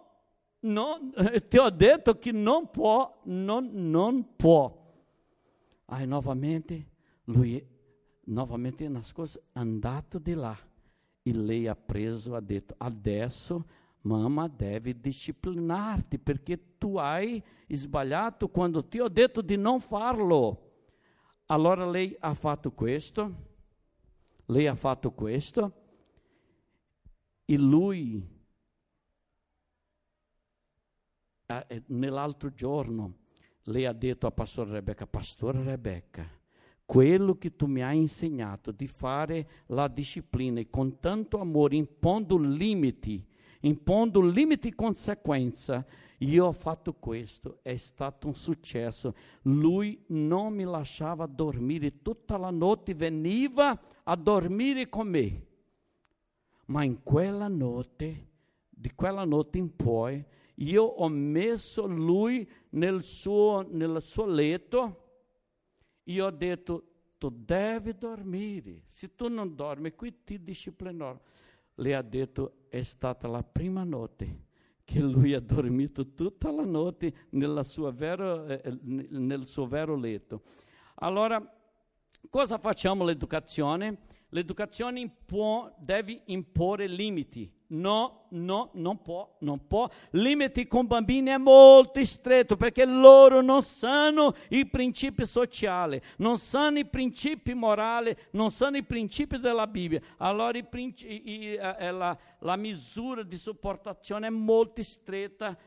non, 0.66 1.12
ti 1.48 1.58
ho 1.58 1.70
detto 1.70 2.18
che 2.18 2.32
non 2.32 2.70
può, 2.70 3.22
non, 3.24 3.70
non 3.72 4.36
può. 4.36 4.84
Ah, 5.86 6.04
novamente, 6.04 6.86
lui 7.24 7.64
novamente 8.24 8.84
è 8.84 8.88
nascosto, 8.88 9.42
andato 9.52 10.18
di 10.18 10.34
là. 10.34 10.56
E 11.22 11.32
lei 11.32 11.66
ha 11.66 11.74
preso, 11.74 12.34
ha 12.34 12.40
detto, 12.40 12.74
adesso 12.78 13.64
mamma 14.02 14.46
deve 14.46 15.00
disciplinarti 15.00 16.18
perché 16.18 16.76
tu 16.78 16.96
hai 16.96 17.42
sbagliato 17.68 18.48
quando 18.48 18.86
ti 18.86 19.00
ho 19.00 19.08
detto 19.08 19.42
di 19.42 19.56
non 19.56 19.80
farlo. 19.80 20.62
Allora 21.46 21.88
lei 21.88 22.16
ha 22.18 22.34
fatto 22.34 22.72
questo, 22.72 23.34
lei 24.46 24.66
ha 24.66 24.74
fatto 24.74 25.12
questo 25.12 25.72
e 27.44 27.56
lui 27.56 28.35
eh, 31.46 31.82
nell'altro 31.86 32.52
giorno 32.52 33.14
lei 33.64 33.86
ha 33.86 33.92
detto 33.92 34.26
a 34.26 34.30
Pastore 34.30 34.72
Rebecca, 34.72 35.06
Pastore 35.06 35.62
Rebecca, 35.62 36.28
quello 36.84 37.36
che 37.36 37.56
tu 37.56 37.66
mi 37.66 37.82
hai 37.82 37.98
insegnato 37.98 38.70
di 38.70 38.86
fare 38.86 39.48
la 39.66 39.88
disciplina 39.88 40.60
e 40.60 40.70
con 40.70 41.00
tanto 41.00 41.40
amore, 41.40 41.74
impondo 41.74 42.38
limiti, 42.38 43.24
impondo 43.60 44.20
limiti 44.20 44.68
e 44.68 44.74
conseguenza, 44.74 45.84
io 46.18 46.46
ho 46.46 46.52
fatto 46.52 46.94
questo, 46.94 47.58
è 47.62 47.76
stato 47.76 48.28
un 48.28 48.34
successo. 48.34 49.14
Lui 49.42 50.00
non 50.08 50.54
mi 50.54 50.64
lasciava 50.64 51.26
dormire, 51.26 52.02
tutta 52.02 52.36
la 52.36 52.50
notte 52.50 52.94
veniva 52.94 53.78
a 54.04 54.16
dormire 54.16 54.88
con 54.88 55.08
me. 55.08 55.46
Ma 56.66 56.84
in 56.84 57.02
quella 57.02 57.48
notte, 57.48 58.28
di 58.68 58.92
quella 58.94 59.24
notte 59.24 59.58
in 59.58 59.74
poi, 59.74 60.24
io 60.56 60.82
ho 60.82 61.08
messo 61.08 61.86
lui 61.86 62.48
nel 62.70 63.02
suo, 63.02 63.66
nel 63.68 64.00
suo 64.00 64.26
letto 64.26 65.04
e 66.04 66.20
ho 66.20 66.30
detto, 66.30 66.84
tu 67.18 67.30
devi 67.30 67.96
dormire, 67.96 68.82
se 68.86 69.14
tu 69.14 69.28
non 69.28 69.54
dormi 69.54 69.92
qui 69.92 70.22
ti 70.24 70.42
disciplinerò. 70.42 71.18
Lei 71.76 71.92
ha 71.92 72.02
detto, 72.02 72.66
è 72.68 72.82
stata 72.82 73.28
la 73.28 73.42
prima 73.42 73.84
notte 73.84 74.44
che 74.84 75.00
lui 75.00 75.34
ha 75.34 75.40
dormito 75.40 76.14
tutta 76.14 76.50
la 76.52 76.64
notte 76.64 77.12
vero, 77.92 78.46
eh, 78.46 78.60
eh 78.64 78.78
nel 78.82 79.46
suo 79.46 79.66
vero 79.66 79.96
letto. 79.96 80.42
Allora, 80.96 81.44
cosa 82.30 82.56
facciamo 82.56 83.04
l'educazione? 83.04 83.98
L'educazione 84.28 85.00
impo- 85.00 85.74
deve 85.78 86.22
imporre 86.26 86.86
limiti. 86.86 87.52
No, 87.68 88.26
no, 88.30 88.70
non 88.74 89.02
può, 89.02 89.36
non 89.40 89.66
può. 89.66 89.88
Limiti 90.10 90.68
con 90.68 90.86
bambini 90.86 91.30
è 91.30 91.36
molto 91.36 92.04
stretto 92.04 92.56
perché 92.56 92.84
loro 92.84 93.40
non 93.40 93.62
sanno 93.62 94.34
i 94.50 94.66
principi 94.66 95.26
sociali, 95.26 96.00
non 96.18 96.38
sanno 96.38 96.78
i 96.78 96.86
principi 96.86 97.54
morali, 97.54 98.16
non 98.32 98.52
sanno 98.52 98.76
i 98.76 98.84
principi 98.84 99.38
della 99.38 99.66
Bibbia. 99.66 100.00
Allora 100.18 100.62
principi, 100.62 101.28
i, 101.28 101.50
i, 101.50 101.56
la, 101.56 102.16
la 102.40 102.56
misura 102.56 103.24
di 103.24 103.36
sopportazione 103.36 104.28
è 104.28 104.30
molto 104.30 104.82
stretta 104.84 105.58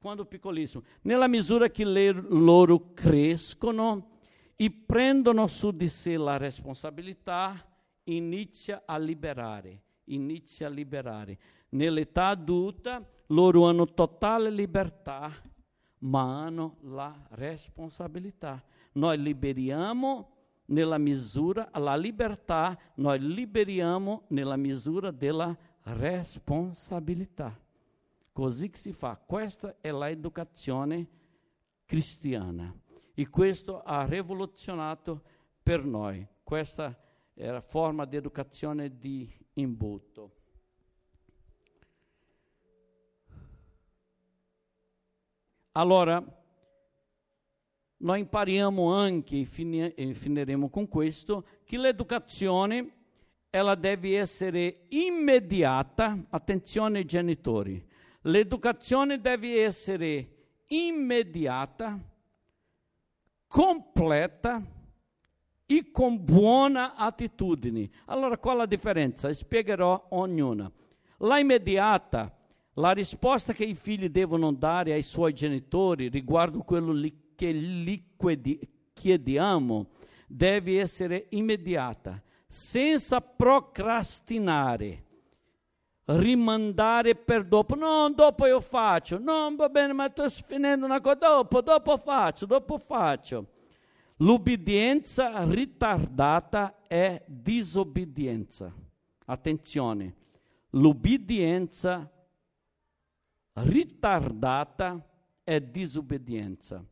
quando 0.00 0.24
piccolissimo. 0.24 0.82
Nella 1.02 1.28
misura 1.28 1.68
che 1.68 1.84
le, 1.84 2.12
loro 2.12 2.92
crescono 2.94 4.18
e 4.56 4.70
prendono 4.70 5.46
su 5.46 5.70
di 5.70 5.88
sé 5.88 6.16
la 6.16 6.36
responsabilità, 6.36 7.64
inizia 8.04 8.82
a 8.84 8.98
liberare, 8.98 9.83
inizia 10.06 10.66
a 10.66 10.70
liberare. 10.70 11.38
Nell'età 11.70 12.28
adulta 12.28 13.06
loro 13.28 13.66
hanno 13.66 13.86
totale 13.86 14.50
libertà, 14.50 15.32
ma 16.00 16.44
hanno 16.44 16.76
la 16.82 17.14
responsabilità. 17.30 18.62
Noi 18.92 19.20
liberiamo 19.20 20.30
nella 20.66 20.98
misura, 20.98 21.68
la 21.74 21.96
libertà, 21.96 22.78
noi 22.96 23.18
liberiamo 23.20 24.24
nella 24.28 24.56
misura 24.56 25.10
della 25.10 25.56
responsabilità. 25.82 27.58
Così 28.32 28.70
che 28.70 28.76
si 28.76 28.92
fa. 28.92 29.16
Questa 29.16 29.76
è 29.80 29.92
l'educazione 29.92 31.08
cristiana. 31.84 32.74
E 33.14 33.28
questo 33.28 33.82
ha 33.82 34.04
rivoluzionato 34.04 35.22
per 35.62 35.84
noi 35.84 36.26
questa 36.42 36.96
era 37.34 37.60
forma 37.60 38.04
di 38.04 38.16
educazione 38.16 38.96
di 38.96 39.30
imbuto. 39.54 40.42
Allora, 45.72 46.22
noi 47.96 48.20
impariamo 48.20 48.92
anche, 48.92 49.40
e, 49.40 49.44
fini, 49.44 49.92
finiremo 50.14 50.68
con 50.68 50.88
questo, 50.88 51.46
che 51.64 51.76
l'educazione 51.76 52.92
ela 53.50 53.74
deve 53.74 54.18
essere 54.18 54.86
immediata, 54.90 56.26
attenzione 56.28 57.04
genitori, 57.04 57.84
l'educazione 58.22 59.20
deve 59.20 59.62
essere 59.62 60.28
immediata, 60.66 61.98
completa 63.48 64.62
e 65.66 65.90
con 65.90 66.22
buona 66.22 66.94
attitudine. 66.94 67.88
Allora 68.06 68.38
qual 68.38 68.58
la 68.58 68.66
differenza? 68.66 69.32
Spiegherò 69.32 70.08
ognuna. 70.10 70.70
La 71.18 71.38
immediata, 71.38 72.34
la 72.74 72.92
risposta 72.92 73.52
che 73.52 73.64
i 73.64 73.74
figli 73.74 74.08
devono 74.08 74.52
dare 74.52 74.92
ai 74.92 75.02
suoi 75.02 75.32
genitori 75.32 76.08
riguardo 76.08 76.60
quello 76.60 76.92
che 77.34 77.50
li 77.50 78.04
chiediamo 78.92 79.86
deve 80.26 80.80
essere 80.80 81.26
immediata, 81.30 82.20
senza 82.46 83.20
procrastinare 83.20 85.04
rimandare 86.06 87.14
per 87.14 87.44
dopo. 87.44 87.74
No, 87.74 88.10
dopo 88.10 88.46
io 88.46 88.60
faccio. 88.60 89.18
No, 89.18 89.54
va 89.56 89.68
bene, 89.68 89.92
ma 89.92 90.10
sto 90.10 90.28
finendo 90.28 90.84
una 90.84 91.00
cosa. 91.00 91.14
Dopo, 91.14 91.60
dopo 91.60 91.96
faccio, 91.96 92.46
dopo 92.46 92.78
faccio. 92.78 93.46
L'ubbidienza 94.18 95.42
ritardata 95.44 96.82
è 96.86 97.24
disobbedienza. 97.26 98.72
Attenzione, 99.26 100.14
l'ubbidienza 100.70 102.08
ritardata 103.54 105.04
è 105.42 105.60
disobbedienza. 105.60 106.84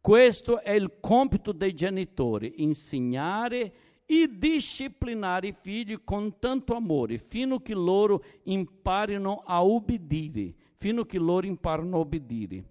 Questo 0.00 0.60
è 0.60 0.72
il 0.72 0.98
compito 1.00 1.52
dei 1.52 1.74
genitori, 1.74 2.62
insegnare 2.62 3.72
e 4.04 4.28
disciplinare 4.30 5.48
i 5.48 5.52
figli 5.52 5.98
con 6.04 6.38
tanto 6.38 6.74
amore, 6.74 7.16
fino 7.16 7.60
che 7.60 7.74
loro 7.74 8.22
imparino 8.44 9.42
a 9.46 9.64
obbedire, 9.64 10.54
fino 10.76 11.04
che 11.04 11.18
loro 11.18 11.46
imparino 11.46 11.96
a 11.96 12.00
obbedire. 12.00 12.64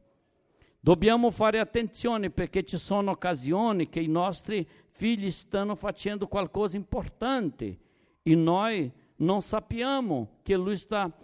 Dobbiamo 0.89 1.29
fare 1.29 1.59
attenzione 1.59 2.31
perché 2.31 2.63
ci 2.63 2.79
sono 2.79 3.11
occasioni 3.11 3.89
che 3.89 3.99
i 3.99 4.07
nostri 4.07 4.67
figli 4.89 5.29
stanno 5.29 5.75
facendo 5.75 6.27
qualcosa 6.27 6.77
importante 6.77 7.77
e 8.23 8.33
noi 8.33 8.91
non 9.17 9.43
sappiamo 9.43 10.39
che 10.41 10.55
lui 10.55 10.75
sta, 10.77 11.15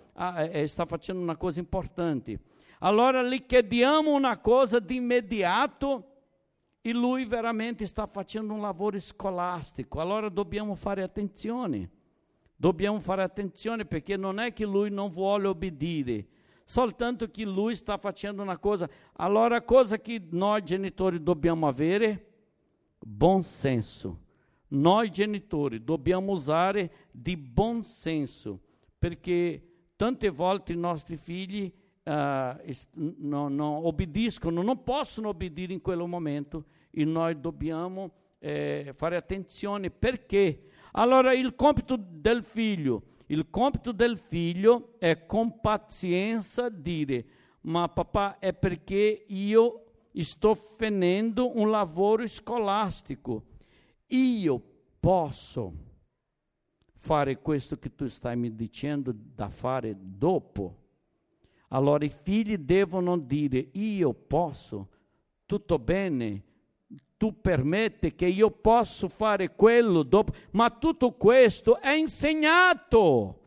eh, 0.52 0.68
sta 0.68 0.86
facendo 0.86 1.20
una 1.20 1.36
cosa 1.36 1.62
importante. 1.62 2.40
Allora 2.82 3.24
gli 3.24 3.44
chiediamo 3.44 4.14
una 4.14 4.38
cosa 4.38 4.78
di 4.78 4.98
immediato 4.98 6.12
e 6.82 6.94
lui 6.94 7.26
veramente 7.26 7.88
sta 7.88 8.06
facendo 8.06 8.54
un 8.54 8.62
lavoro 8.62 9.00
scolastico. 9.00 10.00
Allora 10.00 10.30
dobbiamo 10.30 10.76
fare 10.76 11.02
attenzione. 11.02 11.90
Dobbiamo 12.56 13.00
fare 13.00 13.24
attenzione 13.24 13.84
perché 13.86 14.16
non 14.16 14.40
è 14.40 14.54
che 14.54 14.64
lui 14.64 14.92
non 14.92 15.10
vuole 15.10 15.48
obbedire, 15.48 16.28
soltanto 16.66 17.30
che 17.30 17.46
lui 17.46 17.76
sta 17.76 17.98
facendo 17.98 18.42
una 18.42 18.58
cosa. 18.58 18.90
Allora, 19.14 19.62
cosa 19.62 20.00
che 20.00 20.22
noi 20.32 20.64
genitori 20.64 21.22
dobbiamo 21.22 21.68
avere? 21.68 22.34
Bom 23.00 23.40
senso. 23.42 24.24
Noi 24.70 25.12
genitori 25.12 25.84
dobbiamo 25.84 26.32
usare 26.32 26.92
di 27.12 27.38
buon 27.38 27.84
senso, 27.84 28.60
perché 28.98 29.64
tante 29.96 30.30
volte 30.30 30.74
i 30.74 30.78
nostri 30.78 31.18
figli 31.18 31.72
uh, 32.04 32.12
non, 32.94 33.54
non 33.54 33.86
obbediscono, 33.86 34.64
non 34.64 34.82
possono 34.82 35.30
obbedire 35.30 35.72
in 35.72 35.82
quel 35.82 36.00
momento 36.08 36.66
e 36.90 37.06
noi 37.06 37.40
dobbiamo 37.40 38.12
eh, 38.40 38.92
fare 38.96 39.16
attenzione 39.16 39.92
perché. 39.92 40.64
Allora 40.94 41.34
il 41.34 41.56
compito 41.56 41.96
del 41.98 42.44
figlio 42.44 43.04
il 43.28 43.50
compito 43.50 43.92
del 43.92 44.18
figlio 44.18 44.96
è 45.00 45.26
con 45.26 45.60
pazienza 45.60 46.70
dire, 46.70 47.26
ma 47.62 47.90
papà 47.90 48.40
è 48.40 48.54
perché 48.54 49.26
io 49.28 49.86
sto 50.14 50.54
finendo 50.54 51.58
un 51.58 51.70
lavoro 51.70 52.28
scolastico. 52.28 53.46
Io 54.08 54.62
posso 55.00 55.74
fare 56.94 57.40
questo 57.40 57.78
che 57.78 57.94
tu 57.96 58.08
stai 58.08 58.38
mi 58.38 58.54
dicendo 58.54 59.14
da 59.14 59.50
fare 59.50 59.96
dopo. 60.00 60.84
Allora 61.70 62.06
i 62.06 62.10
figli 62.10 62.58
devono 62.58 63.18
dire, 63.18 63.70
io 63.74 64.14
posso, 64.14 64.90
tutto 65.46 65.80
bene, 65.80 66.44
tu 67.18 67.40
permetti 67.42 68.14
che 68.14 68.26
io 68.26 68.52
posso 68.52 69.08
fare 69.08 69.56
quello 69.56 70.04
dopo, 70.04 70.34
ma 70.52 70.70
tutto 70.70 71.14
questo 71.14 71.80
è 71.80 71.92
insegnato. 71.92 73.40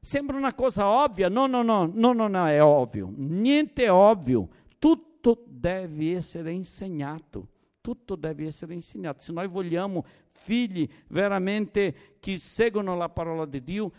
Sembra 0.00 0.36
una 0.36 0.54
cosa 0.54 0.88
ovvia, 0.88 1.28
no, 1.28 1.46
no, 1.46 1.62
no, 1.62 1.90
no, 1.92 2.12
non 2.12 2.36
è 2.36 2.62
ovvio, 2.62 3.12
niente 3.14 3.84
è 3.84 3.92
ovvio, 3.92 4.48
tutto 4.78 5.44
deve 5.46 6.16
essere 6.16 6.52
insegnato, 6.52 7.48
tutto 7.80 8.16
deve 8.16 8.46
essere 8.46 8.74
insegnato. 8.74 9.20
Se 9.20 9.32
noi 9.32 9.46
vogliamo 9.46 10.04
figli 10.32 10.88
veramente 11.08 12.16
che 12.18 12.36
seguono 12.38 12.96
la 12.96 13.08
parola 13.08 13.46
di 13.46 13.62
Dio, 13.62 13.92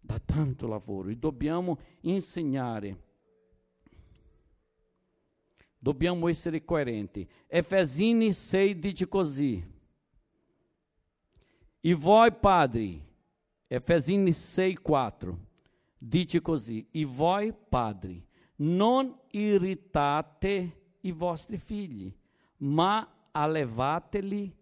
dà 0.00 0.18
tanto 0.24 0.66
lavoro 0.66 1.08
e 1.08 1.16
dobbiamo 1.16 1.78
insegnare 2.02 3.04
dobbiamo 5.78 6.28
essere 6.28 6.64
coerenti. 6.64 7.28
Efesini 7.46 8.32
6 8.32 8.78
dice 8.78 9.08
così. 9.08 9.74
E 11.80 11.94
voi 11.94 12.32
padri, 12.32 13.04
Efesini 13.68 14.32
6, 14.32 14.76
4, 14.76 15.38
dice 15.98 16.40
così, 16.40 16.86
e 16.90 17.04
voi 17.04 17.52
padri, 17.52 18.24
non 18.56 19.16
irritate 19.30 20.80
i 21.02 21.12
vostri 21.12 21.58
figli, 21.58 22.12
ma 22.58 23.28
allevateli 23.30 24.52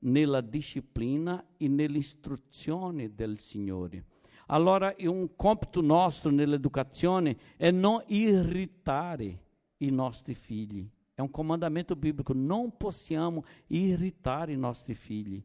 nella 0.00 0.40
disciplina 0.40 1.44
e 1.56 1.68
nell'istruzione 1.68 3.14
del 3.14 3.38
Signore. 3.38 4.04
Allora, 4.48 4.94
un 4.98 5.34
compito 5.34 5.80
nostro 5.80 6.30
nell'educazione 6.30 7.36
è 7.56 7.70
non 7.70 8.02
irritare 8.06 9.44
i 9.78 9.90
nostri 9.90 10.34
figli. 10.34 10.88
È 11.14 11.20
un 11.20 11.30
comandamento 11.30 11.96
bíblico, 11.96 12.32
non 12.34 12.76
possiamo 12.76 13.44
irritare 13.68 14.52
i 14.52 14.56
nostri 14.56 14.94
figli. 14.94 15.42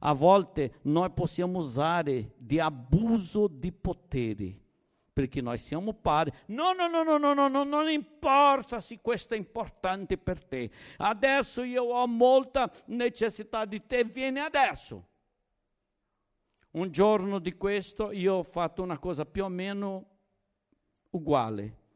A 0.00 0.12
volte 0.12 0.74
noi 0.82 1.10
possiamo 1.10 1.58
usare 1.58 2.34
di 2.36 2.60
abuso 2.60 3.48
di 3.48 3.72
potere, 3.72 4.56
perché 5.12 5.40
noi 5.40 5.58
siamo 5.58 5.92
pari. 5.92 6.30
No, 6.46 6.72
no, 6.72 6.86
no, 6.86 7.02
no, 7.02 7.18
no, 7.18 7.34
no, 7.34 7.48
no, 7.48 7.64
non 7.64 7.88
importa 7.88 8.78
se 8.78 9.00
questo 9.00 9.34
è 9.34 9.36
importante 9.36 10.16
per 10.16 10.44
te. 10.44 10.70
Adesso 10.98 11.64
io 11.64 11.82
ho 11.82 12.06
molta 12.06 12.70
necessità 12.86 13.64
di 13.64 13.84
te, 13.84 14.04
vieni 14.04 14.38
adesso. 14.38 15.04
Un 16.70 16.92
giorno 16.92 17.40
di 17.40 17.54
questo 17.54 18.12
io 18.12 18.34
ho 18.34 18.42
fatto 18.44 18.84
una 18.84 18.98
cosa 18.98 19.24
più 19.24 19.42
o 19.42 19.48
meno 19.48 20.06
uguale 21.10 21.86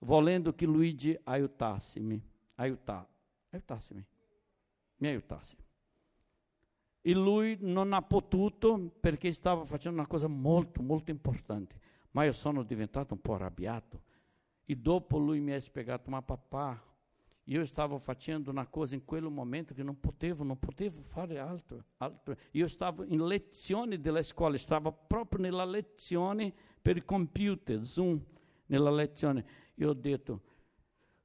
volendo 0.00 0.54
che 0.54 0.66
Luigi 0.66 1.18
aiutasse-me, 1.22 2.20
aiutar, 2.56 3.06
aiutasse-me, 3.50 4.06
mi 4.96 5.08
aiutasse. 5.08 5.56
E 7.02 7.14
lui 7.14 7.56
non 7.60 7.92
ha 7.92 8.02
potuto 8.02 8.92
perché 9.00 9.32
stava 9.32 9.64
facendo 9.64 9.98
una 9.98 10.08
cosa 10.08 10.26
molto, 10.26 10.82
molto 10.82 11.10
importante. 11.10 11.78
Ma 12.10 12.24
io 12.24 12.32
sono 12.32 12.62
diventato 12.62 13.14
un 13.14 13.20
po' 13.20 13.34
arrabbiato. 13.34 14.02
E 14.66 14.76
dopo 14.76 15.16
lui 15.16 15.40
mi 15.40 15.52
ha 15.52 15.60
spiegato, 15.60 16.10
ma 16.10 16.20
papà, 16.20 16.80
io 17.44 17.64
stavo 17.64 17.98
facendo 17.98 18.50
una 18.50 18.66
cosa 18.66 18.94
in 18.94 19.04
quel 19.04 19.24
momento 19.24 19.74
che 19.74 19.82
non 19.82 19.98
potevo, 19.98 20.44
non 20.44 20.58
potevo 20.58 21.00
fare 21.02 21.38
altro. 21.38 21.84
altro. 21.96 22.36
Io 22.52 22.68
stavo 22.68 23.02
in 23.04 23.26
lezione 23.26 23.98
della 23.98 24.22
scuola, 24.22 24.56
stavo 24.56 24.92
proprio 24.92 25.40
nella 25.40 25.64
lezione 25.64 26.52
per 26.80 26.96
il 26.96 27.04
computer, 27.04 27.84
Zoom, 27.84 28.22
nella 28.66 28.90
lezione. 28.90 29.44
Io 29.80 29.90
ho 29.90 29.94
detto, 29.94 30.40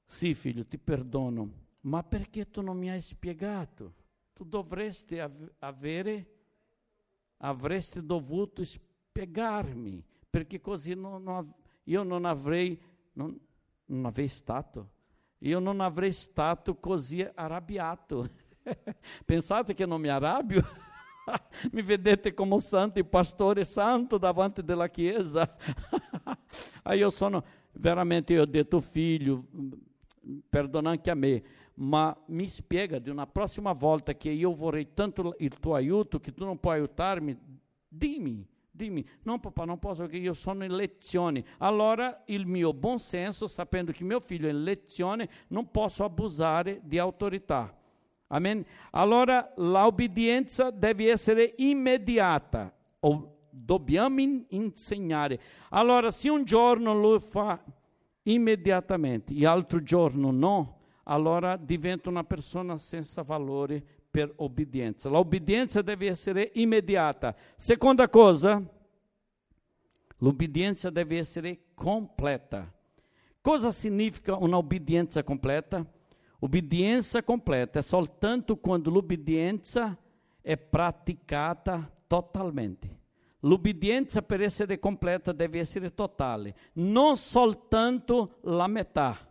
sì 0.06 0.34
figlio, 0.34 0.66
ti 0.66 0.78
perdono, 0.78 1.52
ma 1.82 2.04
perché 2.04 2.50
tu 2.50 2.62
non 2.62 2.78
mi 2.78 2.90
hai 2.90 3.02
spiegato? 3.02 3.94
Tu 4.34 4.44
dovresti 4.44 5.20
av- 5.20 5.52
avere, 5.60 6.28
avresti 7.38 8.06
dovuto 8.06 8.64
spiegarmi, 8.64 10.04
perché 10.30 10.60
così 10.60 10.94
non, 10.94 11.24
non, 11.24 11.54
io 11.84 12.04
non 12.04 12.26
avrei, 12.26 12.80
non, 13.14 13.40
non 13.86 14.06
avrei 14.06 14.28
stato 14.28 14.94
io 15.40 15.60
non 15.60 15.80
avrei 15.80 16.12
stato 16.12 16.76
così 16.76 17.28
arrabbiato. 17.36 18.30
Pensate 19.26 19.74
che 19.74 19.86
non 19.86 20.02
mi 20.02 20.08
arrabbio? 20.08 20.64
mi 21.72 21.82
vedete 21.82 22.34
come 22.34 22.60
santo, 22.60 23.00
il 23.00 23.06
pastore 23.06 23.64
santo 23.64 24.18
davanti 24.18 24.64
della 24.64 24.90
chiesa. 24.90 25.56
Aí 26.84 27.00
io 27.00 27.10
sono 27.10 27.44
veramente, 27.78 28.34
io 28.34 28.42
ho 28.42 28.46
detto 28.46 28.80
figlio, 28.80 29.46
perdona 30.50 30.92
anche 30.92 31.10
a 31.10 31.16
me, 31.16 31.44
ma 31.76 32.16
mi 32.28 32.48
spiega 32.48 33.00
di 33.00 33.10
una 33.10 33.28
prossima 33.28 33.74
volta 33.74 34.16
che 34.16 34.30
io 34.30 34.54
vorrei 34.54 34.94
tanto 34.94 35.36
il 35.40 35.60
tuo 35.60 35.76
aiuto, 35.76 36.20
che 36.20 36.34
tu 36.34 36.46
non 36.46 36.60
puoi 36.60 36.76
aiutarmi, 36.76 37.38
dimmi 37.88 38.48
Dimmi, 38.76 39.08
no 39.24 39.40
papà, 39.40 39.64
non 39.64 39.80
posso 39.80 40.02
perché 40.02 40.18
io 40.18 40.34
sono 40.34 40.66
in 40.66 40.76
lezione. 40.76 41.46
Allora 41.60 42.24
il 42.26 42.46
mio 42.46 42.74
buon 42.74 43.00
senso, 43.00 43.48
sapendo 43.48 43.94
che 43.94 44.04
mio 44.04 44.20
figlio 44.20 44.48
è 44.48 44.52
in 44.52 44.64
lezione, 44.64 45.30
non 45.48 45.72
posso 45.72 46.04
abusare 46.04 46.82
di 46.84 47.00
autorità. 47.00 47.74
Amen? 48.28 48.66
Allora 48.92 49.50
l'obbedienza 49.56 50.72
deve 50.72 51.10
essere 51.10 51.54
immediata, 51.56 52.76
o 53.00 53.35
dobbiamo 53.56 54.20
in, 54.22 54.44
insegnare. 54.50 55.40
Allora 55.70 56.12
se 56.12 56.30
un 56.30 56.44
giorno 56.44 56.94
lo 56.94 57.20
fa 57.20 57.64
immediatamente 58.24 59.34
e 59.34 59.42
l'altro 59.42 59.82
giorno 59.82 60.32
no, 60.32 60.80
allora 61.04 61.56
diventa 61.56 62.10
una 62.10 62.24
persona 62.24 62.78
senza 62.78 63.22
valore 63.22 63.84
per 64.10 64.32
obbedienza. 64.38 65.10
L'obbedienza 65.10 65.82
deve 65.82 66.08
essere 66.08 66.52
immediata. 66.56 67.36
Seconda 67.56 68.10
cosa, 68.10 68.62
l'obbedienza 70.18 70.90
deve 70.90 71.18
essere 71.18 71.60
completa. 71.74 72.72
Cosa 73.42 73.72
significa 73.72 74.36
una 74.36 74.58
obbedienza 74.58 75.24
completa? 75.24 75.86
Obbedienza 76.40 77.24
completa 77.24 77.80
è 77.80 77.82
soltanto 77.82 78.58
quando 78.58 78.90
l'obbedienza 78.90 79.98
è 80.42 80.58
praticata 80.58 81.92
totalmente. 82.08 83.04
L'obbedienza 83.46 84.22
per 84.22 84.42
essere 84.42 84.80
completa 84.80 85.32
deve 85.32 85.60
essere 85.60 85.94
totale, 85.94 86.56
non 86.74 87.16
soltanto 87.16 88.40
la 88.44 88.68
metà 88.68 89.26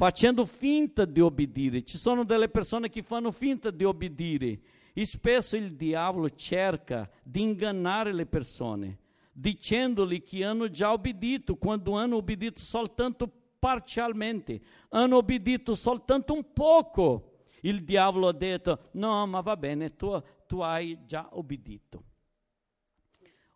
facendo 0.00 0.46
finta 0.46 1.04
di 1.04 1.20
obbedire. 1.20 1.84
Ci 1.84 1.98
sono 1.98 2.24
delle 2.24 2.48
persone 2.48 2.88
che 2.88 3.02
fanno 3.02 3.30
finta 3.30 3.70
di 3.70 3.84
obbedire. 3.84 4.60
E 4.94 5.04
spesso 5.04 5.56
il 5.56 5.76
diavolo 5.76 6.30
cerca 6.30 7.08
di 7.22 7.42
ingannare 7.42 8.12
le 8.14 8.24
persone, 8.24 8.98
dicendogli 9.30 10.22
che 10.22 10.42
hanno 10.42 10.70
già 10.70 10.92
obbedito, 10.92 11.56
quando 11.56 11.92
hanno 11.92 12.16
obbedito 12.16 12.60
soltanto 12.60 13.30
parcialmente, 13.58 14.60
hanno 14.88 15.18
obbedito 15.18 15.74
soltanto 15.74 16.32
un 16.32 16.50
poco. 16.52 17.42
Il 17.60 17.84
diavolo 17.84 18.28
ha 18.28 18.32
detto, 18.32 18.88
no, 18.92 19.26
ma 19.26 19.40
va 19.42 19.56
bene, 19.56 19.94
tu, 19.96 20.18
tu 20.46 20.60
hai 20.60 20.98
già 21.04 21.28
obbedito. 21.32 22.04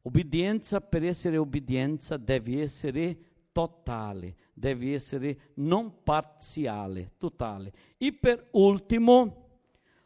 Obbedienza 0.06 0.82
per 0.82 1.02
essere 1.02 1.38
obbedienza 1.38 2.18
deve 2.18 2.60
essere 2.60 3.18
totale, 3.52 4.36
deve 4.52 4.92
essere 4.92 5.52
non 5.54 6.02
parziale, 6.02 7.12
totale. 7.16 7.72
E 7.96 8.12
per 8.12 8.48
ultimo, 8.50 9.60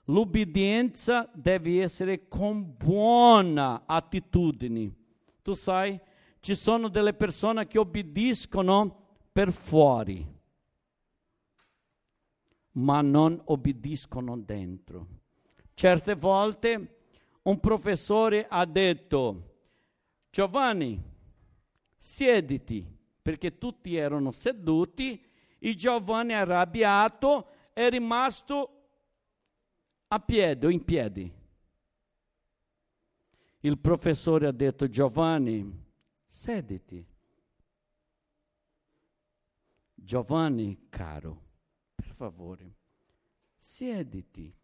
l'obbedienza 0.05 1.29
deve 1.35 1.83
essere 1.83 2.29
con 2.29 2.77
buona 2.77 3.83
attitudine. 3.87 4.95
Tu 5.43 5.55
sai, 5.55 5.99
ci 6.39 6.55
sono 6.55 6.89
delle 6.89 7.15
persone 7.15 7.67
che 7.67 7.79
obbediscono 7.79 9.07
per 9.33 9.51
fuori, 9.51 10.25
ma 12.73 13.01
non 13.01 13.41
obbediscono 13.47 14.39
dentro. 14.39 15.07
Certe 15.75 16.15
volte 16.15 16.99
un 17.43 17.59
professore 17.59 18.47
ha 18.49 18.65
detto, 18.65 19.48
Giovanni, 20.31 21.03
siediti 21.97 22.97
perché 23.21 23.59
tutti 23.59 23.97
erano 23.97 24.31
seduti 24.31 25.23
e 25.59 25.75
Giovanni 25.75 26.33
arrabbiato 26.35 27.51
è 27.73 27.89
rimasto 27.89 28.73
a 30.09 30.21
piedi 30.21 30.73
in 30.73 30.85
piedi. 30.85 31.33
Il 33.61 33.79
professore 33.79 34.47
ha 34.47 34.53
detto 34.53 34.89
Giovanni, 34.89 35.87
sediti. 36.27 37.05
Giovanni, 39.95 40.87
caro, 40.89 41.43
per 41.95 42.15
favore, 42.15 42.77
siediti. 43.57 44.55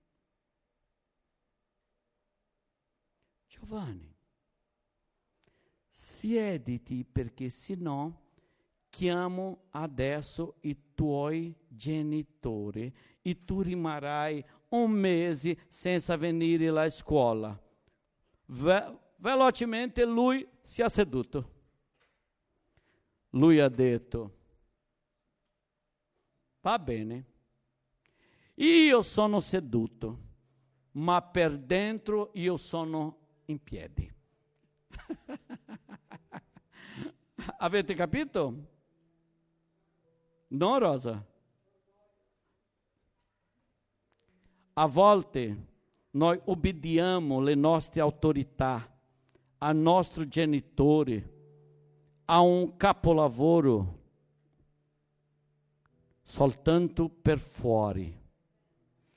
Giovanni, 3.46 4.13
siediti 5.96 7.04
perché 7.04 7.50
se 7.50 7.76
no 7.76 8.22
chiamo 8.88 9.66
adesso 9.70 10.56
i 10.62 10.76
tuoi 10.92 11.54
genitori 11.68 12.92
e 13.22 13.44
tu 13.44 13.60
rimarrai 13.60 14.44
un 14.70 14.90
mese 14.90 15.56
senza 15.68 16.16
venire 16.16 16.66
alla 16.66 16.90
scuola. 16.90 17.56
Ve- 18.46 18.98
velocemente 19.18 20.04
lui 20.04 20.44
si 20.62 20.82
è 20.82 20.88
seduto. 20.88 21.52
Lui 23.30 23.60
ha 23.60 23.68
detto, 23.68 24.36
va 26.60 26.76
bene, 26.80 27.24
io 28.54 29.02
sono 29.02 29.38
seduto, 29.38 30.18
ma 30.92 31.22
per 31.22 31.56
dentro 31.56 32.30
io 32.34 32.56
sono 32.56 33.18
in 33.46 33.62
piedi. 33.62 34.12
Avete 37.58 37.94
capito? 37.94 38.72
No, 40.48 40.78
Rosa? 40.78 41.24
A 44.74 44.86
volte 44.86 45.66
noi 46.10 46.40
obbediamo 46.44 47.40
le 47.40 47.54
nostre 47.54 48.00
autorità, 48.00 48.88
a 49.58 49.72
nostro 49.72 50.26
genitore, 50.26 51.32
a 52.26 52.40
un 52.40 52.76
capolavoro, 52.76 54.02
soltanto 56.22 57.08
per 57.08 57.38
fuori, 57.38 58.16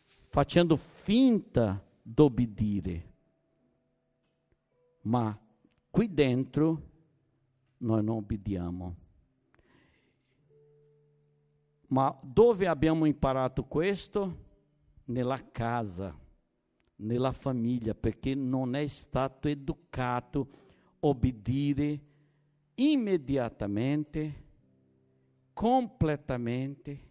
facendo 0.05 0.75
finta 0.75 1.84
di 2.01 2.21
obbedire. 2.21 3.13
Ma 5.01 5.38
qui 5.89 6.13
dentro 6.13 6.86
noi 7.78 8.03
non 8.03 8.17
obbediamo. 8.17 8.95
Ma 11.88 12.17
dove 12.21 12.67
abbiamo 12.67 13.05
imparato 13.05 13.63
questo? 13.63 14.45
Nella 15.05 15.51
casa, 15.51 16.17
nella 16.97 17.32
famiglia, 17.32 17.93
perché 17.95 18.36
non 18.36 18.75
è 18.75 18.88
stato 18.88 19.47
educato 19.47 20.49
obbedire 20.99 22.01
immediatamente, 22.75 24.45
completamente 25.53 27.09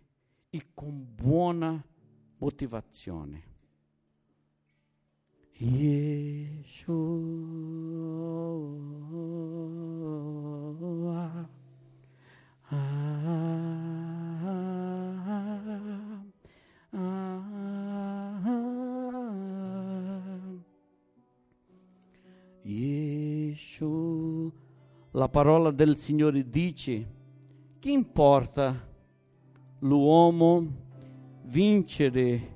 e 0.51 0.67
con 0.75 1.07
buona 1.15 1.83
motivazione. 2.37 3.55
Yeshua. 5.59 7.17
La 25.13 25.31
parola 25.31 25.71
del 25.71 25.97
Signore 25.97 26.49
dice, 26.51 27.15
che 27.79 27.91
importa 27.91 28.87
l'uomo 29.79 30.67
vincere 31.45 32.55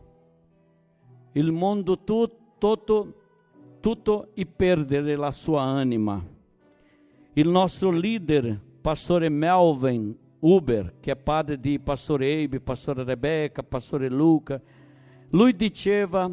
il 1.33 1.53
mondo 1.53 1.99
tu- 2.05 2.40
tutto, 2.61 3.15
tutto 3.81 4.29
e 4.35 4.45
perdere 4.45 5.17
la 5.17 5.31
sua 5.31 5.63
anima. 5.63 6.23
Il 7.33 7.49
nostro 7.49 7.91
leader, 7.91 8.61
pastore 8.83 9.31
Melvin 9.31 10.15
Uber, 10.41 10.97
che 11.01 11.13
è 11.13 11.17
padre 11.17 11.59
di 11.59 11.81
pastore 11.81 12.45
Abe, 12.45 12.61
pastore 12.61 13.03
Rebecca, 13.03 13.63
pastore 13.63 14.11
Luca, 14.11 14.61
lui 15.31 15.57
diceva, 15.57 16.31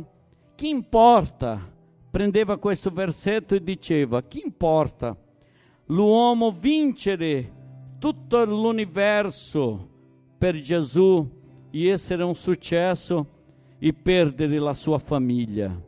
che 0.54 0.68
importa? 0.68 1.74
Prendeva 2.10 2.58
questo 2.58 2.90
versetto 2.90 3.56
e 3.56 3.64
diceva, 3.64 4.24
che 4.24 4.42
importa? 4.44 5.16
L'uomo 5.86 6.52
vincere 6.52 7.54
tutto 8.00 8.44
l'universo 8.44 9.88
per 10.38 10.60
Gesù 10.60 11.26
e 11.72 11.88
essere 11.88 12.24
un 12.24 12.36
successo 12.36 13.36
e 13.80 13.94
perdere 13.94 14.58
la 14.58 14.74
sua 14.74 14.98
famiglia. 14.98 15.87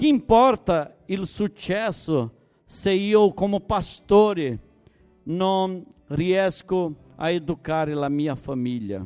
Che 0.00 0.06
importa 0.06 0.96
il 1.08 1.26
successo 1.26 2.32
se 2.64 2.90
io 2.90 3.34
come 3.34 3.60
pastore 3.60 4.58
non 5.24 5.84
riesco 6.06 6.94
a 7.16 7.28
educare 7.28 7.92
la 7.92 8.08
mia 8.08 8.34
famiglia? 8.34 9.04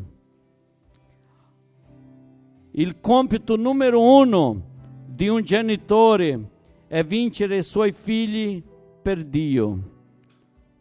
Il 2.70 3.00
compito 3.00 3.56
numero 3.56 4.00
uno 4.00 4.62
di 5.04 5.26
un 5.26 5.42
genitore 5.42 6.50
è 6.86 7.02
vincere 7.02 7.56
i 7.56 7.64
suoi 7.64 7.90
figli 7.90 8.62
per 9.02 9.24
Dio 9.24 9.90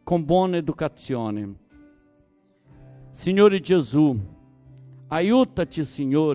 con 0.03 0.23
buona 0.23 0.57
educazione. 0.57 1.55
Signore 3.09 3.59
Gesù, 3.59 4.15
aiutaci, 5.07 5.83
Signore 5.83 6.32